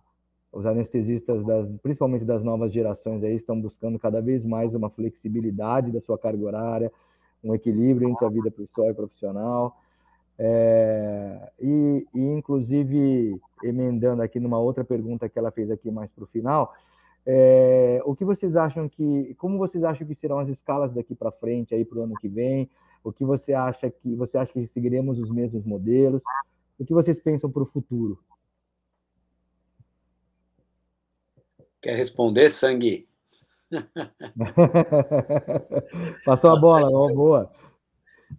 [0.51, 5.91] os anestesistas, das, principalmente das novas gerações aí, estão buscando cada vez mais uma flexibilidade
[5.91, 6.91] da sua carga horária,
[7.43, 9.77] um equilíbrio entre a vida pessoal e profissional.
[10.37, 16.23] É, e, e, inclusive, emendando aqui numa outra pergunta que ela fez aqui mais para
[16.23, 16.73] o final,
[17.25, 21.31] é, o que vocês acham que, como vocês acham que serão as escalas daqui para
[21.31, 22.69] frente aí para o ano que vem?
[23.03, 26.21] O que você acha que você acha que seguiremos os mesmos modelos?
[26.77, 28.19] O que vocês pensam para o futuro?
[31.81, 33.07] Quer responder, Sangue?
[36.25, 37.51] Passou a bola, boa.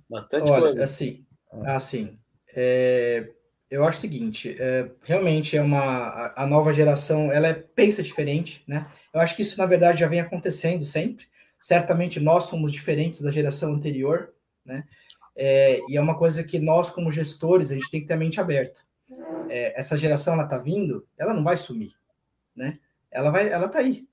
[0.08, 0.84] Bastante Olha, coisa.
[0.84, 1.26] assim,
[1.64, 2.18] assim,
[2.54, 3.28] é,
[3.70, 8.02] eu acho o seguinte, é, realmente é uma a, a, nova geração, ela é, pensa
[8.02, 8.86] diferente, né?
[9.12, 11.26] Eu acho que isso na verdade já vem acontecendo sempre.
[11.60, 14.32] Certamente nós somos diferentes da geração anterior,
[14.64, 14.82] né?
[15.34, 18.18] É, e é uma coisa que nós como gestores a gente tem que ter a
[18.18, 18.80] mente aberta.
[19.48, 21.92] É, essa geração ela tá vindo, ela não vai sumir,
[22.54, 22.78] né?
[23.10, 24.06] Ela vai, ela tá aí.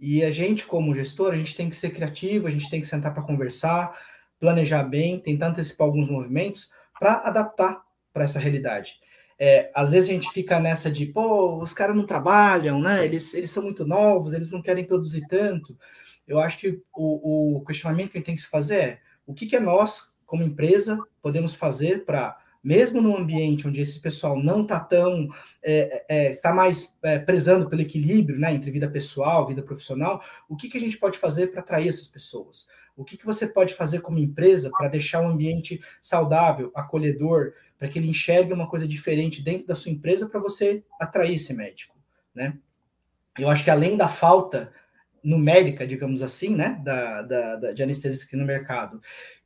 [0.00, 2.86] E a gente como gestor a gente tem que ser criativo, a gente tem que
[2.86, 3.96] sentar para conversar,
[4.44, 9.00] planejar bem, tentar antecipar alguns movimentos para adaptar para essa realidade.
[9.38, 13.06] É, às vezes a gente fica nessa de, pô, os caras não trabalham, né?
[13.06, 15.74] Eles, eles são muito novos, eles não querem produzir tanto.
[16.28, 19.32] Eu acho que o, o questionamento que a gente tem que se fazer é o
[19.32, 24.38] que, que é nós, como empresa, podemos fazer para, mesmo num ambiente onde esse pessoal
[24.38, 25.26] não está tão,
[25.62, 30.54] é, é, está mais é, prezando pelo equilíbrio né, entre vida pessoal, vida profissional, o
[30.54, 32.68] que, que a gente pode fazer para atrair essas pessoas?
[32.96, 37.88] O que, que você pode fazer como empresa para deixar o ambiente saudável, acolhedor, para
[37.88, 41.96] que ele enxergue uma coisa diferente dentro da sua empresa para você atrair esse médico,
[42.34, 42.56] né?
[43.38, 44.72] Eu acho que além da falta
[45.22, 49.00] numérica, digamos assim, né, da, da, da de anestesistas aqui no mercado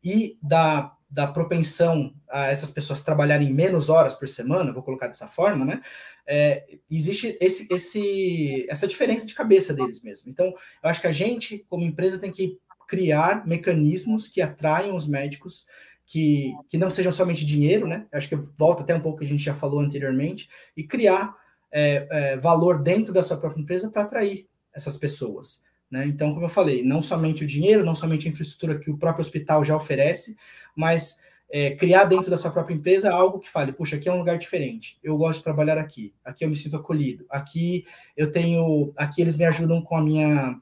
[0.05, 5.29] e da, da propensão a essas pessoas trabalharem menos horas por semana, vou colocar dessa
[5.29, 5.81] forma, né,
[6.27, 10.31] é, existe esse, esse, essa diferença de cabeça deles mesmo.
[10.31, 12.59] Então, eu acho que a gente, como empresa, tem que
[12.89, 15.67] criar mecanismos que atraiam os médicos,
[16.07, 18.07] que, que não sejam somente dinheiro, né?
[18.11, 21.37] Acho que volta até um pouco que a gente já falou anteriormente, e criar
[21.71, 25.63] é, é, valor dentro da sua própria empresa para atrair essas pessoas.
[25.91, 26.07] Né?
[26.07, 29.23] Então, como eu falei, não somente o dinheiro, não somente a infraestrutura que o próprio
[29.23, 30.35] hospital já oferece,
[30.75, 31.19] mas
[31.51, 34.39] é, criar dentro da sua própria empresa algo que fale, puxa, aqui é um lugar
[34.39, 37.87] diferente, eu gosto de trabalhar aqui, aqui eu me sinto acolhido, aqui
[38.17, 40.61] eu tenho, aqui eles me ajudam com a minha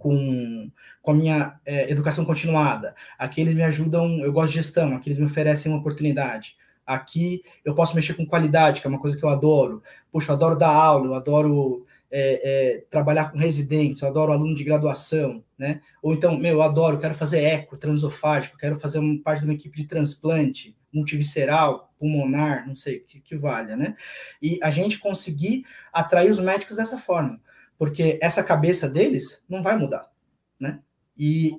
[0.00, 0.70] com,
[1.02, 2.94] com a minha é, educação continuada.
[3.16, 6.56] Aqui eles me ajudam, eu gosto de gestão, aqui eles me oferecem uma oportunidade.
[6.84, 9.82] Aqui eu posso mexer com qualidade, que é uma coisa que eu adoro.
[10.10, 14.56] Puxa, eu adoro dar aula, eu adoro é, é, trabalhar com residentes, eu adoro aluno
[14.56, 15.80] de graduação, né?
[16.02, 19.54] Ou então, meu, eu adoro, quero fazer eco, transofágico, quero fazer uma parte de uma
[19.54, 23.94] equipe de transplante, multivisceral, pulmonar, não sei, que, que valha, né?
[24.42, 27.38] E a gente conseguir atrair os médicos dessa forma
[27.80, 30.12] porque essa cabeça deles não vai mudar,
[30.60, 30.80] né?
[31.16, 31.58] E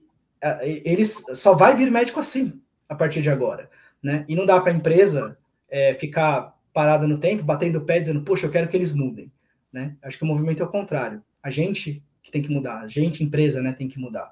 [0.86, 3.72] eles só vai vir médico assim a partir de agora,
[4.04, 4.24] né?
[4.30, 5.36] E não dá para a empresa
[5.68, 9.32] é, ficar parada no tempo, batendo o pé, dizendo, poxa, eu quero que eles mudem,
[9.74, 9.98] né?
[10.00, 11.24] Acho que o movimento é o contrário.
[11.42, 14.32] A gente que tem que mudar, a gente, empresa, né, tem que mudar.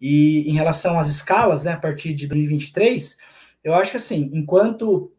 [0.00, 3.16] E em relação às escalas, né, a partir de 2023,
[3.62, 5.12] eu acho que assim, enquanto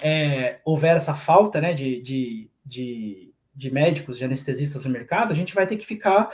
[0.00, 3.27] é, houver essa falta, né, de, de, de
[3.58, 6.30] de médicos, de anestesistas no mercado, a gente vai ter que ficar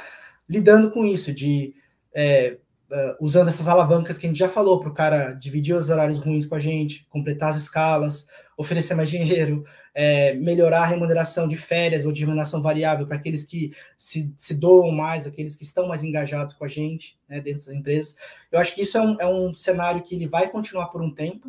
[0.47, 1.75] lidando com isso, de
[2.15, 2.59] é,
[2.91, 6.19] uh, usando essas alavancas que a gente já falou, para o cara dividir os horários
[6.19, 8.27] ruins com a gente, completar as escalas,
[8.59, 9.65] oferecer mais dinheiro,
[9.95, 14.53] é, melhorar a remuneração de férias ou de remuneração variável para aqueles que se, se,
[14.53, 18.15] doam mais, aqueles que estão mais engajados com a gente né, dentro das empresas.
[18.53, 21.11] Eu acho que isso é um, é um cenário que ele vai continuar por um
[21.11, 21.49] tempo.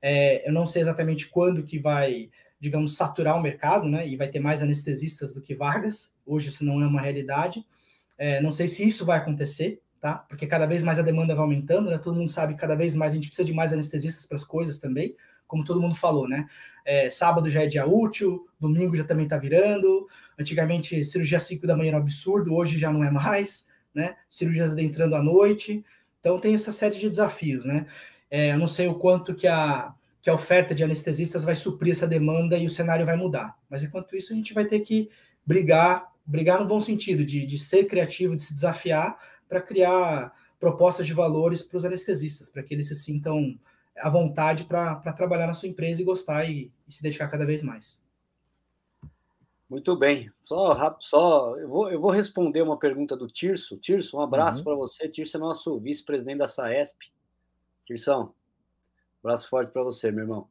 [0.00, 2.30] É, eu não sei exatamente quando que vai,
[2.60, 4.06] digamos, saturar o mercado, né?
[4.06, 6.14] E vai ter mais anestesistas do que vagas.
[6.26, 7.64] Hoje isso não é uma realidade.
[8.18, 10.14] É, não sei se isso vai acontecer, tá?
[10.28, 11.96] Porque cada vez mais a demanda vai aumentando, né?
[11.96, 14.44] Todo mundo sabe que cada vez mais a gente precisa de mais anestesistas para as
[14.44, 15.16] coisas também,
[15.46, 16.46] como todo mundo falou, né?
[16.84, 20.06] É, sábado já é dia útil, domingo já também está virando.
[20.38, 24.16] Antigamente, cirurgia 5 da manhã era um absurdo, hoje já não é mais, né?
[24.28, 25.82] Cirurgias adentrando à noite.
[26.20, 27.86] Então tem essa série de desafios, né?
[28.30, 31.92] É, eu não sei o quanto que a, que a oferta de anestesistas vai suprir
[31.92, 33.56] essa demanda e o cenário vai mudar.
[33.68, 35.10] Mas enquanto isso, a gente vai ter que
[35.44, 39.18] brigar, brigar no bom sentido, de, de ser criativo, de se desafiar
[39.48, 43.58] para criar propostas de valores para os anestesistas, para que eles se sintam
[43.96, 47.62] à vontade para trabalhar na sua empresa e gostar e, e, se dedicar cada vez
[47.62, 47.98] mais.
[49.68, 50.30] Muito bem.
[50.42, 53.78] Só, só eu, vou, eu vou responder uma pergunta do Tirso.
[53.78, 54.64] Tirso, um abraço uhum.
[54.64, 55.08] para você.
[55.08, 57.10] Tirso é nosso vice-presidente da SAESP.
[57.86, 58.34] Tirsão,
[59.22, 60.48] abraço forte para você, meu irmão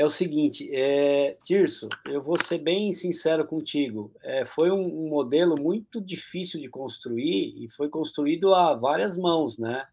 [0.00, 4.10] é o seguinte, é, Tirso, eu vou ser bem sincero contigo.
[4.22, 9.58] É, foi um, um, modelo muito difícil de construir e foi construído a várias mãos,
[9.58, 9.86] né?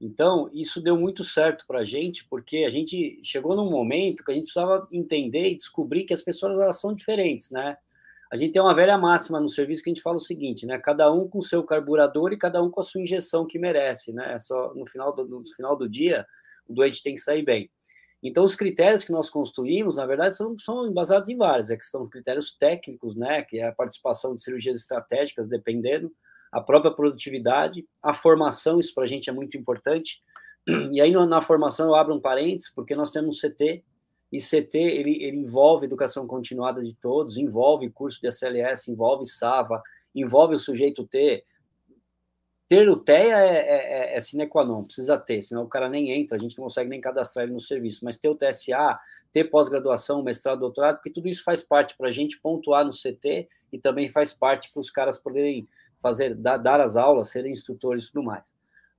[0.00, 4.30] Então, isso deu muito certo para a gente, porque a gente chegou num momento que
[4.30, 7.76] a gente precisava entender e descobrir que as pessoas elas são diferentes, né?
[8.30, 10.78] A gente tem uma velha máxima no serviço que a gente fala o seguinte, né?
[10.78, 14.38] Cada um com seu carburador e cada um com a sua injeção que merece, né?
[14.38, 16.26] Só no final do, no final do dia,
[16.68, 17.70] o doente tem que sair bem.
[18.22, 21.86] Então, os critérios que nós construímos, na verdade, são, são embasados em vários, é que
[21.86, 26.12] são critérios técnicos, né, que é a participação de cirurgias estratégicas, dependendo,
[26.50, 30.20] a própria produtividade, a formação, isso para a gente é muito importante.
[30.92, 33.84] E aí, na formação, eu abro um parênteses, porque nós temos CT,
[34.30, 39.82] e CT, ele, ele envolve educação continuada de todos, envolve curso de SLS, envolve SAVA,
[40.14, 41.44] envolve o sujeito ter
[42.68, 45.88] ter o TEA é, é, é, é sine qua non, precisa ter, senão o cara
[45.88, 48.04] nem entra, a gente não consegue nem cadastrar ele no serviço.
[48.04, 48.98] Mas ter o TSA,
[49.32, 53.48] ter pós-graduação, mestrado, doutorado, porque tudo isso faz parte para a gente pontuar no CT
[53.72, 55.66] e também faz parte para os caras poderem
[56.00, 58.44] fazer, dar, dar as aulas, serem instrutores e tudo mais.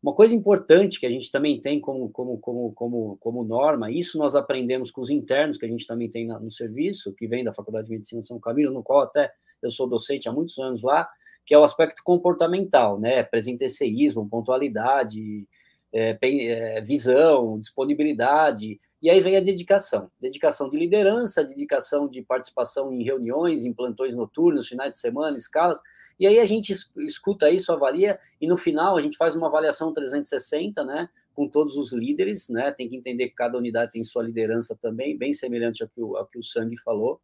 [0.02, 4.18] Uma coisa importante que a gente também tem como, como, como, como, como norma, isso
[4.18, 7.54] nós aprendemos com os internos que a gente também tem no serviço, que vem da
[7.54, 9.30] Faculdade de Medicina São Camilo, no qual até
[9.62, 11.08] eu sou docente há muitos anos lá,
[11.50, 13.24] que é o aspecto comportamental, né?
[13.24, 15.48] Presenteísmo, pontualidade,
[15.92, 20.12] é, é, visão, disponibilidade, e aí vem a dedicação.
[20.22, 25.82] Dedicação de liderança, dedicação de participação em reuniões, em plantões noturnos, finais de semana, escalas,
[26.20, 29.92] e aí a gente escuta isso, avalia, e no final a gente faz uma avaliação
[29.92, 34.22] 360, né, com todos os líderes, né, tem que entender que cada unidade tem sua
[34.22, 37.20] liderança também, bem semelhante ao que o, ao que o Sangue falou,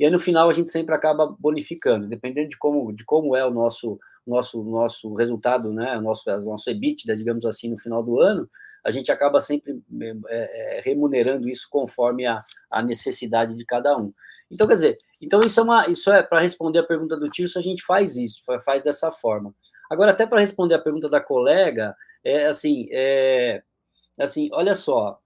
[0.00, 3.44] e aí no final a gente sempre acaba bonificando, dependendo de como, de como é
[3.44, 8.18] o nosso, nosso, nosso resultado, né, o nosso, nosso EBITDA, digamos assim, no final do
[8.18, 8.48] ano,
[8.82, 14.10] a gente acaba sempre é, é, remunerando isso conforme a, a necessidade de cada um.
[14.50, 17.58] Então, quer dizer, então isso é uma, isso é para responder a pergunta do Tirso,
[17.58, 19.54] a gente faz isso, faz dessa forma.
[19.90, 21.94] Agora, até para responder a pergunta da colega,
[22.24, 23.62] é assim, é,
[24.18, 25.20] assim, olha só,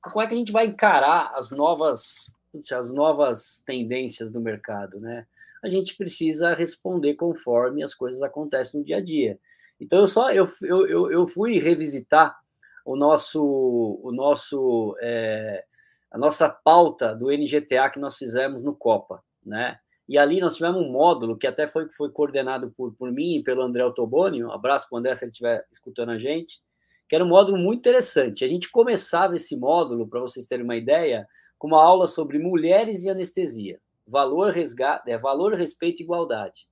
[0.00, 2.34] como é que a gente vai encarar as novas
[2.72, 5.26] as novas tendências do mercado, né?
[5.62, 9.38] A gente precisa responder conforme as coisas acontecem no dia a dia.
[9.80, 12.38] Então eu só eu, eu, eu fui revisitar
[12.84, 15.64] o nosso o nosso é,
[16.10, 19.78] a nossa pauta do NGTA que nós fizemos no Copa, né?
[20.08, 23.42] E ali nós tivemos um módulo que até foi, foi coordenado por, por mim e
[23.42, 26.60] pelo André Ottoboni, um abraço para o André se ele estiver escutando a gente,
[27.08, 28.44] que era um módulo muito interessante.
[28.44, 31.26] A gente começava esse módulo, para vocês terem uma ideia,
[31.62, 36.66] com uma aula sobre mulheres e anestesia, valor, resgate, é, valor, respeito e igualdade.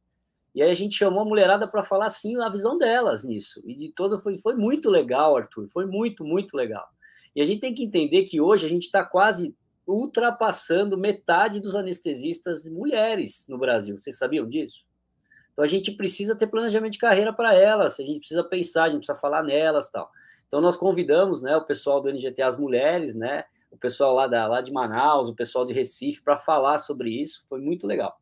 [0.53, 3.63] E aí a gente chamou a mulherada para falar assim a visão delas nisso.
[3.65, 5.69] E de todo foi, foi muito legal, Arthur.
[5.69, 6.85] Foi muito, muito legal.
[7.37, 9.55] E a gente tem que entender que hoje a gente está quase
[9.87, 13.97] ultrapassando metade dos anestesistas mulheres no Brasil.
[13.97, 14.85] Vocês sabiam disso?
[15.53, 18.89] Então a gente precisa ter planejamento de carreira para elas, a gente precisa pensar, a
[18.89, 20.11] gente precisa falar nelas tal.
[20.49, 24.47] Então nós convidamos né, o pessoal do NGT, as mulheres, né, o pessoal lá, da,
[24.47, 28.19] lá de Manaus, o pessoal de Recife, para falar sobre isso, foi muito legal.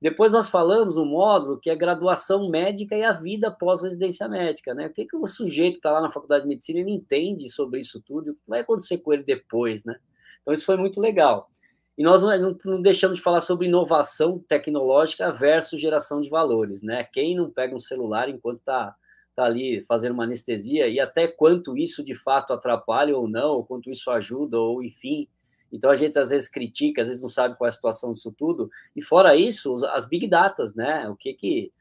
[0.00, 4.86] Depois nós falamos um módulo que é graduação médica e a vida pós-residência médica, né?
[4.86, 7.78] O que, que o sujeito que está lá na faculdade de medicina ele entende sobre
[7.78, 9.96] isso tudo, o que vai acontecer com ele depois, né?
[10.40, 11.48] Então isso foi muito legal.
[11.96, 17.04] E nós não, não deixamos de falar sobre inovação tecnológica versus geração de valores, né?
[17.04, 18.96] Quem não pega um celular enquanto está
[19.34, 23.64] tá ali fazendo uma anestesia e até quanto isso de fato atrapalha ou não, ou
[23.64, 25.28] quanto isso ajuda, ou enfim.
[25.72, 28.34] Então a gente às vezes critica, às vezes não sabe qual é a situação disso
[28.36, 28.68] tudo.
[28.94, 31.08] E fora isso, as big datas, né?
[31.08, 31.72] O que que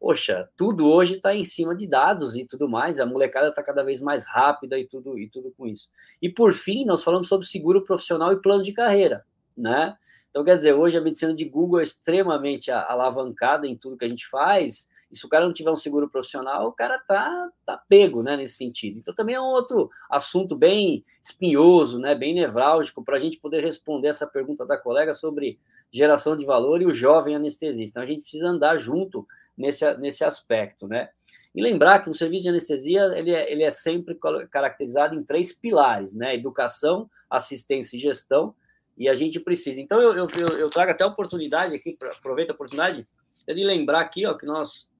[0.00, 3.82] poxa, tudo hoje está em cima de dados e tudo mais, a molecada está cada
[3.82, 5.90] vez mais rápida e tudo, e tudo com isso.
[6.22, 9.94] E por fim, nós falamos sobre seguro profissional e plano de carreira, né?
[10.30, 14.08] Então, quer dizer, hoje a medicina de Google é extremamente alavancada em tudo que a
[14.08, 17.76] gente faz, e se o cara não tiver um seguro profissional, o cara tá, tá
[17.88, 18.98] pego, né, nesse sentido.
[18.98, 23.62] Então, também é um outro assunto bem espinhoso, né, bem nevrálgico, para a gente poder
[23.62, 25.58] responder essa pergunta da colega sobre
[25.92, 27.90] geração de valor e o jovem anestesista.
[27.90, 29.26] Então, a gente precisa andar junto
[29.56, 31.10] nesse, nesse aspecto, né?
[31.52, 34.16] E lembrar que o serviço de anestesia ele é, ele é sempre
[34.48, 36.36] caracterizado em três pilares, né?
[36.36, 38.54] Educação, assistência e gestão,
[38.96, 39.80] e a gente precisa.
[39.80, 43.04] Então, eu, eu, eu trago até a oportunidade aqui, aproveito a oportunidade,
[43.46, 44.90] de lembrar aqui, ó, que nós,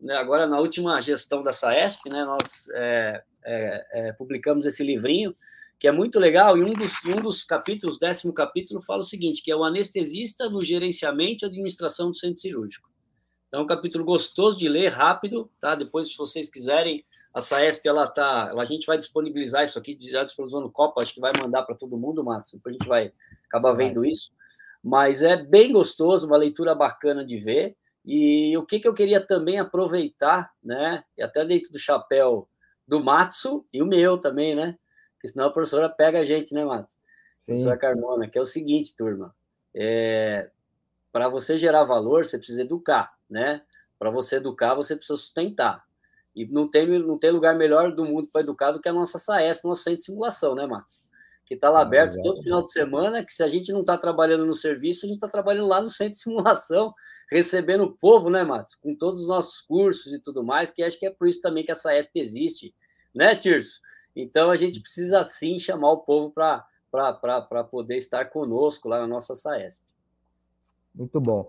[0.00, 5.34] né, agora na última gestão da SAESP, né, nós é, é, é, publicamos esse livrinho,
[5.78, 9.42] que é muito legal, e um dos, um dos capítulos, décimo capítulo, fala o seguinte,
[9.42, 12.90] que é o anestesista no gerenciamento e administração do centro cirúrgico.
[13.48, 15.74] Então, é um capítulo gostoso de ler, rápido, tá?
[15.74, 20.24] Depois, se vocês quiserem, a SAESP, ela tá, a gente vai disponibilizar isso aqui, já
[20.24, 23.12] disponibilizou no Copa, acho que vai mandar para todo mundo, Matos, depois a gente vai
[23.46, 24.32] acabar vendo isso,
[24.82, 29.24] mas é bem gostoso, uma leitura bacana de ver, e o que, que eu queria
[29.24, 32.48] também aproveitar, né, e até dentro do chapéu
[32.86, 34.78] do Matsu e o meu também, né,
[35.20, 36.96] porque senão a professora pega a gente, né, Matos?
[37.44, 39.34] Professora Carmona, que é o seguinte, turma,
[39.74, 40.48] é,
[41.12, 43.60] para você gerar valor, você precisa educar, né?
[43.98, 45.84] Para você educar, você precisa sustentar.
[46.34, 49.18] E não tem, não tem lugar melhor do mundo para educar do que a nossa
[49.18, 51.04] SAES, nosso centro de simulação, né, Matos?
[51.44, 54.46] Que está lá aberto todo final de semana, que se a gente não está trabalhando
[54.46, 56.94] no serviço, a gente está trabalhando lá no centro de simulação,
[57.30, 58.74] recebendo o povo, né, Matos?
[58.74, 61.64] Com todos os nossos cursos e tudo mais, que acho que é por isso também
[61.64, 62.74] que a SAESP existe,
[63.14, 63.80] né, Tirso?
[64.14, 69.34] Então a gente precisa sim chamar o povo para poder estar conosco lá na nossa
[69.34, 69.84] SAESP.
[70.94, 71.48] Muito bom.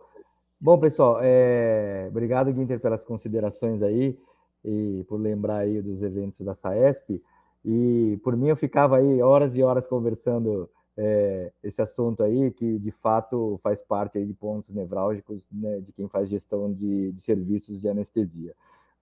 [0.60, 2.06] Bom, pessoal, é...
[2.08, 4.16] obrigado, Guinter, pelas considerações aí
[4.64, 7.20] e por lembrar aí dos eventos da SAESP.
[7.66, 12.78] E por mim eu ficava aí horas e horas conversando é, esse assunto aí, que
[12.80, 17.22] de fato faz parte aí de pontos nevrálgicos né, de quem faz gestão de, de
[17.22, 18.54] serviços de anestesia.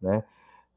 [0.02, 0.24] Né?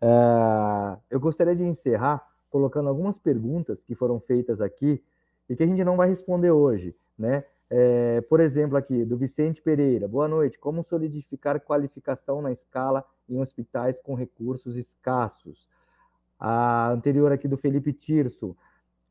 [0.02, 5.02] Uh, eu gostaria de encerrar colocando algumas perguntas que foram feitas aqui
[5.48, 7.44] e que a gente não vai responder hoje, né?
[7.74, 10.06] É, por exemplo, aqui, do Vicente Pereira.
[10.06, 10.58] Boa noite.
[10.58, 15.70] Como solidificar qualificação na escala em hospitais com recursos escassos?
[16.38, 18.54] A anterior aqui do Felipe Tirso.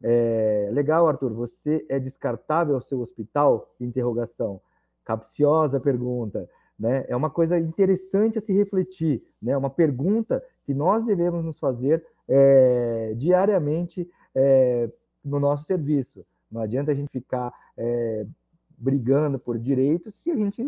[0.03, 1.33] É, legal, Arthur.
[1.33, 3.73] Você é descartável ao seu hospital?
[3.79, 4.61] Interrogação.
[5.03, 6.49] Capciosa pergunta.
[6.77, 7.05] Né?
[7.07, 9.23] É uma coisa interessante a se refletir.
[9.41, 9.55] Né?
[9.55, 14.89] Uma pergunta que nós devemos nos fazer é, diariamente é,
[15.23, 16.25] no nosso serviço.
[16.51, 18.25] Não adianta a gente ficar é,
[18.77, 20.63] brigando por direitos se a gente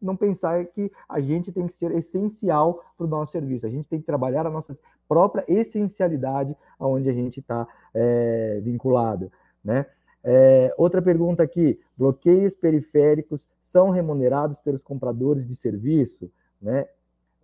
[0.00, 3.66] não pensar que a gente tem que ser essencial para o nosso serviço.
[3.66, 4.76] A gente tem que trabalhar a nossa
[5.08, 9.30] própria essencialidade aonde a gente está é, vinculado,
[9.64, 9.86] né?
[10.22, 16.86] É, outra pergunta aqui: bloqueios periféricos são remunerados pelos compradores de serviço, né?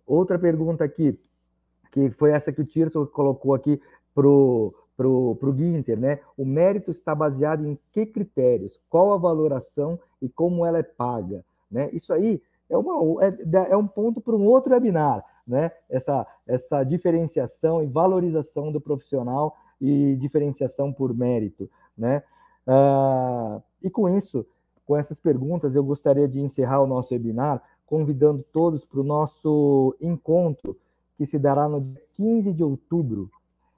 [0.05, 1.19] Outra pergunta aqui,
[1.91, 3.81] que foi essa que o Tirso colocou aqui
[4.13, 6.19] pro para o Ginter, né?
[6.35, 8.81] O mérito está baseado em que critérios?
[8.89, 11.45] Qual a valoração e como ela é paga?
[11.69, 11.89] Né?
[11.93, 15.71] Isso aí é, uma, é, é um ponto para um outro webinar, né?
[15.89, 22.23] Essa, essa diferenciação e valorização do profissional e diferenciação por mérito, né?
[22.65, 24.45] Ah, e com isso,
[24.85, 29.95] com essas perguntas, eu gostaria de encerrar o nosso webinar convidando todos para o nosso
[30.01, 30.77] encontro
[31.17, 33.31] que se dará no dia 15 de outubro,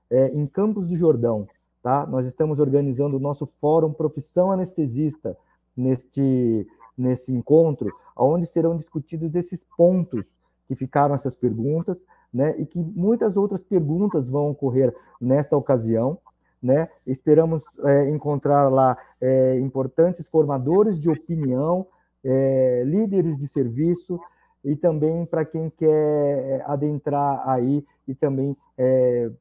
[0.10, 1.48] é, em Campos do Jordão.
[1.82, 2.06] Tá?
[2.08, 5.38] Nós estamos organizando o nosso fórum Profissão Anestesista
[5.78, 6.68] neste,
[7.00, 10.36] nesse encontro, onde serão discutidos esses pontos
[10.68, 12.56] que ficaram essas perguntas, né?
[12.60, 16.18] E que muitas outras perguntas vão ocorrer nesta ocasião,
[16.62, 16.90] né?
[17.08, 21.88] Esperamos é, encontrar lá é, importantes formadores de opinião,
[22.24, 24.20] é, líderes de serviço
[24.64, 29.32] e também para quem quer adentrar aí e também é,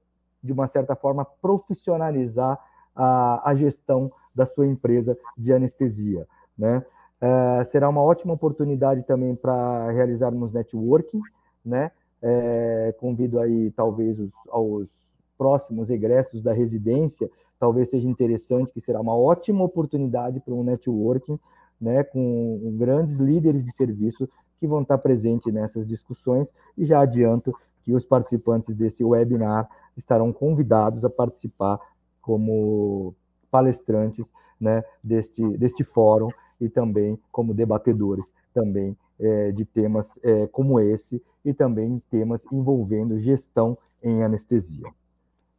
[0.43, 2.59] de uma certa forma, profissionalizar
[2.94, 6.26] a, a gestão da sua empresa de anestesia.
[6.56, 6.85] Né?
[7.20, 11.20] É, será uma ótima oportunidade também para realizarmos networking,
[11.65, 11.90] né?
[12.20, 14.90] É, convido aí talvez os, aos
[15.36, 21.39] próximos egressos da residência, talvez seja interessante, que será uma ótima oportunidade para um networking,
[21.81, 24.28] né, com grandes líderes de serviço
[24.59, 27.55] que vão estar presentes nessas discussões, e já adianto
[27.85, 31.78] que os participantes desse webinar estarão convidados a participar
[32.20, 33.15] como
[33.49, 34.31] palestrantes
[34.61, 36.28] né, deste, deste fórum
[36.60, 43.18] e também como debatedores também é, de temas é, como esse e também temas envolvendo
[43.18, 44.89] gestão em anestesia.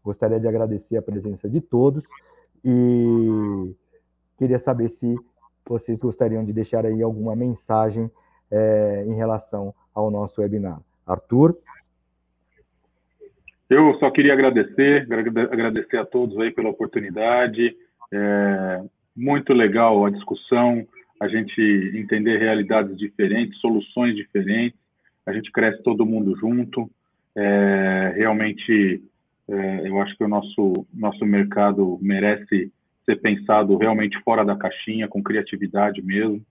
[0.03, 2.05] Gostaria de agradecer a presença de todos
[2.63, 3.75] e
[4.37, 5.15] queria saber se
[5.65, 8.09] vocês gostariam de deixar aí alguma mensagem
[8.49, 10.81] é, em relação ao nosso webinar.
[11.05, 11.57] Arthur?
[13.69, 15.07] Eu só queria agradecer,
[15.51, 17.75] agradecer a todos aí pela oportunidade.
[18.11, 18.81] É
[19.19, 20.87] muito legal a discussão,
[21.21, 21.61] a gente
[21.93, 24.79] entender realidades diferentes, soluções diferentes,
[25.25, 26.89] a gente cresce todo mundo junto.
[27.35, 29.03] É, realmente,
[29.49, 32.71] é, eu acho que o nosso, nosso mercado merece
[33.05, 36.41] ser pensado realmente fora da caixinha, com criatividade mesmo,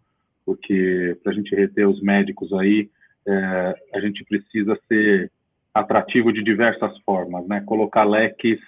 [0.44, 2.90] porque para a gente reter os médicos aí,
[3.26, 5.30] é, a gente precisa ser
[5.72, 7.62] atrativo de diversas formas, né?
[7.64, 8.60] Colocar leques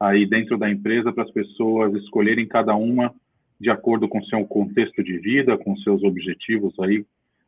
[0.00, 3.14] aí dentro da empresa para as pessoas escolherem cada uma
[3.60, 7.04] de acordo com seu contexto de vida, com seus objetivos aí,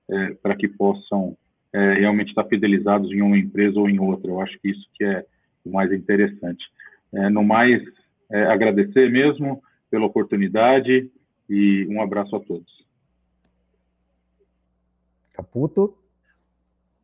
[0.09, 1.37] é, para que possam
[1.73, 4.31] é, realmente estar fidelizados em uma empresa ou em outra.
[4.31, 5.25] Eu acho que isso que é
[5.65, 6.65] o mais interessante.
[7.13, 7.83] É, no mais,
[8.31, 11.11] é, agradecer mesmo pela oportunidade
[11.49, 12.85] e um abraço a todos.
[15.33, 15.97] Caputo.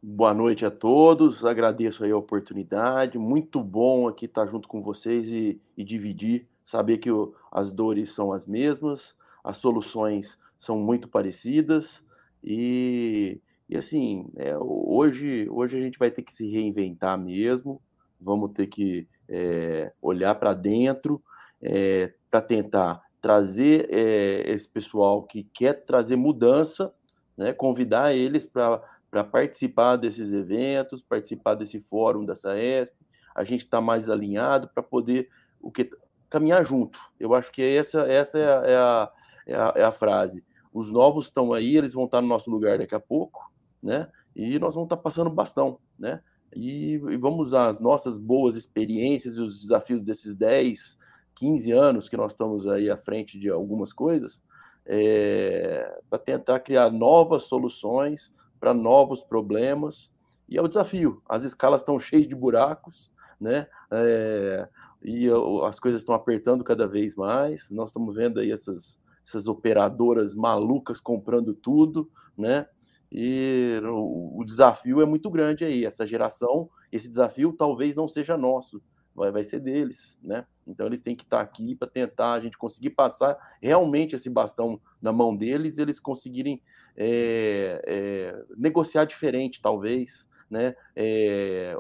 [0.05, 5.29] Boa noite a todos, agradeço aí a oportunidade, muito bom aqui estar junto com vocês
[5.29, 11.09] e, e dividir, saber que o, as dores são as mesmas, as soluções são muito
[11.09, 12.05] parecidas
[12.43, 17.81] e, e assim, é, hoje, hoje a gente vai ter que se reinventar mesmo,
[18.21, 21.23] vamos ter que é, olhar para dentro
[21.61, 26.93] é, para tentar trazer é, esse pessoal que quer trazer mudança,
[27.37, 28.83] né, convidar eles para
[29.13, 32.97] para participar desses eventos, participar desse fórum da SAESP,
[33.35, 35.29] a gente está mais alinhado para poder
[35.61, 35.91] o que
[36.33, 36.99] caminhar junto.
[37.21, 39.13] Eu acho que essa, essa é, a, é, a,
[39.47, 40.43] é, a, é a frase.
[40.73, 43.53] Os novos estão aí, eles vão estar no nosso lugar daqui a pouco,
[43.83, 44.09] né?
[44.35, 46.23] E nós vamos estar passando bastão, né?
[46.55, 50.99] E, e, vamos usar as nossas boas experiências e os desafios desses 10,
[51.35, 54.43] 15 anos que nós estamos aí à frente de algumas coisas,
[54.87, 60.11] é, para tentar criar novas soluções, para novos problemas.
[60.49, 61.23] E é o desafio.
[61.29, 63.11] As escalas estão cheias de buracos,
[63.41, 63.67] né?
[63.91, 64.69] É,
[65.05, 65.29] e
[65.67, 67.71] as coisas estão apertando cada vez mais.
[67.71, 72.67] Nós estamos vendo aí essas, essas operadoras malucas comprando tudo, né?
[73.11, 75.85] E o, o, desafio é muito grande aí.
[75.85, 78.83] Essa geração, esse desafio talvez não seja nosso,
[79.15, 80.47] vai, vai ser deles, né?
[80.67, 84.81] Então eles têm que estar aqui para tentar a gente conseguir passar realmente esse bastão
[85.01, 86.63] na mão deles, eles conseguirem
[86.97, 90.75] é, é, negociar diferente, talvez, né?
[90.97, 91.75] É,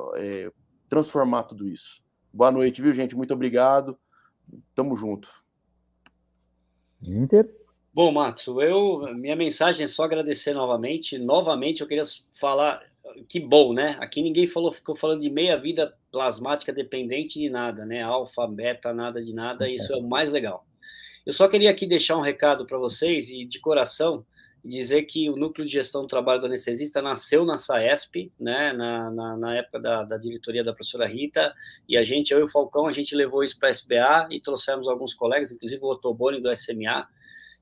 [0.89, 2.02] transformar tudo isso.
[2.33, 3.15] Boa noite, viu, gente?
[3.15, 3.99] Muito obrigado.
[4.75, 5.29] Tamo junto.
[7.03, 7.49] Inter.
[7.93, 11.19] Bom, Matos, eu minha mensagem é só agradecer novamente.
[11.19, 12.05] Novamente, eu queria
[12.41, 12.83] falar
[13.29, 13.97] que bom, né?
[14.01, 18.03] Aqui ninguém falou, ficou falando de meia vida plasmática dependente de nada, né?
[18.03, 19.69] Alfa, beta, nada de nada.
[19.69, 20.65] Isso é o mais legal.
[21.27, 24.25] Eu só queria aqui deixar um recado para vocês e de coração
[24.65, 29.11] dizer que o núcleo de gestão do trabalho do anestesista nasceu na SAESP, né, na,
[29.11, 31.53] na, na época da, da, diretoria da professora Rita,
[31.89, 34.41] e a gente, eu e o Falcão, a gente levou isso para a SBA e
[34.41, 37.09] trouxemos alguns colegas, inclusive o Otoboni do SMA,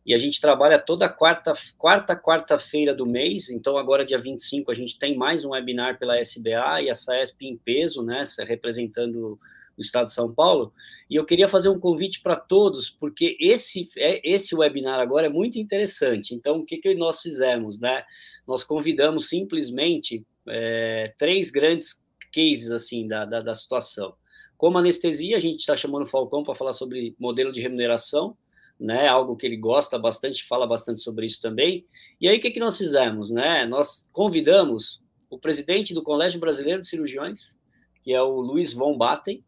[0.05, 4.75] e a gente trabalha toda quarta, quarta quarta-feira do mês, então agora dia 25 a
[4.75, 9.39] gente tem mais um webinar pela SBA e a SAESP em peso, né, representando
[9.81, 10.75] do Estado de São Paulo,
[11.09, 15.31] e eu queria fazer um convite para todos, porque esse, é, esse webinar agora é
[15.31, 16.35] muito interessante.
[16.35, 17.81] Então, o que, que nós fizemos?
[17.81, 18.05] Né?
[18.47, 24.15] Nós convidamos simplesmente é, três grandes cases assim da, da, da situação.
[24.59, 28.37] Como anestesia, a gente está chamando o Falcão para falar sobre modelo de remuneração,
[28.79, 29.09] né?
[29.09, 31.87] Algo que ele gosta bastante, fala bastante sobre isso também.
[32.21, 33.31] E aí, o que, que nós fizemos?
[33.31, 33.65] Né?
[33.65, 37.59] Nós convidamos o presidente do Colégio Brasileiro de Cirurgiões,
[38.03, 39.45] que é o Luiz Von Batten,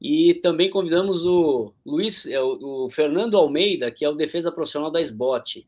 [0.00, 5.00] e também convidamos o Luiz, é, o Fernando Almeida, que é o defesa profissional da
[5.00, 5.66] SBOT.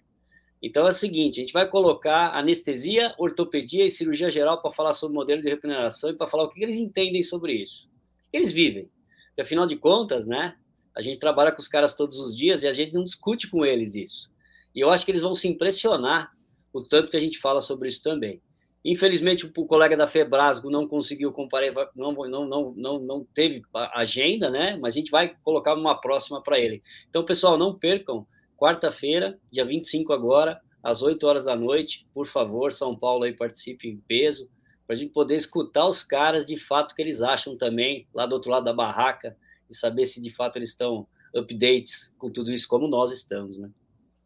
[0.62, 4.93] Então é o seguinte, a gente vai colocar anestesia, ortopedia e cirurgia geral para falar
[4.93, 7.89] sobre modelo de regeneração e para falar o que eles entendem sobre isso.
[8.28, 8.89] O que eles vivem.
[9.28, 10.55] Porque, afinal de contas, né,
[10.94, 13.65] a gente trabalha com os caras todos os dias e a gente não discute com
[13.65, 14.31] eles isso.
[14.74, 16.31] E eu acho que eles vão se impressionar
[16.73, 18.40] o tanto que a gente fala sobre isso também.
[18.85, 23.62] Infelizmente, o colega da Febrasgo não conseguiu comparar, não, não, não, não, não teve
[23.93, 24.78] agenda, né?
[24.81, 26.82] Mas a gente vai colocar uma próxima para ele.
[27.09, 28.27] Então, pessoal, não percam,
[28.57, 33.86] quarta-feira, dia 25 agora, às 8 horas da noite, por favor, São Paulo aí participe
[33.86, 34.48] em peso,
[34.86, 38.35] para a gente poder escutar os caras de fato que eles acham também, lá do
[38.35, 39.36] outro lado da barraca,
[39.69, 43.70] e saber se de fato eles estão updates com tudo isso, como nós estamos, né?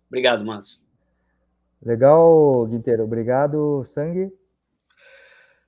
[0.08, 0.80] Obrigado, Márcio.
[1.82, 3.02] Legal, Guinteiro.
[3.02, 4.32] Obrigado, Sangue.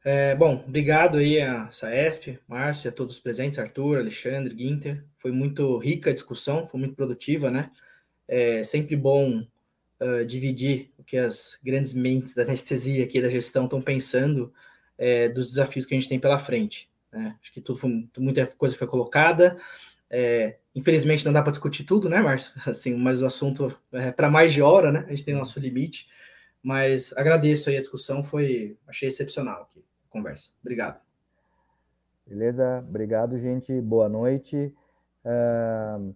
[0.09, 5.05] É, bom, obrigado aí a Saesp, Márcio, a todos os presentes, Arthur, Alexandre, Guinter.
[5.19, 7.73] Foi muito rica a discussão, foi muito produtiva, né?
[8.29, 9.45] É sempre bom
[10.01, 14.55] uh, dividir o que as grandes mentes da anestesia aqui da gestão estão pensando
[14.97, 16.89] é, dos desafios que a gente tem pela frente.
[17.11, 17.37] Né?
[17.43, 19.59] Acho que tudo foi, muita coisa foi colocada.
[20.09, 22.53] É, infelizmente não dá para discutir tudo, né, Márcio?
[22.65, 25.05] Assim, mas o assunto é para mais de hora, né?
[25.09, 26.07] A gente tem nosso limite.
[26.63, 30.51] Mas agradeço aí a discussão, foi achei excepcional aqui conversa.
[30.61, 31.01] Obrigado.
[32.27, 33.81] Beleza, obrigado, gente.
[33.81, 34.75] Boa noite.
[35.25, 36.15] Uh,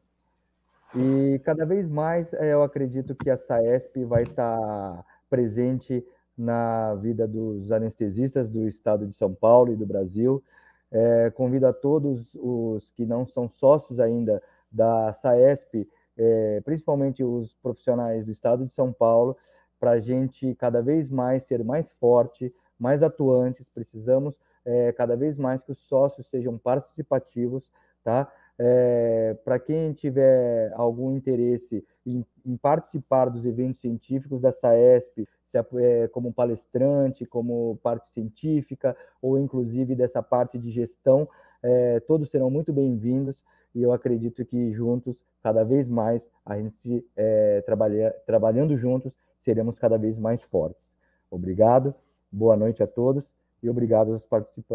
[0.94, 6.04] e cada vez mais eh, eu acredito que a SAESP vai estar presente
[6.36, 10.42] na vida dos anestesistas do estado de São Paulo e do Brasil.
[10.90, 14.42] É, convido a todos os que não são sócios ainda
[14.72, 19.36] da SAESP, é, principalmente os profissionais do estado de São Paulo,
[19.78, 23.68] para a gente cada vez mais ser mais forte, mais atuantes.
[23.68, 24.34] Precisamos
[24.64, 27.70] é, cada vez mais que os sócios sejam participativos,
[28.02, 28.32] tá?
[28.58, 35.58] É, para quem tiver algum interesse em, em, participar dos eventos científicos da SAESP, se
[35.58, 41.26] é, como palestrante, como parte científica, ou inclusive dessa parte de gestão,
[41.62, 43.38] é, todos serão muito bem-vindos
[43.74, 49.78] e eu acredito que juntos, cada vez mais, a gente é, trabalha, trabalhando juntos, seremos
[49.78, 50.94] cada vez mais fortes.
[51.30, 51.94] Obrigado,
[52.30, 53.24] boa noite a todos
[53.62, 54.28] e obrigado aos,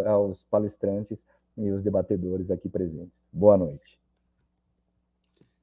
[0.05, 1.23] aos palestrantes
[1.57, 3.23] e os debatedores aqui presentes.
[3.31, 3.99] Boa noite.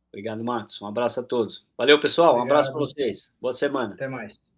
[0.09, 0.81] Obrigado, Marcos.
[0.83, 1.67] Um abraço a todos.
[1.77, 2.31] Valeu, pessoal.
[2.31, 2.49] Obrigado.
[2.49, 3.35] Um abraço para vocês.
[3.41, 3.95] Boa semana.
[3.95, 4.52] Até mais.